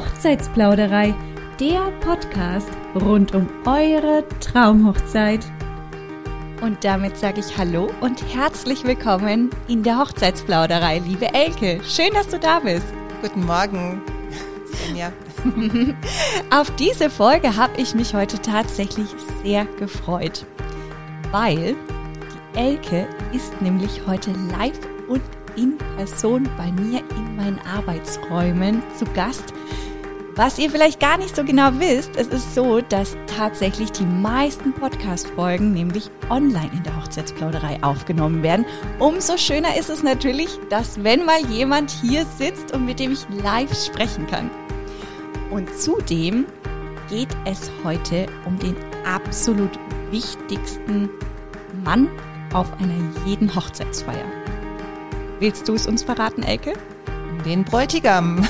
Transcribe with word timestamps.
Hochzeitsplauderei, 0.00 1.14
der 1.60 1.90
Podcast 2.00 2.70
rund 2.94 3.34
um 3.34 3.46
eure 3.66 4.24
Traumhochzeit. 4.40 5.44
Und 6.62 6.82
damit 6.82 7.18
sage 7.18 7.40
ich 7.40 7.58
Hallo 7.58 7.90
und 8.00 8.22
herzlich 8.34 8.84
willkommen 8.84 9.50
in 9.68 9.82
der 9.82 9.98
Hochzeitsplauderei, 9.98 11.00
liebe 11.00 11.34
Elke. 11.34 11.80
Schön, 11.84 12.14
dass 12.14 12.28
du 12.28 12.38
da 12.38 12.60
bist. 12.60 12.86
Guten 13.20 13.44
Morgen. 13.44 14.00
Ja. 14.96 15.12
Auf 16.58 16.74
diese 16.76 17.10
Folge 17.10 17.54
habe 17.54 17.78
ich 17.78 17.94
mich 17.94 18.14
heute 18.14 18.40
tatsächlich 18.40 19.08
sehr 19.44 19.66
gefreut, 19.78 20.46
weil 21.30 21.76
die 22.54 22.58
Elke 22.58 23.06
ist 23.34 23.60
nämlich 23.60 24.00
heute 24.06 24.30
live 24.58 24.80
und 25.08 25.20
in 25.56 25.76
Person 25.96 26.48
bei 26.56 26.72
mir 26.72 27.00
in 27.10 27.36
meinen 27.36 27.58
Arbeitsräumen 27.76 28.82
zu 28.98 29.04
Gast. 29.12 29.52
Was 30.40 30.58
ihr 30.58 30.70
vielleicht 30.70 31.00
gar 31.00 31.18
nicht 31.18 31.36
so 31.36 31.44
genau 31.44 31.68
wisst, 31.74 32.16
es 32.16 32.28
ist 32.28 32.54
so, 32.54 32.80
dass 32.80 33.14
tatsächlich 33.26 33.92
die 33.92 34.06
meisten 34.06 34.72
Podcast-Folgen 34.72 35.74
nämlich 35.74 36.10
online 36.30 36.70
in 36.72 36.82
der 36.82 36.96
Hochzeitsplauderei 36.96 37.82
aufgenommen 37.82 38.42
werden. 38.42 38.64
Umso 38.98 39.36
schöner 39.36 39.76
ist 39.76 39.90
es 39.90 40.02
natürlich, 40.02 40.48
dass 40.70 41.04
wenn 41.04 41.26
mal 41.26 41.44
jemand 41.50 41.90
hier 41.90 42.24
sitzt 42.38 42.72
und 42.72 42.86
mit 42.86 43.00
dem 43.00 43.12
ich 43.12 43.26
live 43.42 43.70
sprechen 43.84 44.26
kann. 44.28 44.50
Und 45.50 45.68
zudem 45.78 46.46
geht 47.10 47.36
es 47.44 47.70
heute 47.84 48.24
um 48.46 48.58
den 48.58 48.76
absolut 49.04 49.78
wichtigsten 50.10 51.10
Mann 51.84 52.08
auf 52.54 52.72
einer 52.80 52.96
jeden 53.26 53.54
Hochzeitsfeier. 53.54 54.24
Willst 55.38 55.68
du 55.68 55.74
es 55.74 55.86
uns 55.86 56.02
verraten, 56.02 56.42
Elke? 56.42 56.72
Den 57.44 57.62
Bräutigam. 57.62 58.42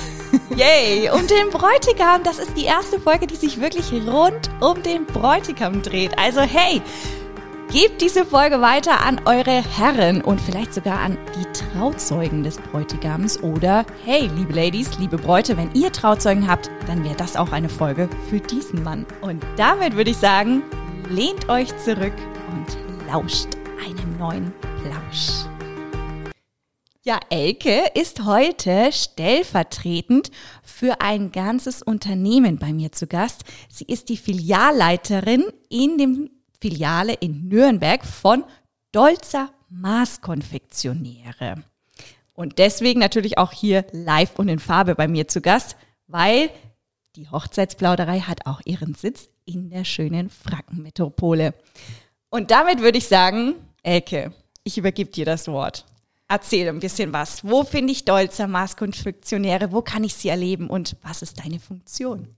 Yay! 0.57 1.11
Um 1.11 1.27
den 1.27 1.51
Bräutigam. 1.51 2.23
Das 2.23 2.39
ist 2.39 2.57
die 2.57 2.65
erste 2.65 3.01
Folge, 3.01 3.27
die 3.27 3.37
sich 3.37 3.61
wirklich 3.61 3.93
rund 4.07 4.51
um 4.61 4.83
den 4.83 5.07
Bräutigam 5.07 5.83
dreht. 5.83 6.19
Also 6.19 6.41
hey, 6.41 6.83
gebt 7.73 8.01
diese 8.01 8.25
Folge 8.25 8.61
weiter 8.61 9.05
an 9.05 9.21
eure 9.27 9.63
Herren 9.63 10.23
und 10.23 10.41
vielleicht 10.41 10.75
sogar 10.75 10.99
an 11.01 11.17
die 11.37 11.47
Trauzeugen 11.53 12.43
des 12.43 12.59
Bräutigams. 12.59 13.43
Oder 13.43 13.85
hey, 14.05 14.31
liebe 14.37 14.53
Ladies, 14.53 14.99
liebe 14.99 15.17
Bräute, 15.17 15.57
wenn 15.57 15.73
ihr 15.75 15.93
Trauzeugen 15.93 16.49
habt, 16.49 16.71
dann 16.87 17.05
wäre 17.05 17.17
das 17.17 17.37
auch 17.37 17.53
eine 17.53 17.69
Folge 17.69 18.09
für 18.29 18.41
diesen 18.41 18.83
Mann. 18.83 19.07
Und 19.21 19.43
damit 19.57 19.97
würde 19.97 20.11
ich 20.11 20.17
sagen, 20.17 20.63
lehnt 21.09 21.49
euch 21.49 21.77
zurück 21.79 22.15
und 22.53 23.09
lauscht 23.09 23.49
einem 23.85 24.19
neuen 24.19 24.53
Plausch. 24.83 25.50
Ja, 27.03 27.19
Elke 27.31 27.93
ist 27.95 28.27
heute 28.27 28.93
stellvertretend 28.93 30.31
für 30.63 31.01
ein 31.01 31.33
ganzes 31.33 31.81
Unternehmen 31.81 32.59
bei 32.59 32.75
mir 32.75 32.93
zu 32.93 33.07
Gast. 33.07 33.45
Sie 33.71 33.87
ist 33.87 34.11
die 34.11 34.19
Filialleiterin 34.19 35.45
in 35.71 35.97
dem 35.97 36.31
Filiale 36.61 37.15
in 37.15 37.49
Nürnberg 37.49 38.05
von 38.05 38.45
Dolzer 38.93 39.49
Maßkonfektionäre. 39.71 41.65
Und 42.35 42.59
deswegen 42.59 43.01
natürlich 43.01 43.39
auch 43.39 43.53
hier 43.53 43.87
live 43.93 44.39
und 44.39 44.49
in 44.49 44.59
Farbe 44.59 44.95
bei 44.95 45.09
mir 45.09 45.27
zu 45.27 45.41
Gast, 45.41 45.77
weil 46.07 46.51
die 47.17 47.31
Hochzeitsplauderei 47.31 48.21
hat 48.21 48.45
auch 48.45 48.61
ihren 48.67 48.93
Sitz 48.95 49.31
in 49.47 49.71
der 49.71 49.85
schönen 49.85 50.29
Frankenmetropole. 50.29 51.55
Und 52.29 52.51
damit 52.51 52.81
würde 52.81 52.99
ich 52.99 53.09
sagen, 53.09 53.55
Elke, 53.83 54.35
ich 54.65 54.77
übergebe 54.77 55.11
dir 55.11 55.25
das 55.25 55.49
Wort. 55.49 55.87
Erzähl 56.31 56.69
ein 56.69 56.79
bisschen 56.79 57.13
was. 57.13 57.43
Wo 57.43 57.65
finde 57.65 57.91
ich 57.91 58.05
Dolzer 58.05 58.47
Maßkonfektionäre? 58.47 59.73
Wo 59.73 59.83
kann 59.83 60.05
ich 60.05 60.15
sie 60.15 60.29
erleben? 60.29 60.71
Und 60.71 60.97
was 61.03 61.23
ist 61.23 61.41
deine 61.41 61.59
Funktion? 61.59 62.29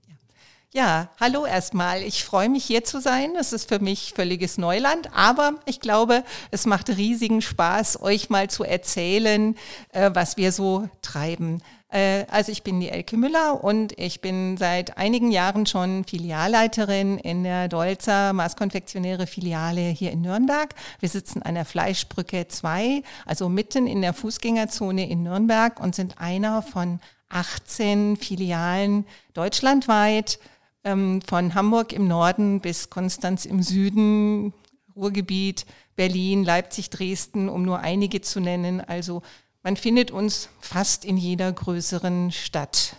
Ja, 0.73 1.11
hallo 1.19 1.45
erstmal. 1.45 2.01
Ich 2.01 2.23
freue 2.23 2.49
mich 2.49 2.65
hier 2.65 2.83
zu 2.83 2.99
sein. 2.99 3.35
Es 3.39 3.53
ist 3.53 3.69
für 3.69 3.77
mich 3.77 4.13
völliges 4.15 4.57
Neuland, 4.57 5.13
aber 5.13 5.59
ich 5.67 5.79
glaube, 5.79 6.23
es 6.49 6.65
macht 6.65 6.89
riesigen 6.89 7.43
Spaß, 7.43 8.01
euch 8.01 8.31
mal 8.31 8.49
zu 8.49 8.63
erzählen, 8.63 9.55
äh, 9.89 10.09
was 10.11 10.37
wir 10.37 10.51
so 10.51 10.89
treiben. 11.03 11.61
Äh, 11.93 12.25
also 12.29 12.51
ich 12.51 12.63
bin 12.63 12.79
die 12.79 12.89
Elke 12.89 13.17
Müller 13.17 13.63
und 13.63 13.97
ich 13.99 14.19
bin 14.19 14.57
seit 14.57 14.97
einigen 14.97 15.31
Jahren 15.31 15.65
schon 15.65 16.03
Filialleiterin 16.05 17.19
in 17.19 17.43
der 17.43 17.67
Dolzer 17.67 18.33
Maßkonfektionäre 18.33 19.27
Filiale 19.27 19.81
hier 19.81 20.11
in 20.11 20.21
Nürnberg. 20.21 20.73
Wir 20.99 21.09
sitzen 21.09 21.43
an 21.43 21.53
der 21.53 21.65
Fleischbrücke 21.65 22.47
2, 22.47 23.03
also 23.25 23.47
mitten 23.47 23.85
in 23.85 24.01
der 24.01 24.13
Fußgängerzone 24.13 25.07
in 25.07 25.23
Nürnberg 25.23 25.79
und 25.79 25.93
sind 25.93 26.17
einer 26.17 26.63
von 26.63 26.99
18 27.29 28.17
Filialen 28.17 29.05
deutschlandweit, 29.35 30.39
ähm, 30.83 31.21
von 31.21 31.53
Hamburg 31.53 31.93
im 31.93 32.07
Norden 32.07 32.59
bis 32.59 32.89
Konstanz 32.89 33.45
im 33.45 33.61
Süden, 33.61 34.53
Ruhrgebiet, 34.95 35.65
Berlin, 35.95 36.43
Leipzig, 36.43 36.89
Dresden, 36.89 37.49
um 37.49 37.63
nur 37.63 37.79
einige 37.79 38.21
zu 38.21 38.39
nennen. 38.39 38.81
Also 38.81 39.21
man 39.63 39.77
findet 39.77 40.11
uns 40.11 40.49
fast 40.59 41.05
in 41.05 41.17
jeder 41.17 41.51
größeren 41.51 42.31
Stadt. 42.31 42.97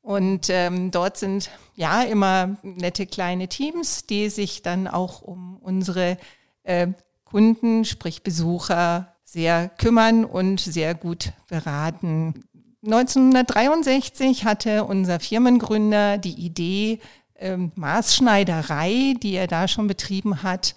Und 0.00 0.48
ähm, 0.50 0.90
dort 0.90 1.16
sind 1.16 1.50
ja 1.74 2.02
immer 2.02 2.56
nette 2.62 3.06
kleine 3.06 3.48
Teams, 3.48 4.06
die 4.06 4.28
sich 4.28 4.62
dann 4.62 4.86
auch 4.86 5.22
um 5.22 5.56
unsere 5.56 6.18
äh, 6.62 6.88
Kunden, 7.24 7.84
sprich 7.84 8.22
Besucher, 8.22 9.14
sehr 9.24 9.68
kümmern 9.68 10.24
und 10.24 10.60
sehr 10.60 10.94
gut 10.94 11.32
beraten. 11.48 12.44
1963 12.84 14.44
hatte 14.44 14.84
unser 14.84 15.18
Firmengründer 15.18 16.18
die 16.18 16.34
Idee, 16.34 17.00
ähm, 17.36 17.72
Maßschneiderei, 17.74 19.14
die 19.22 19.34
er 19.34 19.46
da 19.46 19.66
schon 19.66 19.88
betrieben 19.88 20.42
hat, 20.42 20.74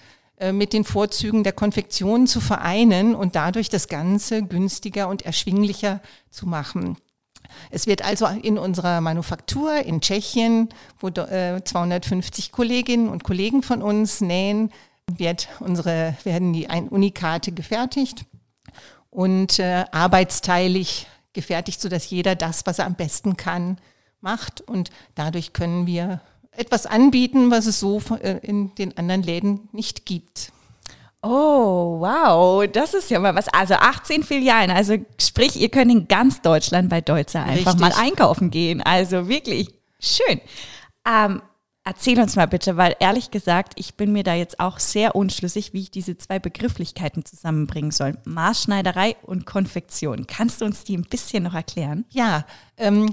mit 0.52 0.74
den 0.74 0.84
Vorzügen 0.84 1.44
der 1.44 1.54
Konfektion 1.54 2.28
zu 2.28 2.40
vereinen 2.42 3.16
und 3.16 3.36
dadurch 3.36 3.70
das 3.70 3.88
Ganze 3.88 4.44
günstiger 4.44 5.08
und 5.08 5.24
erschwinglicher 5.24 6.02
zu 6.30 6.46
machen. 6.46 6.98
Es 7.72 7.88
wird 7.88 8.04
also 8.04 8.28
in 8.28 8.58
unserer 8.58 9.02
Manufaktur 9.02 9.74
in 9.76 10.02
Tschechien, 10.02 10.70
wo 11.00 11.10
250 11.10 12.48
äh, 12.48 12.52
Kolleginnen 12.52 13.10
und 13.10 13.24
Kollegen 13.24 13.64
von 13.64 13.82
uns 13.82 14.22
nähen, 14.22 14.72
wird 15.10 15.48
unsere, 15.60 16.16
werden 16.24 16.54
die 16.54 16.68
Unikate 16.68 17.52
gefertigt 17.52 18.26
und 19.10 19.60
äh, 19.60 19.86
arbeitsteilig 19.92 21.08
gefertigt, 21.34 21.80
sodass 21.80 22.10
jeder 22.10 22.36
das, 22.36 22.66
was 22.66 22.80
er 22.80 22.86
am 22.86 22.96
besten 22.96 23.38
kann, 23.38 23.78
macht. 24.22 24.62
Und 24.62 24.90
dadurch 25.16 25.54
können 25.54 25.88
wir 25.88 26.22
etwas 26.58 26.86
anbieten, 26.86 27.52
was 27.52 27.66
es 27.66 27.80
so 27.80 28.02
äh, 28.22 28.40
in 28.42 28.74
den 28.76 28.98
anderen 28.98 29.24
Läden 29.24 29.70
nicht 29.72 30.06
gibt. 30.06 30.52
Oh, 31.22 32.00
wow, 32.00 32.66
das 32.72 32.94
ist 32.94 33.10
ja 33.10 33.20
mal 33.20 33.36
was. 33.36 33.48
Also 33.50 33.74
18 33.74 34.24
Filialen, 34.24 34.72
also 34.72 34.98
sprich, 35.20 35.60
ihr 35.60 35.70
könnt 35.70 35.92
in 35.92 36.08
ganz 36.08 36.42
Deutschland 36.42 36.90
bei 36.90 37.02
Deutzer 37.02 37.44
einfach 37.44 37.74
Richtig. 37.74 37.82
mal 37.82 37.94
einkaufen 37.94 38.52
gehen. 38.52 38.82
Also 38.82 39.28
wirklich 39.28 39.70
schön. 40.00 40.40
Ähm, 41.06 41.42
erzähl 41.84 42.20
uns 42.20 42.36
mal 42.36 42.46
bitte, 42.48 42.78
weil 42.78 42.96
ehrlich 43.00 43.32
gesagt, 43.32 43.74
ich 43.78 43.96
bin 43.96 44.14
mir 44.14 44.24
da 44.24 44.36
jetzt 44.36 44.60
auch 44.60 44.78
sehr 44.80 45.16
unschlüssig, 45.16 45.74
wie 45.74 45.82
ich 45.82 45.92
diese 45.92 46.18
zwei 46.18 46.38
Begrifflichkeiten 46.38 47.26
zusammenbringen 47.26 47.92
soll. 47.92 48.18
Maßschneiderei 48.26 49.16
und 49.24 49.46
Konfektion. 49.46 50.28
Kannst 50.28 50.62
du 50.62 50.66
uns 50.66 50.84
die 50.84 50.96
ein 50.96 51.04
bisschen 51.04 51.44
noch 51.44 51.56
erklären? 51.56 52.06
Ja, 52.12 52.46
ähm, 52.78 53.08
äh, 53.08 53.12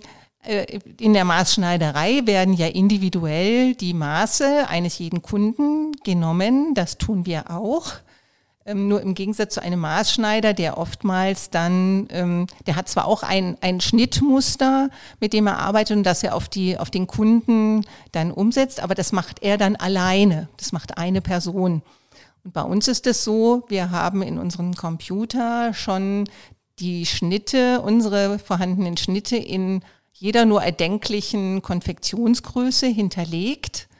in 1.00 1.15
der 1.15 1.25
Maßschneiderei 1.25 2.22
werden 2.25 2.55
ja 2.55 2.66
individuell 2.66 3.75
die 3.75 3.94
Maße 3.94 4.69
eines 4.69 4.99
jeden 4.99 5.22
Kunden 5.22 5.93
genommen. 6.05 6.75
Das 6.75 6.99
tun 6.99 7.25
wir 7.26 7.50
auch. 7.50 7.93
Ähm, 8.67 8.88
nur 8.88 9.02
im 9.02 9.14
Gegensatz 9.14 9.55
zu 9.55 9.62
einem 9.62 9.81
Maßschneider, 9.81 10.55
der 10.55 10.79
oftmals 10.79 11.50
dann, 11.50 12.08
ähm, 12.11 12.46
der 12.67 12.76
hat 12.76 12.88
zwar 12.88 13.06
auch 13.06 13.23
ein, 13.23 13.58
ein 13.61 13.81
Schnittmuster, 13.81 14.88
mit 15.20 15.35
dem 15.35 15.46
er 15.46 15.58
arbeitet 15.58 15.99
und 15.99 16.02
das 16.05 16.23
er 16.23 16.35
auf, 16.35 16.49
die, 16.49 16.79
auf 16.79 16.90
den 16.90 17.06
Kunden 17.06 17.85
dann 18.12 18.31
umsetzt, 18.31 18.82
aber 18.82 18.94
das 18.94 19.12
macht 19.12 19.43
er 19.43 19.58
dann 19.58 19.76
alleine. 19.76 20.49
Das 20.56 20.73
macht 20.73 20.97
eine 20.97 21.20
Person. 21.20 21.82
Und 22.43 22.52
bei 22.55 22.62
uns 22.62 22.88
ist 22.88 23.06
es 23.06 23.23
so, 23.23 23.64
wir 23.69 23.90
haben 23.90 24.23
in 24.23 24.38
unserem 24.38 24.75
Computer 24.75 25.75
schon 25.75 26.25
die 26.79 27.05
Schnitte, 27.05 27.82
unsere 27.82 28.38
vorhandenen 28.38 28.97
Schnitte 28.97 29.37
in 29.37 29.82
jeder 30.25 30.47
nur 30.47 30.62
erdenklichen 30.62 31.61
Konfektionsgröße 31.61 32.87
hinterlegt. 32.87 33.91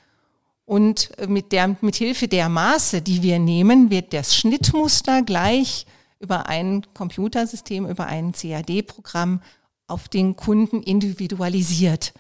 Und 0.65 1.11
mit, 1.29 1.53
der, 1.53 1.77
mit 1.83 1.97
Hilfe 1.97 2.29
der 2.29 2.49
Maße, 2.49 3.03
die 3.03 3.23
wir 3.23 3.39
nehmen, 3.39 3.91
wird 3.91 4.15
das 4.15 4.35
Schnittmuster 4.35 5.21
gleich 5.21 5.85
über 6.21 6.49
ein 6.49 6.87
Computersystem, 6.95 7.87
über 7.87 8.07
ein 8.07 8.33
CAD-Programm 8.33 9.43
auf 9.87 10.09
den 10.09 10.35
Kunden 10.35 10.83
individualisiert. 10.83 12.15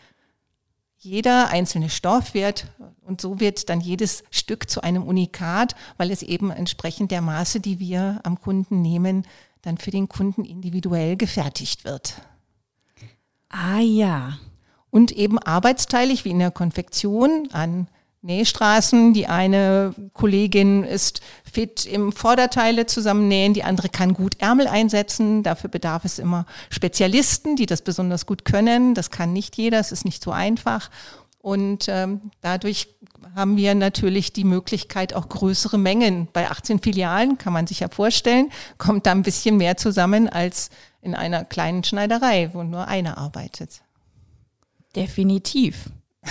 Jeder 0.98 1.48
einzelne 1.48 1.88
Stoff 1.88 2.34
wird 2.34 2.66
und 3.06 3.22
so 3.22 3.40
wird 3.40 3.70
dann 3.70 3.80
jedes 3.80 4.22
Stück 4.30 4.68
zu 4.68 4.82
einem 4.82 5.04
Unikat, 5.04 5.76
weil 5.96 6.10
es 6.10 6.20
eben 6.20 6.50
entsprechend 6.50 7.10
der 7.10 7.22
Maße, 7.22 7.58
die 7.58 7.78
wir 7.78 8.20
am 8.22 8.38
Kunden 8.38 8.82
nehmen, 8.82 9.26
dann 9.62 9.78
für 9.78 9.90
den 9.90 10.10
Kunden 10.10 10.44
individuell 10.44 11.16
gefertigt 11.16 11.86
wird. 11.86 12.20
Ah 13.56 13.78
ja. 13.78 14.38
und 14.90 15.12
eben 15.12 15.38
arbeitsteilig 15.38 16.24
wie 16.24 16.30
in 16.30 16.40
der 16.40 16.50
Konfektion 16.50 17.48
an 17.52 17.88
Nähstraßen. 18.22 19.12
Die 19.12 19.26
eine 19.28 19.94
Kollegin 20.12 20.82
ist 20.82 21.20
fit 21.50 21.86
im 21.86 22.10
Vorderteile 22.10 22.86
zusammennähen, 22.86 23.54
die 23.54 23.62
andere 23.62 23.88
kann 23.88 24.12
gut 24.14 24.40
Ärmel 24.40 24.66
einsetzen. 24.66 25.42
Dafür 25.44 25.70
bedarf 25.70 26.04
es 26.04 26.18
immer 26.18 26.46
Spezialisten, 26.70 27.54
die 27.54 27.66
das 27.66 27.82
besonders 27.82 28.26
gut 28.26 28.44
können. 28.44 28.94
Das 28.94 29.10
kann 29.10 29.32
nicht 29.32 29.56
jeder, 29.56 29.78
es 29.78 29.92
ist 29.92 30.04
nicht 30.04 30.22
so 30.22 30.32
einfach. 30.32 30.90
Und 31.38 31.86
ähm, 31.88 32.30
dadurch 32.40 32.88
haben 33.36 33.56
wir 33.56 33.74
natürlich 33.74 34.32
die 34.32 34.44
Möglichkeit, 34.44 35.14
auch 35.14 35.28
größere 35.28 35.78
Mengen. 35.78 36.28
Bei 36.32 36.50
18 36.50 36.80
Filialen 36.80 37.36
kann 37.36 37.52
man 37.52 37.66
sich 37.66 37.80
ja 37.80 37.88
vorstellen, 37.88 38.50
kommt 38.78 39.06
da 39.06 39.12
ein 39.12 39.22
bisschen 39.22 39.58
mehr 39.58 39.76
zusammen 39.76 40.28
als 40.28 40.70
in 41.04 41.14
einer 41.14 41.44
kleinen 41.44 41.84
Schneiderei, 41.84 42.50
wo 42.52 42.62
nur 42.62 42.88
einer 42.88 43.18
arbeitet. 43.18 43.82
Definitiv. 44.96 45.90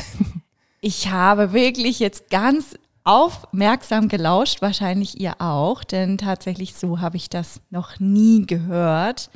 Ich 0.86 1.10
habe 1.10 1.54
wirklich 1.54 2.00
jetzt 2.00 2.30
ganz 2.30 2.78
aufmerksam 3.06 4.10
gelauscht, 4.10 4.62
wahrscheinlich 4.62 5.18
ihr 5.18 5.40
auch, 5.40 5.86
denn 5.86 6.18
tatsächlich 6.18 6.76
so 6.76 7.00
habe 7.00 7.16
ich 7.16 7.30
das 7.30 7.62
noch 7.70 8.02
nie 8.02 8.46
gehört. 8.46 9.30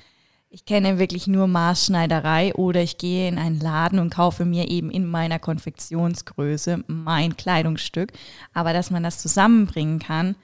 Ich 0.49 0.65
kenne 0.65 0.99
wirklich 0.99 1.25
nur 1.25 1.47
Maßschneiderei 1.47 2.53
oder 2.55 2.81
ich 2.81 2.97
gehe 2.97 3.29
in 3.29 3.37
einen 3.37 3.61
Laden 3.61 3.99
und 3.99 4.13
kaufe 4.13 4.43
mir 4.43 4.69
eben 4.69 4.91
in 4.91 5.05
meiner 5.05 5.39
Konfektionsgröße 5.39 6.83
mein 6.87 7.37
Kleidungsstück. 7.37 8.11
Aber 8.53 8.73
dass 8.73 8.91
man 8.91 9.03
das 9.03 9.19
zusammenbringen 9.19 9.99
kann, 9.99 10.35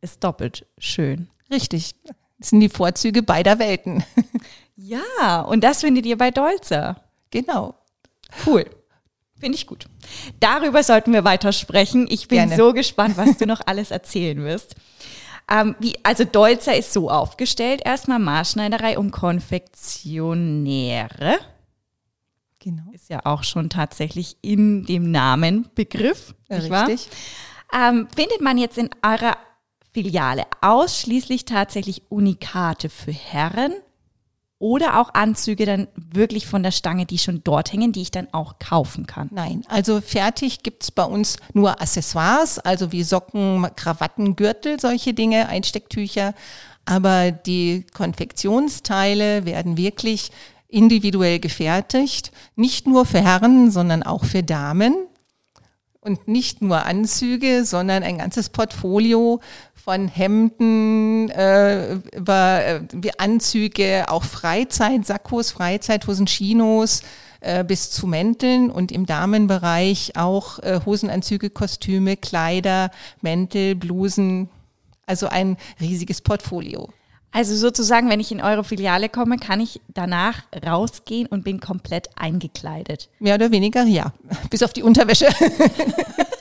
ist 0.00 0.24
doppelt 0.24 0.66
schön. 0.78 1.28
Richtig. 1.52 1.94
Das 2.38 2.50
sind 2.50 2.60
die 2.60 2.68
Vorzüge 2.68 3.22
beider 3.22 3.58
Welten. 3.58 4.04
Ja, 4.78 5.40
und 5.40 5.64
das 5.64 5.80
findet 5.80 6.04
ihr 6.04 6.18
bei 6.18 6.30
Dolzer. 6.30 7.00
Genau. 7.30 7.74
Cool. 8.44 8.66
Finde 9.40 9.56
ich 9.56 9.66
gut. 9.66 9.86
Darüber 10.38 10.82
sollten 10.82 11.14
wir 11.14 11.24
weiter 11.24 11.52
sprechen. 11.52 12.06
Ich 12.10 12.28
bin 12.28 12.36
Gerne. 12.38 12.56
so 12.56 12.74
gespannt, 12.74 13.16
was 13.16 13.38
du 13.38 13.46
noch 13.46 13.62
alles 13.64 13.90
erzählen 13.90 14.44
wirst. 14.44 14.74
Ähm, 15.50 15.76
wie, 15.78 15.94
also 16.02 16.24
Dolzer 16.24 16.76
ist 16.76 16.92
so 16.92 17.10
aufgestellt, 17.10 17.80
erstmal 17.84 18.18
Maßschneiderei 18.18 18.98
und 18.98 19.12
Konfektionäre. 19.12 21.36
Genau. 22.58 22.82
Ist 22.92 23.08
ja 23.08 23.20
auch 23.24 23.44
schon 23.44 23.70
tatsächlich 23.70 24.36
in 24.42 24.84
dem 24.84 25.10
Namen 25.10 25.68
Begriff. 25.74 26.34
Nicht 26.48 26.70
Richtig. 26.70 27.08
Ähm, 27.72 28.08
findet 28.14 28.40
man 28.40 28.58
jetzt 28.58 28.78
in 28.78 28.90
eurer 29.02 29.36
Filiale 29.96 30.42
ausschließlich 30.60 31.46
tatsächlich 31.46 32.02
Unikate 32.10 32.90
für 32.90 33.12
Herren 33.12 33.72
oder 34.58 35.00
auch 35.00 35.14
Anzüge 35.14 35.64
dann 35.64 35.88
wirklich 35.96 36.46
von 36.46 36.62
der 36.62 36.70
Stange, 36.70 37.06
die 37.06 37.16
schon 37.16 37.40
dort 37.44 37.72
hängen, 37.72 37.92
die 37.92 38.02
ich 38.02 38.10
dann 38.10 38.28
auch 38.32 38.58
kaufen 38.58 39.06
kann? 39.06 39.30
Nein, 39.32 39.62
also 39.68 40.02
fertig 40.02 40.62
gibt's 40.62 40.90
bei 40.90 41.04
uns 41.04 41.38
nur 41.54 41.80
Accessoires, 41.80 42.58
also 42.58 42.92
wie 42.92 43.04
Socken, 43.04 43.66
Krawatten, 43.74 44.36
Gürtel, 44.36 44.78
solche 44.78 45.14
Dinge, 45.14 45.48
Einstecktücher. 45.48 46.34
Aber 46.84 47.32
die 47.32 47.86
Konfektionsteile 47.94 49.46
werden 49.46 49.78
wirklich 49.78 50.30
individuell 50.68 51.38
gefertigt, 51.38 52.32
nicht 52.54 52.86
nur 52.86 53.06
für 53.06 53.22
Herren, 53.22 53.70
sondern 53.70 54.02
auch 54.02 54.26
für 54.26 54.42
Damen. 54.42 54.94
Und 56.00 56.28
nicht 56.28 56.62
nur 56.62 56.86
Anzüge, 56.86 57.64
sondern 57.64 58.04
ein 58.04 58.18
ganzes 58.18 58.50
Portfolio 58.50 59.40
von 59.86 60.08
Hemden 60.08 61.30
äh, 61.30 61.94
über 62.16 62.60
äh, 62.64 62.80
Anzüge, 63.18 64.06
auch 64.08 64.24
Freizeit, 64.24 65.06
Sakkos, 65.06 65.52
Freizeithosen, 65.52 66.26
Chinos 66.26 67.02
äh, 67.38 67.62
bis 67.62 67.92
zu 67.92 68.08
Mänteln 68.08 68.72
und 68.72 68.90
im 68.90 69.06
Damenbereich 69.06 70.16
auch 70.16 70.58
äh, 70.58 70.80
Hosenanzüge, 70.84 71.50
Kostüme, 71.50 72.16
Kleider, 72.16 72.90
Mäntel, 73.20 73.76
Blusen. 73.76 74.48
Also 75.06 75.28
ein 75.28 75.56
riesiges 75.80 76.20
Portfolio. 76.20 76.88
Also 77.30 77.54
sozusagen, 77.54 78.10
wenn 78.10 78.18
ich 78.18 78.32
in 78.32 78.40
eure 78.40 78.64
Filiale 78.64 79.08
komme, 79.08 79.36
kann 79.36 79.60
ich 79.60 79.80
danach 79.94 80.42
rausgehen 80.66 81.28
und 81.28 81.44
bin 81.44 81.60
komplett 81.60 82.08
eingekleidet. 82.16 83.08
Mehr 83.20 83.36
oder 83.36 83.52
weniger, 83.52 83.84
ja. 83.84 84.12
Bis 84.50 84.64
auf 84.64 84.72
die 84.72 84.82
Unterwäsche. 84.82 85.28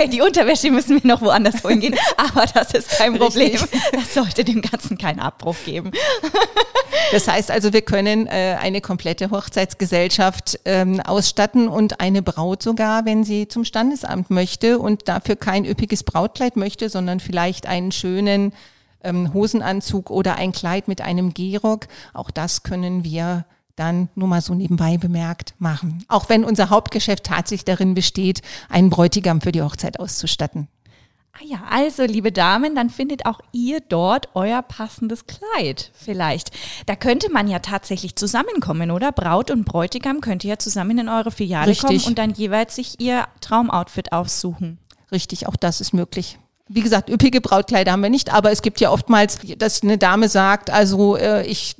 Okay, 0.00 0.08
die 0.08 0.22
Unterwäsche 0.22 0.70
müssen 0.70 1.02
wir 1.02 1.06
noch 1.06 1.20
woanders 1.20 1.62
holen 1.64 1.78
gehen, 1.80 1.94
aber 2.16 2.46
das 2.46 2.72
ist 2.72 2.90
kein 2.90 3.18
Problem. 3.18 3.50
Richtig. 3.50 3.80
Das 3.92 4.14
sollte 4.14 4.44
dem 4.44 4.62
Ganzen 4.62 4.96
keinen 4.96 5.20
Abbruch 5.20 5.56
geben. 5.64 5.92
Das 7.12 7.26
heißt 7.26 7.50
also, 7.50 7.72
wir 7.72 7.82
können 7.82 8.26
äh, 8.28 8.56
eine 8.60 8.80
komplette 8.80 9.30
Hochzeitsgesellschaft 9.30 10.60
ähm, 10.64 11.00
ausstatten 11.00 11.66
und 11.68 12.00
eine 12.00 12.22
Braut 12.22 12.62
sogar, 12.62 13.04
wenn 13.04 13.24
sie 13.24 13.48
zum 13.48 13.64
Standesamt 13.64 14.30
möchte 14.30 14.78
und 14.78 15.08
dafür 15.08 15.34
kein 15.34 15.64
üppiges 15.64 16.04
Brautkleid 16.04 16.56
möchte, 16.56 16.88
sondern 16.88 17.18
vielleicht 17.18 17.66
einen 17.66 17.90
schönen 17.90 18.52
ähm, 19.02 19.32
Hosenanzug 19.34 20.10
oder 20.10 20.36
ein 20.36 20.52
Kleid 20.52 20.86
mit 20.86 21.00
einem 21.00 21.34
Gehrock. 21.34 21.86
Auch 22.12 22.30
das 22.30 22.62
können 22.62 23.02
wir 23.02 23.44
dann 23.80 24.08
nur 24.14 24.28
mal 24.28 24.42
so 24.42 24.54
nebenbei 24.54 24.98
bemerkt 24.98 25.54
machen. 25.58 26.04
Auch 26.08 26.28
wenn 26.28 26.44
unser 26.44 26.70
Hauptgeschäft 26.70 27.24
tatsächlich 27.24 27.64
darin 27.64 27.94
besteht, 27.94 28.42
einen 28.68 28.90
Bräutigam 28.90 29.40
für 29.40 29.52
die 29.52 29.62
Hochzeit 29.62 29.98
auszustatten. 29.98 30.68
Ah 31.32 31.44
ja, 31.44 31.62
also 31.70 32.02
liebe 32.04 32.32
Damen, 32.32 32.74
dann 32.74 32.90
findet 32.90 33.24
auch 33.24 33.40
ihr 33.52 33.80
dort 33.80 34.28
euer 34.34 34.62
passendes 34.62 35.24
Kleid 35.26 35.90
vielleicht. 35.94 36.50
Da 36.86 36.96
könnte 36.96 37.30
man 37.30 37.48
ja 37.48 37.60
tatsächlich 37.60 38.16
zusammenkommen, 38.16 38.90
oder? 38.90 39.12
Braut 39.12 39.50
und 39.50 39.64
Bräutigam 39.64 40.20
könnt 40.20 40.44
ihr 40.44 40.50
ja 40.50 40.58
zusammen 40.58 40.98
in 40.98 41.08
eure 41.08 41.30
Filiale 41.30 41.70
Richtig. 41.70 41.86
kommen 41.86 42.04
und 42.04 42.18
dann 42.18 42.34
jeweils 42.34 42.74
sich 42.74 43.00
ihr 43.00 43.26
Traumoutfit 43.40 44.12
aussuchen. 44.12 44.78
Richtig, 45.12 45.46
auch 45.46 45.56
das 45.56 45.80
ist 45.80 45.94
möglich. 45.94 46.38
Wie 46.72 46.82
gesagt, 46.82 47.10
üppige 47.10 47.40
Brautkleider 47.40 47.90
haben 47.90 48.02
wir 48.04 48.10
nicht, 48.10 48.32
aber 48.32 48.52
es 48.52 48.62
gibt 48.62 48.78
ja 48.78 48.92
oftmals, 48.92 49.40
dass 49.58 49.82
eine 49.82 49.98
Dame 49.98 50.28
sagt, 50.28 50.70
also 50.70 51.16
äh, 51.16 51.44
ich 51.44 51.74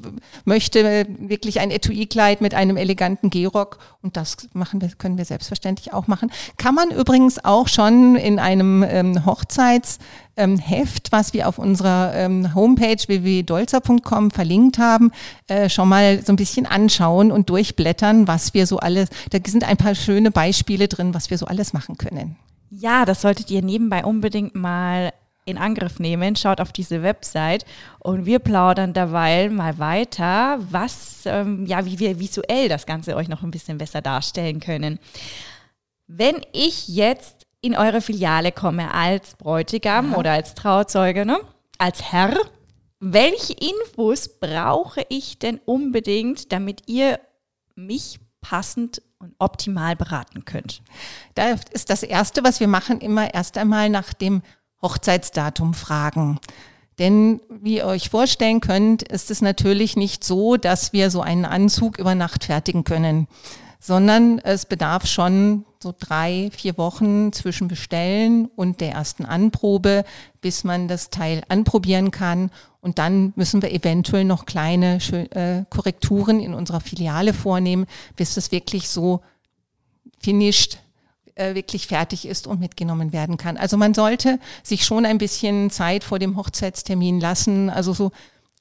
möchte 0.45 1.07
wirklich 1.17 1.61
ein 1.61 1.71
Etui-Kleid 1.71 2.41
mit 2.41 2.55
einem 2.55 2.77
eleganten 2.77 3.31
Gehrock 3.31 3.79
und 4.03 4.17
das 4.17 4.49
machen 4.53 4.81
wir, 4.81 4.89
können 4.89 5.17
wir 5.17 5.25
selbstverständlich 5.25 5.93
auch 5.93 6.09
machen. 6.09 6.33
Kann 6.57 6.75
man 6.75 6.91
übrigens 6.91 7.45
auch 7.45 7.69
schon 7.69 8.17
in 8.17 8.41
einem 8.41 8.83
ähm, 8.83 9.25
Hochzeitsheft, 9.25 10.29
ähm, 10.37 11.13
was 11.13 11.35
wir 11.35 11.47
auf 11.47 11.59
unserer 11.59 12.13
ähm, 12.17 12.53
Homepage 12.57 12.99
www.dolzer.com 13.07 14.33
verlinkt 14.33 14.79
haben, 14.79 15.13
äh, 15.47 15.69
schon 15.69 15.89
mal 15.89 16.21
so 16.27 16.33
ein 16.33 16.37
bisschen 16.37 16.67
anschauen 16.67 17.31
und 17.31 17.49
durchblättern, 17.49 18.27
was 18.27 18.55
wir 18.55 18.67
so 18.67 18.79
alles, 18.79 19.09
da 19.31 19.39
sind 19.47 19.63
ein 19.63 19.77
paar 19.77 19.95
schöne 19.95 20.33
Beispiele 20.33 20.89
drin, 20.89 21.15
was 21.15 21.31
wir 21.31 21.39
so 21.39 21.47
alles 21.47 21.73
machen 21.73 21.97
können. 21.97 22.35
Ja, 22.71 23.05
das 23.05 23.21
solltet 23.21 23.51
ihr 23.51 23.63
nebenbei 23.63 24.05
unbedingt 24.05 24.55
mal 24.55 25.13
in 25.45 25.59
Angriff 25.59 25.99
nehmen. 25.99 26.37
Schaut 26.37 26.61
auf 26.61 26.73
diese 26.73 27.03
Website 27.03 27.65
und 27.99 28.25
wir 28.25 28.39
plaudern 28.39 28.93
derweil 28.93 29.51
mal 29.51 29.79
weiter, 29.79 30.59
was, 30.71 31.23
ähm, 31.27 31.67
ja, 31.67 31.85
wie 31.85 31.99
wir 31.99 32.19
visuell 32.19 32.69
das 32.69 32.87
Ganze 32.87 33.17
euch 33.17 33.29
noch 33.29 33.43
ein 33.43 33.51
bisschen 33.51 33.79
besser 33.79 34.01
darstellen 34.01 34.61
können. 34.61 34.99
Wenn 36.07 36.41
ich 36.53 36.89
jetzt 36.89 37.47
in 37.61 37.77
eure 37.77 38.01
Filiale 38.01 38.53
komme 38.53 38.93
als 38.95 39.35
Bräutigam 39.37 40.13
ja. 40.13 40.19
oder 40.19 40.33
als 40.33 40.55
Trauzeuge, 40.55 41.27
ne? 41.27 41.41
als 41.79 42.13
Herr, 42.13 42.37
welche 43.01 43.55
Infos 43.55 44.29
brauche 44.39 45.05
ich 45.09 45.39
denn 45.39 45.61
unbedingt, 45.65 46.53
damit 46.53 46.83
ihr 46.87 47.19
mich 47.75 48.21
passend 48.41 49.03
und 49.21 49.35
optimal 49.39 49.97
beraten 49.97 50.45
könnt. 50.45 50.83
Da 51.35 51.51
ist 51.73 51.91
das 51.91 52.03
Erste, 52.03 52.43
was 52.43 52.59
wir 52.59 52.69
machen, 52.69 53.01
immer 53.01 53.33
erst 53.33 53.59
einmal 53.59 53.91
nach 53.91 54.15
dem 54.15 54.43
Hochzeitsdatum 54.83 55.75
fragen. 55.75 56.41
Denn 56.99 57.41
wie 57.49 57.77
ihr 57.77 57.87
euch 57.87 58.09
vorstellen 58.11 58.61
könnt, 58.61 59.03
ist 59.03 59.31
es 59.31 59.43
natürlich 59.43 59.97
nicht 59.97 60.25
so, 60.25 60.57
dass 60.57 60.93
wir 60.93 61.11
so 61.11 61.21
einen 61.21 61.45
Anzug 61.45 61.99
über 61.99 62.15
Nacht 62.15 62.45
fertigen 62.45 62.85
können, 62.85 63.29
sondern 63.79 64.39
es 64.39 64.67
bedarf 64.67 65.07
schon 65.07 65.65
so 65.83 65.95
drei, 65.99 66.51
vier 66.53 66.77
Wochen 66.77 67.33
zwischen 67.33 67.69
Bestellen 67.69 68.47
und 68.55 68.81
der 68.81 68.93
ersten 68.93 69.25
Anprobe, 69.25 70.05
bis 70.43 70.63
man 70.63 70.89
das 70.89 71.09
Teil 71.09 71.43
anprobieren 71.49 72.11
kann. 72.11 72.51
Und 72.83 72.99
dann 72.99 73.33
müssen 73.35 73.63
wir 73.63 73.73
eventuell 73.73 74.25
noch 74.25 74.45
kleine 74.45 74.99
äh, 75.31 75.65
Korrekturen 75.71 76.41
in 76.41 76.53
unserer 76.53 76.81
Filiale 76.81 77.33
vornehmen, 77.33 77.87
bis 78.17 78.35
das 78.35 78.53
wirklich 78.53 78.89
so 78.91 79.21
finished 80.19 80.79
äh, 81.35 81.55
wirklich 81.55 81.87
fertig 81.87 82.27
ist 82.27 82.47
und 82.47 82.61
mitgenommen 82.61 83.15
werden 83.15 83.39
kann. 83.39 83.57
Also 83.57 83.79
man 83.79 83.95
sollte 83.95 84.39
sich 84.63 84.85
schon 84.85 85.07
ein 85.07 85.19
bisschen 85.19 85.71
Zeit 85.71 86.05
vor 86.05 86.19
dem 86.19 86.37
Hochzeitstermin 86.37 87.21
lassen. 87.21 87.71
Also 87.71 87.95
so 87.95 88.13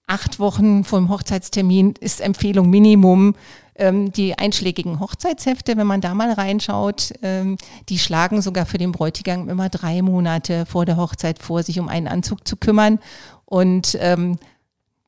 acht 0.08 0.40
Wochen 0.40 0.86
vor 0.86 1.00
dem 1.00 1.10
Hochzeitstermin 1.10 1.96
ist 2.00 2.22
Empfehlung 2.22 2.70
Minimum. 2.70 3.36
Ähm, 3.80 4.12
die 4.12 4.38
einschlägigen 4.38 5.00
Hochzeitshefte, 5.00 5.78
wenn 5.78 5.88
man 5.88 6.02
da 6.02 6.14
mal 6.14 6.32
reinschaut, 6.32 7.14
ähm, 7.22 7.58
die 7.88 7.98
schlagen 7.98 8.42
sogar 8.42 8.66
für 8.66 8.78
den 8.78 8.92
Bräutigam 8.92 9.50
immer 9.50 9.70
drei 9.70 10.02
Monate 10.02 10.66
vor 10.66 10.86
der 10.86 10.98
Hochzeit 10.98 11.40
vor, 11.40 11.64
sich 11.64 11.80
um 11.80 11.88
einen 11.88 12.08
Anzug 12.08 12.48
zu 12.48 12.58
kümmern. 12.58 13.00
Und 13.46 13.98
ähm, 14.02 14.38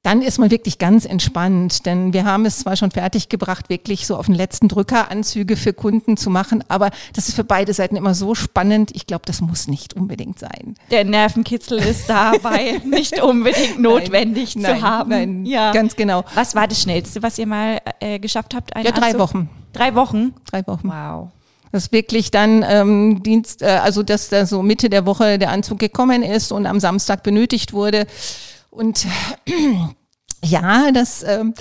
dann 0.03 0.24
ist 0.24 0.39
man 0.39 0.50
wirklich 0.50 0.79
ganz 0.79 1.05
entspannt, 1.05 1.86
denn 1.86 2.12
wir 2.12 2.25
haben 2.25 2.46
es 2.46 2.60
zwar 2.60 2.75
schon 2.75 2.89
fertiggebracht, 2.89 3.70
wirklich 3.70 4.08
so 4.08 4.15
auf 4.15 4.25
den 4.25 4.34
letzten 4.34 4.67
Drücker 4.67 5.12
Anzüge 5.12 5.55
für 5.55 5.74
Kunden 5.74 6.17
zu 6.17 6.31
machen, 6.31 6.63
aber 6.70 6.89
das 7.13 7.29
ist 7.29 7.36
für 7.36 7.43
beide 7.43 7.72
Seiten 7.74 7.96
immer 7.96 8.15
so 8.15 8.34
spannend. 8.34 8.91
Ich 8.96 9.05
glaube, 9.05 9.24
das 9.25 9.41
muss 9.41 9.67
nicht 9.67 9.93
unbedingt 9.93 10.39
sein. 10.39 10.75
Der 10.89 11.03
Nervenkitzel 11.03 11.77
ist 11.77 12.10
dabei 12.10 12.81
nicht 12.84 13.22
unbedingt 13.22 13.79
notwendig 13.79 14.55
nein, 14.55 14.65
zu 14.65 14.72
nein, 14.72 14.81
haben. 14.81 15.10
Nein, 15.10 15.46
ja. 15.46 15.72
ganz 15.72 15.96
genau. 15.96 16.25
Was 16.34 16.55
war 16.55 16.67
das 16.67 16.81
Schnellste, 16.81 17.22
was 17.22 17.38
ihr 17.38 17.46
mal 17.46 17.79
äh, 18.00 18.17
geschafft 18.17 18.55
habt? 18.55 18.72
ja, 18.75 18.91
drei 18.91 19.08
Anzug? 19.08 19.20
Wochen. 19.20 19.50
Drei 19.74 19.93
Wochen? 19.93 20.34
Drei 20.50 20.65
Wochen. 20.65 20.89
Wow. 20.89 21.29
Das 21.72 21.91
wirklich 21.91 22.31
dann 22.31 22.65
ähm, 22.67 23.24
Dienst, 23.24 23.62
äh, 23.62 23.67
also 23.67 24.03
dass 24.03 24.29
da 24.29 24.46
so 24.46 24.62
Mitte 24.62 24.89
der 24.89 25.05
Woche 25.05 25.38
der 25.38 25.51
Anzug 25.51 25.79
gekommen 25.79 26.24
ist 26.24 26.51
und 26.51 26.65
am 26.65 26.79
Samstag 26.79 27.24
benötigt 27.24 27.72
wurde. 27.72 28.08
Und 28.72 29.06
ja, 30.44 30.92
das, 30.92 31.24
ähm 31.24 31.54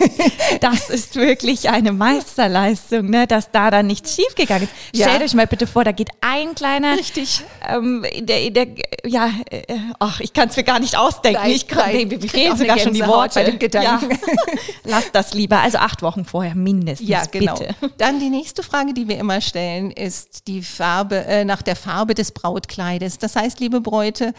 das 0.60 0.90
ist 0.90 1.16
wirklich 1.16 1.68
eine 1.68 1.92
Meisterleistung, 1.92 3.10
ne, 3.10 3.26
dass 3.26 3.50
da 3.50 3.70
dann 3.70 3.88
nichts 3.88 4.14
schiefgegangen 4.14 4.68
ist. 4.68 5.02
Stellt 5.02 5.18
ja. 5.18 5.24
euch 5.24 5.34
mal 5.34 5.48
bitte 5.48 5.66
vor, 5.66 5.82
da 5.82 5.90
geht 5.90 6.10
ein 6.20 6.54
kleiner, 6.54 6.96
richtig, 6.96 7.42
ähm, 7.68 8.06
der, 8.20 8.50
der, 8.50 8.68
ja, 9.04 9.28
äh, 9.50 9.64
ach, 9.98 10.20
ich 10.20 10.32
kann 10.32 10.48
es 10.48 10.56
mir 10.56 10.62
gar 10.62 10.78
nicht 10.78 10.96
ausdenken. 10.96 11.40
Nein, 11.42 11.50
ich 11.50 11.66
kann, 11.66 11.92
nein, 11.92 12.10
wir 12.10 12.32
reden 12.32 12.56
sogar 12.56 12.78
schon 12.78 12.94
die 12.94 13.04
Worte. 13.04 13.40
Bei 13.40 13.44
dem 13.44 13.58
Gedanken. 13.58 14.12
Ja. 14.12 14.18
Lasst 14.84 15.14
das 15.14 15.34
lieber. 15.34 15.58
Also 15.58 15.78
acht 15.78 16.00
Wochen 16.02 16.24
vorher 16.24 16.54
mindestens. 16.54 17.08
Ja, 17.08 17.24
genau. 17.28 17.56
Bitte. 17.56 17.74
Dann 17.98 18.20
die 18.20 18.30
nächste 18.30 18.62
Frage, 18.62 18.94
die 18.94 19.08
wir 19.08 19.18
immer 19.18 19.40
stellen, 19.40 19.90
ist 19.90 20.46
die 20.46 20.62
Farbe 20.62 21.24
äh, 21.26 21.44
nach 21.44 21.60
der 21.60 21.74
Farbe 21.74 22.14
des 22.14 22.30
Brautkleides. 22.30 23.18
Das 23.18 23.34
heißt, 23.34 23.58
liebe 23.58 23.80
Bräute, 23.80 24.32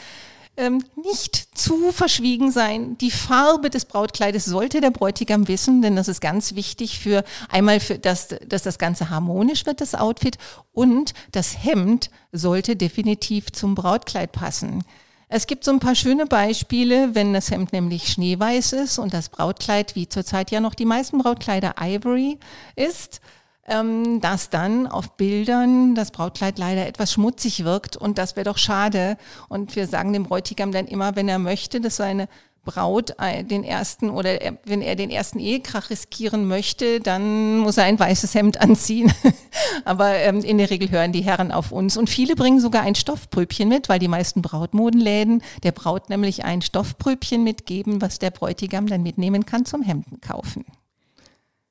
ähm, 0.55 0.83
nicht 0.95 1.57
zu 1.57 1.91
verschwiegen 1.91 2.51
sein. 2.51 2.97
Die 2.99 3.11
Farbe 3.11 3.69
des 3.69 3.85
Brautkleides 3.85 4.45
sollte 4.45 4.81
der 4.81 4.91
Bräutigam 4.91 5.47
wissen, 5.47 5.81
denn 5.81 5.95
das 5.95 6.07
ist 6.07 6.21
ganz 6.21 6.55
wichtig 6.55 6.99
für 6.99 7.23
einmal, 7.49 7.79
für 7.79 7.97
das, 7.97 8.29
dass 8.47 8.63
das 8.63 8.77
Ganze 8.77 9.09
harmonisch 9.09 9.65
wird, 9.65 9.81
das 9.81 9.95
Outfit, 9.95 10.37
und 10.71 11.13
das 11.31 11.63
Hemd 11.63 12.09
sollte 12.31 12.75
definitiv 12.75 13.51
zum 13.51 13.75
Brautkleid 13.75 14.31
passen. 14.31 14.83
Es 15.29 15.47
gibt 15.47 15.63
so 15.63 15.71
ein 15.71 15.79
paar 15.79 15.95
schöne 15.95 16.27
Beispiele, 16.27 17.15
wenn 17.15 17.33
das 17.33 17.49
Hemd 17.49 17.73
nämlich 17.73 18.07
schneeweiß 18.07 18.73
ist 18.73 18.99
und 18.99 19.13
das 19.13 19.29
Brautkleid, 19.29 19.95
wie 19.95 20.07
zurzeit 20.07 20.51
ja 20.51 20.59
noch 20.59 20.75
die 20.75 20.85
meisten 20.85 21.17
Brautkleider 21.17 21.75
Ivory 21.81 22.37
ist 22.75 23.19
ähm, 23.67 24.19
dass 24.21 24.49
dann 24.49 24.87
auf 24.87 25.15
Bildern 25.15 25.95
das 25.95 26.11
Brautkleid 26.11 26.57
leider 26.57 26.87
etwas 26.87 27.13
schmutzig 27.13 27.63
wirkt 27.63 27.97
und 27.97 28.17
das 28.17 28.35
wäre 28.35 28.45
doch 28.45 28.57
schade. 28.57 29.17
Und 29.49 29.75
wir 29.75 29.87
sagen 29.87 30.13
dem 30.13 30.23
Bräutigam 30.23 30.71
dann 30.71 30.87
immer, 30.87 31.15
wenn 31.15 31.29
er 31.29 31.39
möchte, 31.39 31.79
dass 31.79 31.95
seine 31.95 32.27
Braut 32.65 33.13
den 33.49 33.63
ersten 33.65 34.09
oder 34.09 34.39
wenn 34.63 34.81
er 34.81 34.95
den 34.95 35.09
ersten 35.09 35.37
Ehekrach 35.39 35.89
riskieren 35.89 36.47
möchte, 36.47 37.01
dann 37.01 37.57
muss 37.57 37.77
er 37.77 37.83
ein 37.83 37.99
weißes 37.99 38.33
Hemd 38.35 38.61
anziehen. 38.61 39.11
Aber 39.85 40.15
ähm, 40.15 40.39
in 40.39 40.57
der 40.57 40.69
Regel 40.69 40.89
hören 40.89 41.11
die 41.11 41.23
Herren 41.23 41.51
auf 41.51 41.73
uns. 41.73 41.97
Und 41.97 42.09
viele 42.09 42.35
bringen 42.35 42.61
sogar 42.61 42.83
ein 42.83 42.95
Stoffpröbchen 42.95 43.67
mit, 43.67 43.89
weil 43.89 43.99
die 43.99 44.07
meisten 44.07 44.41
Brautmodenläden 44.41 45.43
der 45.63 45.73
Braut 45.73 46.09
nämlich 46.09 46.45
ein 46.45 46.61
Stoffpröbchen 46.61 47.43
mitgeben, 47.43 48.01
was 48.01 48.19
der 48.19 48.31
Bräutigam 48.31 48.87
dann 48.87 49.03
mitnehmen 49.03 49.45
kann 49.45 49.65
zum 49.65 49.81
Hemden 49.81 50.21
kaufen. 50.21 50.63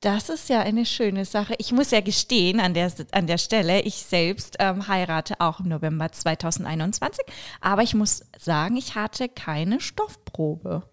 Das 0.03 0.27
ist 0.27 0.49
ja 0.49 0.59
eine 0.59 0.85
schöne 0.85 1.23
Sache. 1.23 1.55
Ich 1.59 1.71
muss 1.71 1.91
ja 1.91 2.01
gestehen 2.01 2.59
an 2.59 2.73
der, 2.73 2.91
an 3.13 3.25
der 3.25 3.37
Stelle, 3.37 3.83
ich 3.83 3.95
selbst 3.95 4.57
ähm, 4.59 4.89
heirate 4.89 5.39
auch 5.39 5.61
im 5.61 5.69
November 5.69 6.11
2021, 6.11 7.25
aber 7.61 7.83
ich 7.83 7.93
muss 7.93 8.25
sagen, 8.37 8.75
ich 8.75 8.95
hatte 8.95 9.29
keine 9.29 9.79
Stoffprobe. 9.79 10.83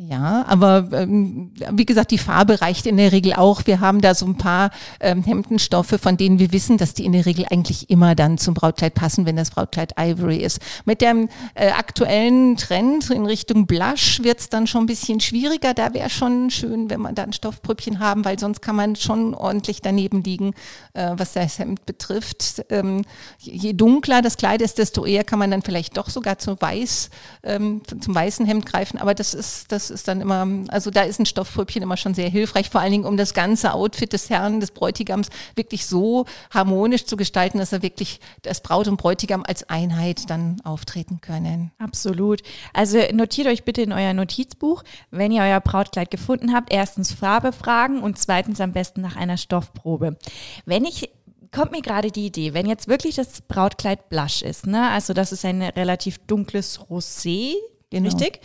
Ja, 0.00 0.44
aber 0.46 0.86
ähm, 0.92 1.50
wie 1.72 1.84
gesagt, 1.84 2.12
die 2.12 2.18
Farbe 2.18 2.60
reicht 2.60 2.86
in 2.86 2.98
der 2.98 3.10
Regel 3.10 3.32
auch. 3.32 3.62
Wir 3.64 3.80
haben 3.80 4.00
da 4.00 4.14
so 4.14 4.26
ein 4.26 4.38
paar 4.38 4.70
ähm, 5.00 5.24
Hemdenstoffe, 5.24 5.96
von 6.00 6.16
denen 6.16 6.38
wir 6.38 6.52
wissen, 6.52 6.78
dass 6.78 6.94
die 6.94 7.04
in 7.04 7.10
der 7.10 7.26
Regel 7.26 7.46
eigentlich 7.50 7.90
immer 7.90 8.14
dann 8.14 8.38
zum 8.38 8.54
Brautkleid 8.54 8.94
passen, 8.94 9.26
wenn 9.26 9.34
das 9.34 9.50
Brautkleid 9.50 9.94
Ivory 9.98 10.36
ist. 10.36 10.60
Mit 10.84 11.00
dem 11.00 11.28
äh, 11.56 11.70
aktuellen 11.70 12.56
Trend 12.56 13.10
in 13.10 13.26
Richtung 13.26 13.66
Blush 13.66 14.22
wird's 14.22 14.48
dann 14.48 14.68
schon 14.68 14.84
ein 14.84 14.86
bisschen 14.86 15.18
schwieriger. 15.18 15.74
Da 15.74 15.92
wäre 15.92 16.10
schon 16.10 16.50
schön, 16.50 16.90
wenn 16.90 17.00
man 17.00 17.16
da 17.16 17.24
ein 17.24 17.32
Stoffprüppchen 17.32 17.98
haben, 17.98 18.24
weil 18.24 18.38
sonst 18.38 18.62
kann 18.62 18.76
man 18.76 18.94
schon 18.94 19.34
ordentlich 19.34 19.82
daneben 19.82 20.22
liegen, 20.22 20.54
äh, 20.92 21.10
was 21.16 21.32
das 21.32 21.58
Hemd 21.58 21.86
betrifft. 21.86 22.64
Ähm, 22.68 23.04
je 23.40 23.72
dunkler 23.72 24.22
das 24.22 24.36
Kleid 24.36 24.62
ist, 24.62 24.78
desto 24.78 25.04
eher 25.04 25.24
kann 25.24 25.40
man 25.40 25.50
dann 25.50 25.62
vielleicht 25.62 25.96
doch 25.96 26.08
sogar 26.08 26.38
zu 26.38 26.56
weiß, 26.60 27.10
ähm, 27.42 27.82
zum 28.00 28.14
weißen 28.14 28.46
Hemd 28.46 28.64
greifen. 28.64 28.98
Aber 28.98 29.14
das 29.14 29.34
ist 29.34 29.72
das 29.72 29.87
ist 29.90 30.08
dann 30.08 30.20
immer, 30.20 30.46
also 30.68 30.90
da 30.90 31.02
ist 31.02 31.18
ein 31.20 31.26
Stoffpröbchen 31.26 31.82
immer 31.82 31.96
schon 31.96 32.14
sehr 32.14 32.28
hilfreich, 32.28 32.70
vor 32.70 32.80
allen 32.80 32.92
Dingen 32.92 33.04
um 33.04 33.16
das 33.16 33.34
ganze 33.34 33.72
Outfit 33.72 34.12
des 34.12 34.30
Herrn, 34.30 34.60
des 34.60 34.70
Bräutigams 34.70 35.28
wirklich 35.54 35.86
so 35.86 36.26
harmonisch 36.52 37.06
zu 37.06 37.16
gestalten, 37.16 37.58
dass 37.58 37.72
er 37.72 37.82
wirklich 37.82 38.20
das 38.42 38.62
Braut 38.62 38.88
und 38.88 38.96
Bräutigam 38.96 39.44
als 39.46 39.68
Einheit 39.68 40.30
dann 40.30 40.60
auftreten 40.64 41.20
können. 41.20 41.72
Absolut. 41.78 42.42
Also 42.72 42.98
notiert 43.12 43.48
euch 43.48 43.64
bitte 43.64 43.82
in 43.82 43.92
euer 43.92 44.14
Notizbuch, 44.14 44.82
wenn 45.10 45.32
ihr 45.32 45.42
euer 45.42 45.60
Brautkleid 45.60 46.10
gefunden 46.10 46.54
habt, 46.54 46.72
erstens 46.72 47.12
Farbe 47.12 47.52
fragen 47.52 48.02
und 48.02 48.18
zweitens 48.18 48.60
am 48.60 48.72
besten 48.72 49.00
nach 49.00 49.16
einer 49.16 49.36
Stoffprobe. 49.36 50.16
Wenn 50.64 50.84
ich 50.84 51.10
kommt 51.50 51.72
mir 51.72 51.82
gerade 51.82 52.10
die 52.10 52.26
Idee, 52.26 52.54
wenn 52.54 52.66
jetzt 52.66 52.88
wirklich 52.88 53.16
das 53.16 53.40
Brautkleid 53.42 54.08
Blush 54.08 54.42
ist, 54.42 54.66
ne? 54.66 54.90
Also 54.90 55.14
das 55.14 55.32
ist 55.32 55.44
ein 55.44 55.62
relativ 55.62 56.18
dunkles 56.26 56.80
Rosé, 56.80 57.54
genau. 57.90 58.04
richtig? 58.04 58.40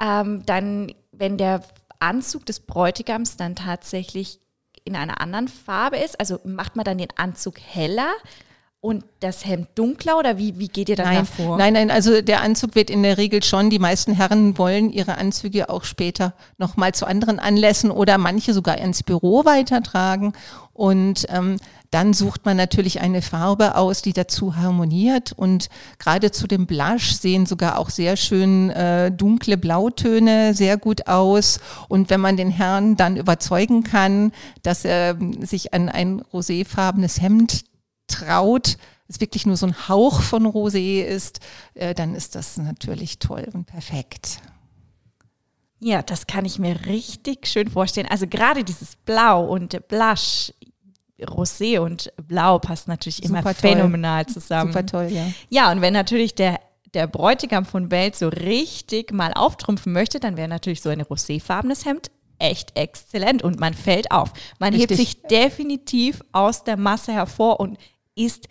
Ähm, 0.00 0.44
dann, 0.46 0.94
wenn 1.12 1.38
der 1.38 1.62
Anzug 2.00 2.46
des 2.46 2.60
Bräutigams 2.60 3.36
dann 3.36 3.54
tatsächlich 3.54 4.40
in 4.84 4.96
einer 4.96 5.20
anderen 5.20 5.48
Farbe 5.48 5.98
ist, 5.98 6.18
also 6.18 6.40
macht 6.44 6.76
man 6.76 6.84
dann 6.84 6.98
den 6.98 7.16
Anzug 7.16 7.60
heller 7.60 8.12
und 8.82 9.04
das 9.20 9.46
Hemd 9.46 9.68
dunkler 9.76 10.18
oder 10.18 10.38
wie, 10.38 10.58
wie 10.58 10.66
geht 10.66 10.88
ihr 10.88 10.96
dann 10.96 11.06
nein, 11.06 11.24
vor? 11.24 11.56
Nein, 11.56 11.72
nein, 11.74 11.90
also 11.92 12.20
der 12.20 12.42
Anzug 12.42 12.74
wird 12.74 12.90
in 12.90 13.04
der 13.04 13.16
Regel 13.16 13.40
schon, 13.44 13.70
die 13.70 13.78
meisten 13.78 14.12
Herren 14.12 14.58
wollen 14.58 14.90
ihre 14.90 15.18
Anzüge 15.18 15.70
auch 15.70 15.84
später 15.84 16.34
nochmal 16.58 16.92
zu 16.92 17.06
anderen 17.06 17.38
Anlässen 17.38 17.92
oder 17.92 18.18
manche 18.18 18.52
sogar 18.52 18.78
ins 18.78 19.04
Büro 19.04 19.44
weitertragen. 19.44 20.32
Und 20.72 21.26
ähm, 21.28 21.58
dann 21.92 22.12
sucht 22.12 22.44
man 22.44 22.56
natürlich 22.56 23.00
eine 23.00 23.22
Farbe 23.22 23.76
aus, 23.76 24.02
die 24.02 24.12
dazu 24.12 24.56
harmoniert. 24.56 25.30
Und 25.30 25.68
gerade 26.00 26.32
zu 26.32 26.48
dem 26.48 26.66
Blush 26.66 27.12
sehen 27.12 27.46
sogar 27.46 27.78
auch 27.78 27.88
sehr 27.88 28.16
schön 28.16 28.70
äh, 28.70 29.12
dunkle 29.12 29.58
Blautöne 29.58 30.54
sehr 30.54 30.76
gut 30.76 31.06
aus. 31.06 31.60
Und 31.88 32.10
wenn 32.10 32.20
man 32.20 32.36
den 32.36 32.50
Herrn 32.50 32.96
dann 32.96 33.16
überzeugen 33.16 33.84
kann, 33.84 34.32
dass 34.64 34.84
er 34.84 35.16
sich 35.40 35.72
an 35.72 35.88
ein 35.88 36.20
roséfarbenes 36.32 37.20
Hemd 37.20 37.64
traut, 38.12 38.76
es 39.08 39.20
wirklich 39.20 39.46
nur 39.46 39.56
so 39.56 39.66
ein 39.66 39.88
Hauch 39.88 40.20
von 40.20 40.46
Rosé 40.46 41.02
ist, 41.02 41.40
äh, 41.74 41.94
dann 41.94 42.14
ist 42.14 42.34
das 42.34 42.56
natürlich 42.56 43.18
toll 43.18 43.48
und 43.52 43.66
perfekt. 43.66 44.40
Ja, 45.80 46.02
das 46.02 46.26
kann 46.26 46.44
ich 46.44 46.58
mir 46.58 46.86
richtig 46.86 47.46
schön 47.46 47.68
vorstellen. 47.68 48.06
Also 48.08 48.26
gerade 48.26 48.62
dieses 48.64 48.96
Blau 48.96 49.44
und 49.44 49.88
Blush, 49.88 50.52
Rosé 51.20 51.80
und 51.80 52.12
Blau 52.28 52.58
passt 52.58 52.88
natürlich 52.88 53.22
immer 53.22 53.38
Super 53.38 53.54
phänomenal 53.54 54.26
zusammen. 54.26 54.72
Super 54.72 54.86
toll, 54.86 55.08
ja. 55.10 55.26
Ja, 55.50 55.72
und 55.72 55.80
wenn 55.80 55.92
natürlich 55.92 56.34
der 56.34 56.60
der 56.94 57.06
Bräutigam 57.06 57.64
von 57.64 57.88
Belt 57.88 58.16
so 58.16 58.28
richtig 58.28 59.12
mal 59.12 59.32
auftrumpfen 59.32 59.92
möchte, 59.92 60.20
dann 60.20 60.36
wäre 60.36 60.48
natürlich 60.48 60.82
so 60.82 60.90
ein 60.90 61.02
roséfarbenes 61.02 61.86
Hemd 61.86 62.10
echt 62.38 62.76
exzellent 62.76 63.42
und 63.42 63.60
man 63.60 63.72
fällt 63.72 64.10
auf. 64.10 64.32
Man 64.58 64.74
richtig. 64.74 64.98
hebt 64.98 65.00
sich 65.00 65.22
definitiv 65.22 66.22
aus 66.32 66.64
der 66.64 66.76
Masse 66.76 67.12
hervor 67.12 67.60
und 67.60 67.78
ist 68.14 68.48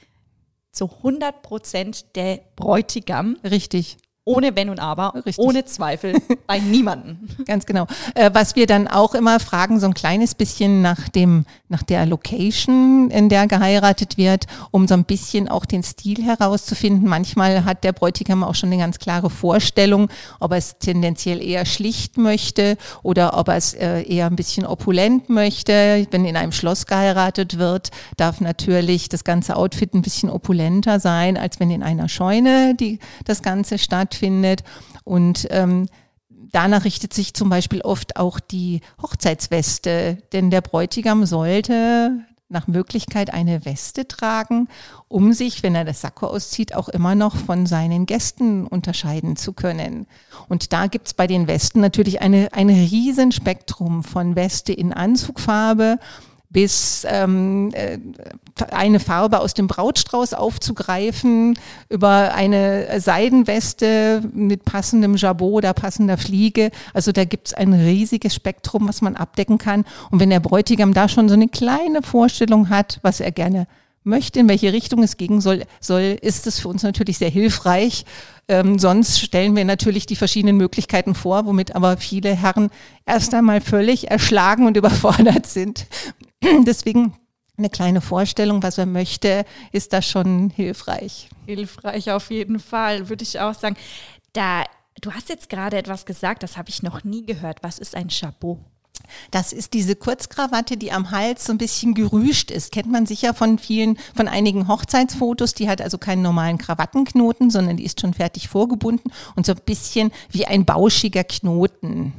zu 0.72 0.86
100 0.86 1.42
Prozent 1.42 2.16
der 2.16 2.42
Bräutigam. 2.56 3.38
Richtig. 3.44 3.98
Ohne 4.24 4.56
Wenn 4.56 4.70
und 4.70 4.80
Aber, 4.80 5.16
Richtig. 5.16 5.40
ohne 5.40 5.66
Zweifel, 5.66 6.14
bei 6.46 6.60
niemanden. 6.60 7.28
Ganz 7.46 7.66
genau. 7.66 7.88
Äh, 8.14 8.30
was 8.34 8.56
wir 8.56 8.68
dann 8.68 8.88
auch 8.88 9.16
immer 9.16 9.40
fragen, 9.40 9.80
so 9.80 9.88
ein 9.88 9.96
kleines 9.96 10.36
bisschen 10.36 10.84
nach 10.84 11.10
dem, 11.10 11.46
nach 11.70 11.82
der 11.82 12.06
Location, 12.06 13.10
in 13.10 13.30
der 13.30 13.48
geheiratet 13.48 14.20
wird, 14.20 14.46
um 14.70 14.88
so 14.88 14.94
ein 14.94 15.06
bisschen 15.06 15.48
auch 15.50 15.66
den 15.66 15.82
Stil 15.82 16.24
herauszufinden. 16.24 17.10
Manchmal 17.10 17.66
hat 17.66 17.84
der 17.84 17.94
Bräutigam 17.94 18.44
auch 18.44 18.54
schon 18.54 18.70
eine 18.72 18.80
ganz 18.80 19.00
klare 19.00 19.32
Vorstellung, 19.32 20.10
ob 20.40 20.52
er 20.52 20.58
es 20.58 20.78
tendenziell 20.78 21.42
eher 21.42 21.66
schlicht 21.66 22.18
möchte 22.18 22.78
oder 23.02 23.40
ob 23.40 23.48
er 23.48 23.56
es 23.56 23.74
äh, 23.74 24.04
eher 24.04 24.28
ein 24.28 24.36
bisschen 24.36 24.68
opulent 24.68 25.30
möchte. 25.30 26.06
Wenn 26.12 26.26
in 26.26 26.38
einem 26.38 26.52
Schloss 26.52 26.86
geheiratet 26.86 27.58
wird, 27.58 27.90
darf 28.18 28.40
natürlich 28.40 29.10
das 29.10 29.24
ganze 29.24 29.56
Outfit 29.56 29.96
ein 29.96 30.04
bisschen 30.04 30.30
opulenter 30.30 31.00
sein, 31.00 31.38
als 31.38 31.60
wenn 31.60 31.72
in 31.72 31.82
einer 31.82 32.08
Scheune 32.08 32.76
die, 32.76 33.00
das 33.26 33.42
Ganze 33.42 33.80
stattfindet 33.80 34.12
stattfindet. 34.22 34.64
Und 35.04 35.48
ähm, 35.50 35.88
danach 36.30 36.86
richtet 36.86 37.14
sich 37.14 37.34
zum 37.34 37.50
Beispiel 37.50 37.82
oft 37.82 38.18
auch 38.18 38.40
die 38.40 38.82
Hochzeitsweste, 39.02 40.18
denn 40.32 40.52
der 40.52 40.62
Bräutigam 40.62 41.26
sollte 41.26 42.12
nach 42.50 42.68
Möglichkeit 42.68 43.34
eine 43.34 43.64
Weste 43.64 44.10
tragen, 44.10 44.68
um 45.08 45.32
sich, 45.32 45.64
wenn 45.64 45.74
er 45.74 45.86
das 45.86 46.02
Sakko 46.02 46.28
auszieht, 46.28 46.76
auch 46.76 46.90
immer 46.90 47.16
noch 47.16 47.38
von 47.38 47.66
seinen 47.66 48.06
Gästen 48.06 48.68
unterscheiden 48.68 49.38
zu 49.38 49.54
können. 49.54 50.06
Und 50.50 50.74
da 50.74 50.88
gibt's 50.88 51.14
bei 51.14 51.28
den 51.28 51.48
Westen 51.48 51.80
natürlich 51.80 52.22
eine, 52.22 52.50
ein 52.52 52.70
Riesenspektrum 52.70 54.04
von 54.04 54.36
Weste 54.36 54.74
in 54.74 54.92
Anzugfarbe 54.92 55.98
bis 56.52 57.06
ähm, 57.10 57.72
äh, 57.74 57.98
eine 58.72 59.00
Farbe 59.00 59.40
aus 59.40 59.54
dem 59.54 59.68
Brautstrauß 59.68 60.34
aufzugreifen, 60.34 61.58
über 61.90 62.34
eine 62.34 63.00
Seidenweste 63.00 64.22
mit 64.34 64.66
passendem 64.66 65.16
Jabot 65.16 65.54
oder 65.54 65.74
passender 65.74 66.18
Fliege. 66.18 66.72
Also 66.94 67.12
da 67.12 67.24
gibt's 67.24 67.54
ein 67.54 67.74
riesiges 67.74 68.36
Spektrum, 68.36 68.88
was 68.88 69.02
man 69.02 69.16
abdecken 69.16 69.58
kann. 69.58 69.86
Und 70.12 70.20
wenn 70.20 70.30
der 70.30 70.42
Bräutigam 70.42 70.94
da 70.94 71.08
schon 71.08 71.30
so 71.30 71.34
eine 71.36 71.48
kleine 71.48 72.02
Vorstellung 72.02 72.70
hat, 72.70 73.00
was 73.02 73.22
er 73.22 73.32
gerne 73.32 73.68
möchte, 74.04 74.40
in 74.40 74.50
welche 74.50 74.74
Richtung 74.74 75.04
es 75.04 75.18
gehen 75.18 75.42
soll, 75.42 75.64
soll 75.80 76.18
ist 76.22 76.48
es 76.48 76.60
für 76.60 76.68
uns 76.68 76.84
natürlich 76.84 77.18
sehr 77.18 77.30
hilfreich. 77.30 78.06
Ähm, 78.48 78.80
sonst 78.80 79.20
stellen 79.20 79.56
wir 79.56 79.64
natürlich 79.64 80.06
die 80.06 80.16
verschiedenen 80.16 80.58
Möglichkeiten 80.58 81.14
vor, 81.14 81.46
womit 81.46 81.76
aber 81.76 81.98
viele 81.98 82.36
Herren 82.36 82.70
erst 83.06 83.34
einmal 83.34 83.62
völlig 83.62 84.10
erschlagen 84.10 84.66
und 84.66 84.78
überfordert 84.78 85.46
sind. 85.46 85.86
Deswegen 86.66 87.14
eine 87.58 87.70
kleine 87.70 88.02
Vorstellung, 88.02 88.64
was 88.64 88.78
er 88.78 88.86
möchte, 88.86 89.46
ist 89.72 89.94
da 89.94 90.02
schon 90.02 90.50
hilfreich. 90.50 91.30
Hilfreich 91.46 92.12
auf 92.12 92.32
jeden 92.32 92.60
Fall, 92.60 93.10
würde 93.10 93.24
ich 93.24 93.40
auch 93.40 93.54
sagen. 93.54 93.76
Da, 94.34 94.64
du 95.02 95.12
hast 95.12 95.30
jetzt 95.30 95.50
gerade 95.50 95.78
etwas 95.78 96.06
gesagt, 96.06 96.44
das 96.44 96.58
habe 96.58 96.70
ich 96.70 96.82
noch 96.82 97.04
nie 97.04 97.26
gehört. 97.26 97.60
Was 97.62 97.78
ist 97.78 97.96
ein 97.96 98.08
Chapeau? 98.08 98.60
Das 99.32 99.52
ist 99.52 99.74
diese 99.74 99.96
Kurzkrawatte, 99.96 100.78
die 100.78 100.92
am 100.92 101.12
Hals 101.12 101.46
so 101.46 101.54
ein 101.54 101.58
bisschen 101.58 101.94
gerüscht 101.94 102.52
ist. 102.52 102.72
Kennt 102.72 102.92
man 102.92 103.06
sicher 103.06 103.34
von 103.34 103.58
vielen, 103.58 103.98
von 104.16 104.28
einigen 104.28 104.68
Hochzeitsfotos. 104.68 105.54
Die 105.54 105.70
hat 105.70 105.82
also 105.82 105.98
keinen 105.98 106.22
normalen 106.22 106.58
Krawattenknoten, 106.58 107.50
sondern 107.50 107.78
die 107.78 107.84
ist 107.84 108.02
schon 108.02 108.14
fertig 108.14 108.48
vorgebunden 108.48 109.12
und 109.36 109.46
so 109.46 109.54
ein 109.54 109.62
bisschen 109.66 110.12
wie 110.30 110.46
ein 110.46 110.66
bauschiger 110.66 111.24
Knoten 111.24 112.14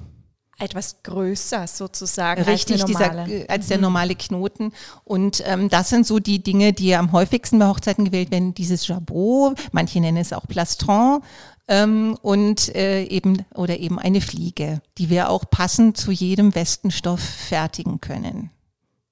etwas 0.62 1.02
größer 1.02 1.66
sozusagen. 1.66 2.42
Richtig, 2.42 2.82
als, 2.82 2.84
dieser, 2.86 3.26
als 3.48 3.66
der 3.66 3.78
mhm. 3.78 3.82
normale 3.82 4.14
Knoten. 4.14 4.72
Und 5.04 5.42
ähm, 5.46 5.68
das 5.68 5.90
sind 5.90 6.06
so 6.06 6.18
die 6.18 6.42
Dinge, 6.42 6.72
die 6.72 6.94
am 6.94 7.12
häufigsten 7.12 7.58
bei 7.58 7.66
Hochzeiten 7.66 8.04
gewählt 8.04 8.30
werden. 8.30 8.54
Dieses 8.54 8.86
Jabot, 8.86 9.58
manche 9.72 10.00
nennen 10.00 10.18
es 10.18 10.32
auch 10.32 10.46
Plastron. 10.46 11.22
Ähm, 11.68 12.18
und 12.22 12.74
äh, 12.74 13.04
eben 13.04 13.44
oder 13.54 13.78
eben 13.78 13.98
eine 13.98 14.20
Fliege, 14.20 14.82
die 14.98 15.10
wir 15.10 15.30
auch 15.30 15.44
passend 15.48 15.96
zu 15.96 16.10
jedem 16.10 16.54
Westenstoff 16.54 17.20
fertigen 17.20 18.00
können. 18.00 18.50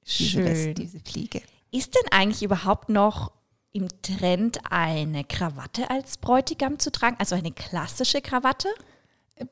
Schön. 0.04 0.26
Diese, 0.26 0.44
West, 0.44 0.78
diese 0.78 1.00
Fliege. 1.00 1.42
Ist 1.70 1.94
denn 1.94 2.10
eigentlich 2.10 2.42
überhaupt 2.42 2.88
noch 2.88 3.32
im 3.72 3.86
Trend 4.02 4.58
eine 4.68 5.22
Krawatte 5.24 5.90
als 5.90 6.18
Bräutigam 6.18 6.80
zu 6.80 6.90
tragen, 6.90 7.16
also 7.20 7.36
eine 7.36 7.52
klassische 7.52 8.20
Krawatte? 8.20 8.68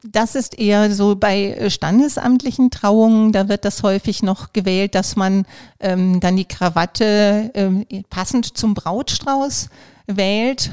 Das 0.02 0.34
ist 0.34 0.58
eher 0.58 0.94
so 0.94 1.16
bei 1.16 1.52
äh, 1.52 1.70
standesamtlichen 1.70 2.70
Trauungen, 2.70 3.32
da 3.32 3.48
wird 3.48 3.64
das 3.64 3.82
häufig 3.82 4.22
noch 4.22 4.52
gewählt, 4.52 4.94
dass 4.94 5.16
man 5.16 5.46
ähm, 5.80 6.20
dann 6.20 6.36
die 6.36 6.44
Krawatte 6.44 7.50
ähm, 7.54 7.86
passend 8.10 8.56
zum 8.58 8.74
Brautstrauß 8.74 9.68
wählt, 10.06 10.70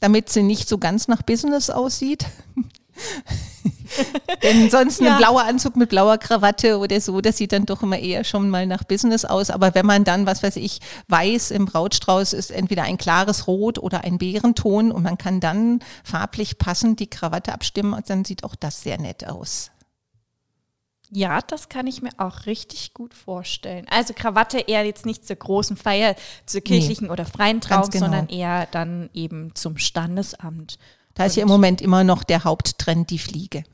damit 0.00 0.30
sie 0.30 0.42
nicht 0.42 0.68
so 0.68 0.78
ganz 0.78 1.08
nach 1.08 1.22
Business 1.22 1.70
aussieht. 1.70 2.26
Denn 4.42 4.70
sonst 4.70 5.00
ja. 5.00 5.12
ein 5.12 5.18
blauer 5.18 5.44
Anzug 5.44 5.76
mit 5.76 5.90
blauer 5.90 6.18
Krawatte 6.18 6.78
oder 6.78 7.00
so, 7.00 7.20
das 7.20 7.36
sieht 7.36 7.52
dann 7.52 7.66
doch 7.66 7.82
immer 7.82 7.98
eher 7.98 8.24
schon 8.24 8.50
mal 8.50 8.66
nach 8.66 8.84
Business 8.84 9.24
aus. 9.24 9.50
Aber 9.50 9.74
wenn 9.74 9.86
man 9.86 10.04
dann, 10.04 10.26
was 10.26 10.42
weiß 10.42 10.56
ich, 10.56 10.80
weiß 11.08 11.50
im 11.50 11.66
Brautstrauß 11.66 12.32
ist 12.32 12.50
entweder 12.50 12.84
ein 12.84 12.98
klares 12.98 13.46
Rot 13.46 13.78
oder 13.78 14.04
ein 14.04 14.18
Bärenton 14.18 14.92
und 14.92 15.02
man 15.02 15.18
kann 15.18 15.40
dann 15.40 15.80
farblich 16.04 16.58
passend 16.58 17.00
die 17.00 17.10
Krawatte 17.10 17.52
abstimmen, 17.52 18.00
dann 18.06 18.24
sieht 18.24 18.44
auch 18.44 18.54
das 18.54 18.82
sehr 18.82 18.98
nett 18.98 19.26
aus. 19.26 19.70
Ja, 21.12 21.40
das 21.40 21.68
kann 21.68 21.88
ich 21.88 22.02
mir 22.02 22.10
auch 22.18 22.46
richtig 22.46 22.94
gut 22.94 23.14
vorstellen. 23.14 23.86
Also 23.90 24.14
Krawatte 24.14 24.60
eher 24.60 24.84
jetzt 24.84 25.06
nicht 25.06 25.26
zur 25.26 25.36
großen 25.36 25.76
Feier, 25.76 26.14
zur 26.46 26.60
kirchlichen 26.60 27.08
nee, 27.08 27.12
oder 27.12 27.24
freien 27.24 27.60
Trauung, 27.60 27.90
genau. 27.90 28.06
sondern 28.06 28.28
eher 28.28 28.66
dann 28.66 29.10
eben 29.12 29.54
zum 29.56 29.76
Standesamt. 29.76 30.78
Da 31.14 31.24
ist 31.24 31.36
ja 31.36 31.42
im 31.42 31.48
Moment 31.48 31.82
immer 31.82 32.04
noch 32.04 32.22
der 32.22 32.44
Haupttrend 32.44 33.10
die 33.10 33.18
Fliege. 33.18 33.64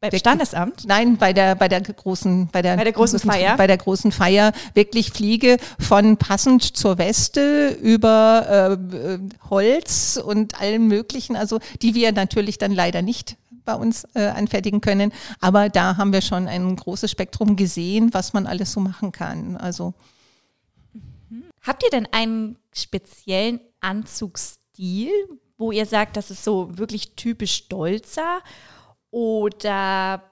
Beim 0.00 0.16
Standesamt? 0.16 0.86
Nein, 0.86 1.18
bei 1.18 1.34
der, 1.34 1.54
bei 1.54 1.68
der 1.68 1.82
großen, 1.82 2.48
bei 2.50 2.62
der, 2.62 2.76
bei 2.78 2.84
der 2.84 2.92
großen 2.94 3.18
Feier. 3.18 3.56
Bei 3.58 3.66
der 3.66 3.76
großen 3.76 4.12
Feier 4.12 4.52
wirklich 4.72 5.10
Fliege 5.12 5.58
von 5.78 6.16
passend 6.16 6.62
zur 6.62 6.96
Weste 6.96 7.76
über 7.82 8.78
äh, 8.80 9.18
Holz 9.50 10.18
und 10.22 10.58
allem 10.58 10.88
möglichen, 10.88 11.36
also 11.36 11.60
die 11.82 11.94
wir 11.94 12.12
natürlich 12.12 12.56
dann 12.56 12.72
leider 12.72 13.02
nicht 13.02 13.36
bei 13.66 13.74
uns 13.74 14.06
äh, 14.14 14.28
anfertigen 14.28 14.80
können. 14.80 15.12
Aber 15.38 15.68
da 15.68 15.98
haben 15.98 16.14
wir 16.14 16.22
schon 16.22 16.48
ein 16.48 16.76
großes 16.76 17.10
Spektrum 17.10 17.56
gesehen, 17.56 18.14
was 18.14 18.32
man 18.32 18.46
alles 18.46 18.72
so 18.72 18.80
machen 18.80 19.12
kann. 19.12 19.58
Also. 19.58 19.92
Habt 21.60 21.82
ihr 21.82 21.90
denn 21.90 22.08
einen 22.10 22.56
speziellen 22.72 23.60
Anzugsstil, 23.80 25.10
wo 25.58 25.72
ihr 25.72 25.84
sagt, 25.84 26.16
das 26.16 26.30
ist 26.30 26.42
so 26.42 26.78
wirklich 26.78 27.16
typisch 27.16 27.52
stolzer 27.52 28.40
oder 29.10 30.22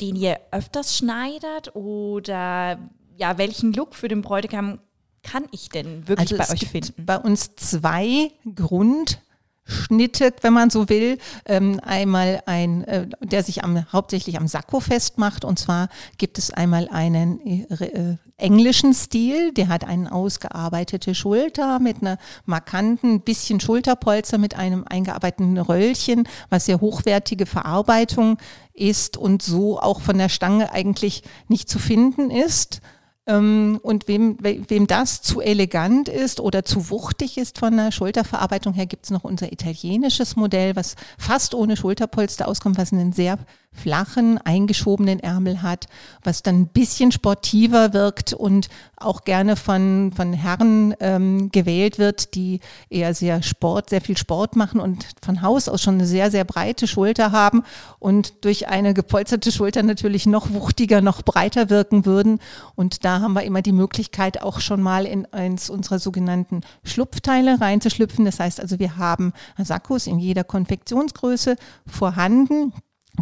den 0.00 0.16
ihr 0.16 0.40
öfters 0.50 0.96
schneidert 0.96 1.74
oder 1.76 2.78
ja, 3.16 3.38
welchen 3.38 3.72
Look 3.72 3.94
für 3.94 4.08
den 4.08 4.22
Bräutigam 4.22 4.80
kann 5.22 5.46
ich 5.52 5.68
denn 5.68 6.06
wirklich 6.08 6.32
also 6.32 6.36
bei 6.36 6.52
euch 6.54 6.68
finden? 6.68 7.06
Bei 7.06 7.18
uns 7.18 7.54
zwei 7.56 8.32
Grund 8.54 9.22
Schnitte, 9.64 10.32
wenn 10.42 10.52
man 10.52 10.70
so 10.70 10.88
will. 10.88 11.18
Ähm, 11.46 11.80
einmal 11.82 12.42
ein, 12.46 12.84
äh, 12.84 13.06
der 13.20 13.42
sich 13.42 13.64
am, 13.64 13.90
hauptsächlich 13.92 14.38
am 14.38 14.46
Sakko 14.46 14.80
festmacht. 14.80 15.44
Und 15.44 15.58
zwar 15.58 15.88
gibt 16.18 16.38
es 16.38 16.50
einmal 16.50 16.88
einen 16.88 17.40
äh, 17.40 17.84
äh, 17.84 18.16
englischen 18.36 18.94
Stil, 18.94 19.52
der 19.52 19.68
hat 19.68 19.84
eine 19.84 20.10
ausgearbeitete 20.10 21.14
Schulter 21.14 21.78
mit 21.78 22.02
einer 22.02 22.18
markanten 22.46 23.20
bisschen 23.20 23.60
Schulterpolster 23.60 24.38
mit 24.38 24.56
einem 24.56 24.84
eingearbeiteten 24.84 25.56
Röllchen, 25.58 26.28
was 26.50 26.66
sehr 26.66 26.80
hochwertige 26.80 27.46
Verarbeitung 27.46 28.38
ist 28.72 29.16
und 29.16 29.42
so 29.42 29.78
auch 29.78 30.00
von 30.00 30.18
der 30.18 30.28
Stange 30.28 30.72
eigentlich 30.72 31.22
nicht 31.48 31.68
zu 31.68 31.78
finden 31.78 32.30
ist. 32.30 32.80
Ähm, 33.26 33.80
und 33.82 34.06
wem, 34.06 34.36
wem 34.40 34.86
das 34.86 35.22
zu 35.22 35.40
elegant 35.40 36.08
ist 36.08 36.40
oder 36.40 36.64
zu 36.64 36.90
wuchtig 36.90 37.38
ist 37.38 37.58
von 37.58 37.76
der 37.76 37.90
Schulterverarbeitung 37.90 38.74
her, 38.74 38.86
gibt 38.86 39.04
es 39.04 39.10
noch 39.10 39.24
unser 39.24 39.50
italienisches 39.50 40.36
Modell, 40.36 40.76
was 40.76 40.94
fast 41.16 41.54
ohne 41.54 41.76
Schulterpolster 41.76 42.46
auskommt, 42.46 42.76
was 42.76 42.92
einen 42.92 43.12
sehr 43.12 43.38
flachen, 43.74 44.38
eingeschobenen 44.38 45.20
Ärmel 45.20 45.62
hat, 45.62 45.86
was 46.22 46.42
dann 46.42 46.62
ein 46.62 46.68
bisschen 46.68 47.12
sportiver 47.12 47.92
wirkt 47.92 48.32
und 48.32 48.68
auch 48.96 49.24
gerne 49.24 49.56
von, 49.56 50.12
von 50.16 50.32
Herren 50.32 50.94
ähm, 51.00 51.50
gewählt 51.50 51.98
wird, 51.98 52.34
die 52.34 52.60
eher 52.88 53.14
sehr 53.14 53.42
Sport, 53.42 53.90
sehr 53.90 54.00
viel 54.00 54.16
Sport 54.16 54.56
machen 54.56 54.80
und 54.80 55.04
von 55.22 55.42
Haus 55.42 55.68
aus 55.68 55.82
schon 55.82 55.94
eine 55.94 56.06
sehr, 56.06 56.30
sehr 56.30 56.44
breite 56.44 56.86
Schulter 56.86 57.32
haben 57.32 57.62
und 57.98 58.44
durch 58.44 58.68
eine 58.68 58.94
gepolsterte 58.94 59.52
Schulter 59.52 59.82
natürlich 59.82 60.26
noch 60.26 60.52
wuchtiger, 60.52 61.00
noch 61.00 61.22
breiter 61.22 61.68
wirken 61.68 62.06
würden. 62.06 62.38
Und 62.74 63.04
da 63.04 63.20
haben 63.20 63.34
wir 63.34 63.42
immer 63.42 63.62
die 63.62 63.72
Möglichkeit, 63.72 64.42
auch 64.42 64.60
schon 64.60 64.80
mal 64.80 65.04
in 65.04 65.26
eins 65.32 65.68
unserer 65.68 65.98
sogenannten 65.98 66.62
Schlupfteile 66.84 67.60
reinzuschlüpfen. 67.60 68.24
Das 68.24 68.40
heißt 68.40 68.60
also, 68.60 68.78
wir 68.78 68.96
haben 68.96 69.32
Sakkos 69.58 70.06
in 70.06 70.18
jeder 70.18 70.44
Konfektionsgröße 70.44 71.56
vorhanden 71.86 72.72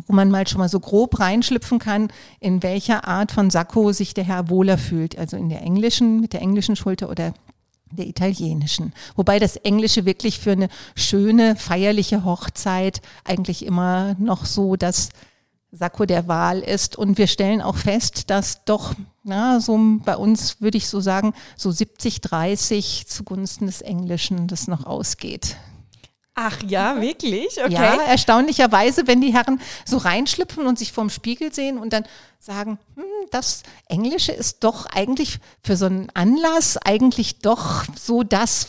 wo 0.07 0.15
man 0.15 0.31
mal 0.31 0.47
schon 0.47 0.59
mal 0.59 0.69
so 0.69 0.81
grob 0.81 1.19
reinschlüpfen 1.21 1.79
kann, 1.79 2.09
in 2.41 2.63
welcher 2.63 3.07
Art 3.07 3.33
von 3.33 3.51
Sakko 3.51 3.93
sich 3.93 4.15
der 4.15 4.25
Herr 4.25 4.49
wohler 4.49 4.79
fühlt. 4.79 5.19
Also 5.19 5.37
in 5.37 5.49
der 5.49 5.63
englischen, 5.63 6.21
mit 6.21 6.33
der 6.33 6.41
englischen 6.41 6.77
Schulter 6.77 7.11
oder 7.11 7.35
der 7.91 8.07
italienischen. 8.07 8.93
Wobei 9.17 9.39
das 9.39 9.57
Englische 9.57 10.05
wirklich 10.07 10.39
für 10.39 10.53
eine 10.53 10.69
schöne, 10.95 11.57
feierliche 11.57 12.25
Hochzeit 12.25 13.03
eigentlich 13.25 13.67
immer 13.67 14.15
noch 14.19 14.47
so 14.47 14.77
das 14.77 15.11
Sakko 15.73 16.05
der 16.05 16.29
Wahl 16.29 16.61
ist. 16.61 16.97
Und 16.97 17.19
wir 17.19 17.27
stellen 17.27 17.63
auch 17.63 17.77
fest, 17.77 18.31
dass 18.31 18.65
doch, 18.65 18.95
na, 19.25 19.61
so 19.61 19.79
bei 20.05 20.17
uns 20.17 20.61
würde 20.61 20.79
ich 20.79 20.89
so 20.89 21.01
sagen, 21.01 21.33
so 21.57 21.71
70, 21.71 22.21
30 22.21 23.07
zugunsten 23.07 23.67
des 23.67 23.81
Englischen 23.81 24.49
das 24.49 24.69
noch 24.69 24.85
ausgeht. 24.85 25.57
Ach 26.35 26.63
ja, 26.67 27.01
wirklich? 27.01 27.59
Okay. 27.63 27.73
Ja, 27.73 28.01
erstaunlicherweise, 28.03 29.07
wenn 29.07 29.21
die 29.21 29.35
Herren 29.35 29.61
so 29.85 29.99
reinschlüpfen 29.99 30.67
und 30.67 30.79
sich 30.79 30.93
vorm 30.93 31.11
Spiegel 31.11 31.53
sehen 31.53 31.79
und 31.79 31.93
dann 31.93 32.05
sagen, 32.43 32.81
hm, 32.97 33.05
das 33.31 33.63
Englische 33.87 34.33
ist 34.33 34.65
doch 34.65 34.87
eigentlich 34.87 35.39
für 35.63 35.77
so 35.77 35.87
einen 35.87 36.09
Anlass 36.15 36.77
eigentlich 36.77 37.39
doch 37.39 37.85
so 37.97 38.25
das, 38.25 38.67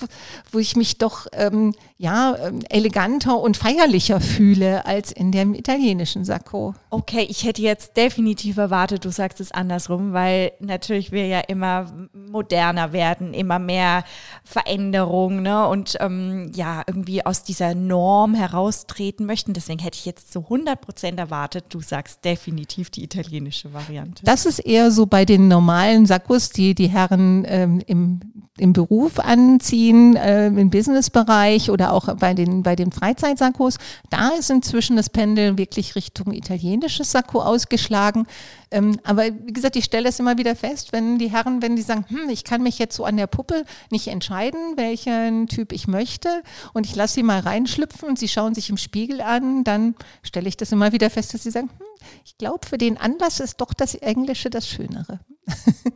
wo 0.52 0.60
ich 0.60 0.76
mich 0.76 1.00
doch 1.00 1.26
ähm, 1.34 1.74
ja 1.98 2.36
ähm, 2.36 2.60
eleganter 2.70 3.40
und 3.40 3.58
feierlicher 3.58 4.22
fühle 4.22 4.86
als 4.86 5.12
in 5.12 5.32
dem 5.32 5.56
italienischen 5.56 6.24
Sakko. 6.24 6.76
Okay, 6.92 7.26
ich 7.28 7.46
hätte 7.46 7.64
jetzt 7.64 7.98
definitiv 7.98 8.58
erwartet, 8.58 9.06
du 9.06 9.12
sagst 9.12 9.42
es 9.42 9.52
andersrum, 9.52 10.14
weil 10.14 10.52
natürlich 10.60 11.12
wir 11.12 11.26
ja 11.26 11.40
immer 11.40 11.92
moderner 12.14 12.94
werden, 12.94 13.34
immer 13.34 13.58
mehr 13.58 14.04
Veränderung 14.44 15.42
ne? 15.42 15.68
und 15.68 15.98
ähm, 16.00 16.52
ja 16.54 16.84
irgendwie 16.86 17.26
aus 17.26 17.42
dieser 17.42 17.74
Norm 17.74 18.36
heraustreten 18.36 19.26
möchten. 19.26 19.54
Deswegen 19.54 19.80
hätte 19.80 19.98
ich 19.98 20.06
jetzt 20.06 20.32
zu 20.32 20.42
100 20.42 20.80
Prozent 20.80 21.18
erwartet, 21.18 21.66
du 21.70 21.82
sagst 21.82 22.24
definitiv 22.24 22.92
die 22.92 23.04
italienische 23.04 23.63
Variante. 23.72 24.26
Das 24.26 24.46
ist 24.46 24.60
eher 24.60 24.92
so 24.92 25.06
bei 25.06 25.26
den 25.26 25.48
normalen 25.48 26.06
Sakkos, 26.06 26.50
die 26.50 26.74
die 26.74 26.88
Herren 26.88 27.46
ähm, 27.48 27.82
im, 27.86 28.20
im 28.58 28.74
Beruf 28.74 29.20
anziehen, 29.20 30.16
äh, 30.16 30.48
im 30.48 30.70
Businessbereich 30.70 31.70
oder 31.70 31.94
auch 31.94 32.14
bei 32.16 32.34
den, 32.34 32.64
bei 32.64 32.76
den 32.76 32.92
Freizeitsakkos. 32.92 33.78
Da 34.10 34.30
ist 34.30 34.50
inzwischen 34.50 34.96
das 34.96 35.10
Pendel 35.10 35.58
wirklich 35.58 35.96
Richtung 35.96 36.34
italienisches 36.34 37.12
Sakko 37.12 37.42
ausgeschlagen. 37.42 38.26
Ähm, 38.74 39.00
aber 39.04 39.26
wie 39.26 39.54
gesagt, 39.54 39.76
ich 39.76 39.86
stelle 39.86 40.10
es 40.10 40.20
immer 40.20 40.38
wieder 40.38 40.56
fest, 40.56 40.94
wenn 40.94 41.20
die 41.20 41.32
Herren, 41.32 41.62
wenn 41.62 41.76
die 41.76 41.84
sagen, 41.84 42.06
hm, 42.08 42.30
ich 42.30 42.44
kann 42.44 42.64
mich 42.64 42.80
jetzt 42.80 42.96
so 42.96 43.06
an 43.06 43.18
der 43.18 43.28
Puppe 43.28 43.66
nicht 43.92 44.08
entscheiden, 44.08 44.60
welchen 44.78 45.48
Typ 45.48 45.72
ich 45.72 45.88
möchte 45.88 46.42
und 46.74 46.88
ich 46.88 46.96
lasse 46.96 47.14
sie 47.16 47.24
mal 47.24 47.40
reinschlüpfen 47.40 48.10
und 48.10 48.18
sie 48.18 48.28
schauen 48.28 48.56
sich 48.56 48.72
im 48.72 48.78
Spiegel 48.78 49.22
an, 49.22 49.64
dann 49.64 49.94
stelle 50.24 50.50
ich 50.50 50.58
das 50.58 50.72
immer 50.72 50.92
wieder 50.92 51.12
fest, 51.12 51.34
dass 51.34 51.44
sie 51.44 51.52
sagen, 51.52 51.70
hm, 51.78 51.86
ich 52.26 52.38
glaube, 52.38 52.68
für 52.68 52.78
den 52.78 52.98
Anlass 52.98 53.40
ist 53.40 53.58
doch 53.58 53.74
das 53.74 53.96
Englische 53.96 54.50
das 54.50 54.68
Schönere. 54.68 55.20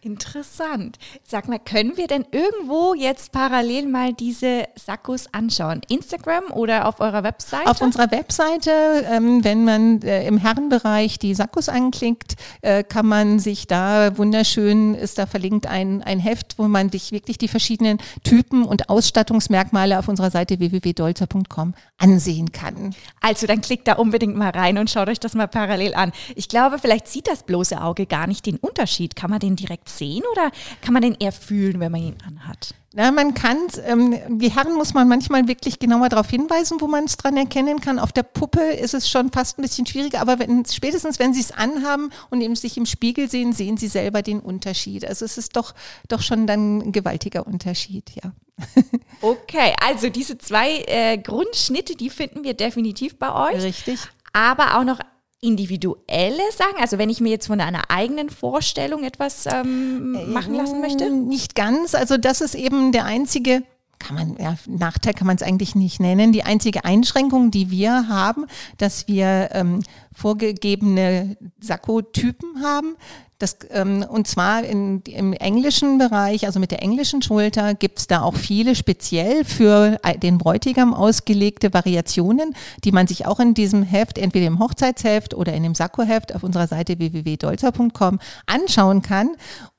Interessant. 0.00 0.96
Sag 1.24 1.48
mal, 1.48 1.58
können 1.58 1.96
wir 1.96 2.06
denn 2.06 2.24
irgendwo 2.30 2.94
jetzt 2.94 3.32
parallel 3.32 3.88
mal 3.88 4.12
diese 4.12 4.66
Sakkos 4.76 5.26
anschauen? 5.32 5.80
Instagram 5.88 6.52
oder 6.52 6.86
auf 6.86 7.00
eurer 7.00 7.24
Webseite? 7.24 7.68
Auf 7.68 7.80
unserer 7.80 8.08
Webseite, 8.12 8.70
ähm, 9.10 9.42
wenn 9.42 9.64
man 9.64 10.00
äh, 10.02 10.24
im 10.28 10.38
Herrenbereich 10.38 11.18
die 11.18 11.34
Sakkos 11.34 11.68
anklickt, 11.68 12.36
äh, 12.62 12.84
kann 12.84 13.06
man 13.06 13.40
sich 13.40 13.66
da 13.66 14.16
wunderschön, 14.16 14.94
ist 14.94 15.18
da 15.18 15.26
verlinkt 15.26 15.66
ein, 15.66 16.04
ein 16.04 16.20
Heft, 16.20 16.60
wo 16.60 16.68
man 16.68 16.90
sich 16.90 17.10
wirklich 17.10 17.36
die 17.36 17.48
verschiedenen 17.48 17.98
Typen 18.22 18.64
und 18.64 18.90
Ausstattungsmerkmale 18.90 19.98
auf 19.98 20.06
unserer 20.06 20.30
Seite 20.30 20.60
www.dolzer.com 20.60 21.74
ansehen 21.96 22.52
kann. 22.52 22.94
Also 23.20 23.48
dann 23.48 23.62
klickt 23.62 23.88
da 23.88 23.94
unbedingt 23.94 24.36
mal 24.36 24.50
rein 24.50 24.78
und 24.78 24.90
schaut 24.90 25.08
euch 25.08 25.18
das 25.18 25.34
mal 25.34 25.48
parallel 25.48 25.94
an. 25.94 26.12
Ich 26.36 26.48
glaube, 26.48 26.78
vielleicht 26.78 27.08
sieht 27.08 27.26
das 27.26 27.42
bloße 27.42 27.82
Auge 27.82 28.06
gar 28.06 28.28
nicht 28.28 28.46
den 28.46 28.58
Unterschied. 28.58 29.16
Kann 29.16 29.30
man 29.30 29.40
den 29.40 29.56
direkt 29.56 29.87
sehen 29.88 30.22
oder 30.32 30.50
kann 30.82 30.92
man 30.92 31.02
den 31.02 31.16
eher 31.18 31.32
fühlen, 31.32 31.80
wenn 31.80 31.92
man 31.92 32.02
ihn 32.02 32.16
anhat? 32.26 32.74
Na, 32.94 33.12
man 33.12 33.34
kann, 33.34 33.58
ähm, 33.84 34.38
die 34.38 34.50
Herren 34.50 34.74
muss 34.74 34.94
man 34.94 35.08
manchmal 35.08 35.46
wirklich 35.46 35.78
genauer 35.78 36.08
darauf 36.08 36.30
hinweisen, 36.30 36.80
wo 36.80 36.86
man 36.86 37.04
es 37.04 37.18
dran 37.18 37.36
erkennen 37.36 37.80
kann. 37.80 37.98
Auf 37.98 38.12
der 38.12 38.22
Puppe 38.22 38.60
ist 38.60 38.94
es 38.94 39.10
schon 39.10 39.30
fast 39.30 39.58
ein 39.58 39.62
bisschen 39.62 39.84
schwieriger, 39.84 40.20
aber 40.20 40.38
wenn, 40.38 40.64
spätestens 40.64 41.18
wenn 41.18 41.34
sie 41.34 41.42
es 41.42 41.52
anhaben 41.52 42.10
und 42.30 42.40
eben 42.40 42.56
sich 42.56 42.78
im 42.78 42.86
Spiegel 42.86 43.30
sehen, 43.30 43.52
sehen 43.52 43.76
sie 43.76 43.88
selber 43.88 44.22
den 44.22 44.40
Unterschied. 44.40 45.06
Also 45.06 45.26
es 45.26 45.36
ist 45.36 45.54
doch, 45.54 45.74
doch 46.08 46.22
schon 46.22 46.46
dann 46.46 46.78
ein 46.78 46.92
gewaltiger 46.92 47.46
Unterschied, 47.46 48.10
ja. 48.22 48.32
Okay, 49.20 49.74
also 49.80 50.08
diese 50.08 50.38
zwei 50.38 50.78
äh, 50.86 51.18
Grundschnitte, 51.18 51.94
die 51.94 52.08
finden 52.08 52.42
wir 52.42 52.54
definitiv 52.54 53.18
bei 53.18 53.52
euch. 53.52 53.62
Richtig. 53.62 54.00
Aber 54.32 54.78
auch 54.78 54.84
noch 54.84 55.00
individuelle 55.40 56.42
Sachen? 56.56 56.80
Also 56.80 56.98
wenn 56.98 57.10
ich 57.10 57.20
mir 57.20 57.30
jetzt 57.30 57.46
von 57.46 57.60
einer 57.60 57.90
eigenen 57.90 58.30
Vorstellung 58.30 59.04
etwas 59.04 59.46
ähm, 59.46 60.14
äh, 60.14 60.26
machen 60.26 60.54
lassen 60.54 60.80
möchte? 60.80 61.10
Nicht 61.10 61.54
ganz. 61.54 61.94
Also 61.94 62.16
das 62.16 62.40
ist 62.40 62.54
eben 62.54 62.92
der 62.92 63.04
einzige 63.04 63.62
kann 63.98 64.14
man, 64.14 64.36
ja, 64.38 64.56
Nachteil 64.66 65.12
kann 65.12 65.26
man 65.26 65.36
es 65.36 65.42
eigentlich 65.42 65.74
nicht 65.74 65.98
nennen. 65.98 66.32
Die 66.32 66.44
einzige 66.44 66.84
Einschränkung, 66.84 67.50
die 67.50 67.70
wir 67.70 68.08
haben, 68.08 68.46
dass 68.76 69.08
wir 69.08 69.50
ähm, 69.52 69.82
vorgegebene 70.14 71.36
Sakko-Typen 71.60 72.62
haben. 72.62 72.96
Das, 73.38 73.56
ähm, 73.70 74.04
und 74.08 74.26
zwar 74.26 74.64
in, 74.64 75.00
im 75.02 75.32
englischen 75.32 75.98
Bereich, 75.98 76.46
also 76.46 76.58
mit 76.58 76.72
der 76.72 76.82
englischen 76.82 77.22
Schulter, 77.22 77.74
gibt 77.74 78.00
es 78.00 78.06
da 78.08 78.22
auch 78.22 78.34
viele 78.34 78.74
speziell 78.74 79.44
für 79.44 79.98
den 80.22 80.38
Bräutigam 80.38 80.92
ausgelegte 80.92 81.72
Variationen, 81.72 82.54
die 82.82 82.90
man 82.90 83.06
sich 83.06 83.26
auch 83.26 83.38
in 83.38 83.54
diesem 83.54 83.84
Heft, 83.84 84.18
entweder 84.18 84.46
im 84.46 84.58
Hochzeitsheft 84.58 85.34
oder 85.34 85.52
in 85.52 85.62
dem 85.62 85.76
Sakko-Heft 85.76 86.34
auf 86.34 86.42
unserer 86.42 86.66
Seite 86.66 86.98
www.dolzer.com 86.98 88.18
anschauen 88.46 89.02
kann. 89.02 89.30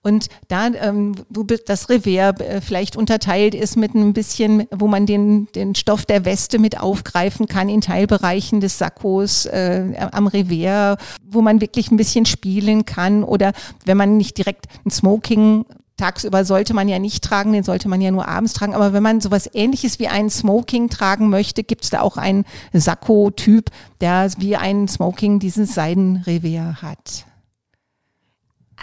Und 0.02 0.28
da, 0.48 0.68
ähm, 0.68 1.14
wo 1.30 1.44
das 1.44 1.90
Revers 1.90 2.40
äh, 2.40 2.62
vielleicht 2.62 2.96
unterteilt 2.96 3.54
ist 3.54 3.76
mit 3.76 3.94
ein 3.96 4.14
bisschen, 4.14 4.66
wo 4.72 4.88
man 4.88 5.06
den, 5.06 5.50
den 5.56 5.76
Stoff 5.76 6.06
der 6.06 6.24
Weste 6.24 6.58
mit 6.58 6.80
aufgreifen 6.80 7.48
kann 7.48 7.68
in 7.68 7.82
Teilbereichen 7.82 8.62
des 8.62 8.78
Sakkos 8.78 9.46
äh, 9.46 9.94
am 10.12 10.28
Revers, 10.28 10.98
wo 11.30 11.42
man 11.42 11.60
wirklich 11.60 11.92
ein 11.92 11.98
bisschen 11.98 12.26
spielen 12.26 12.86
kann. 12.86 13.26
Oder 13.26 13.49
wenn 13.86 13.98
man 13.98 14.18
nicht 14.18 14.38
direkt 14.38 14.66
ein 14.86 14.92
Smoking 14.92 15.66
tagsüber 16.00 16.46
sollte 16.46 16.74
man 16.74 16.88
ja 16.88 16.98
nicht 16.98 17.24
tragen, 17.24 17.52
den 17.54 17.64
sollte 17.64 17.90
man 17.90 18.02
ja 18.02 18.10
nur 18.10 18.28
abends 18.28 18.54
tragen. 18.54 18.74
Aber 18.74 18.94
wenn 18.94 19.04
man 19.04 19.22
sowas 19.22 19.50
ähnliches 19.54 20.00
wie 20.00 20.08
ein 20.08 20.30
Smoking 20.30 20.90
tragen 20.90 21.30
möchte, 21.30 21.64
gibt 21.64 21.84
es 21.84 21.90
da 21.90 22.02
auch 22.02 22.18
einen 22.18 22.46
Sakko-Typ, 22.74 23.70
der 24.02 24.32
wie 24.38 24.56
ein 24.56 24.88
Smoking 24.88 25.40
dieses 25.40 25.76
Seidenrevers 25.76 26.82
hat. 26.82 27.26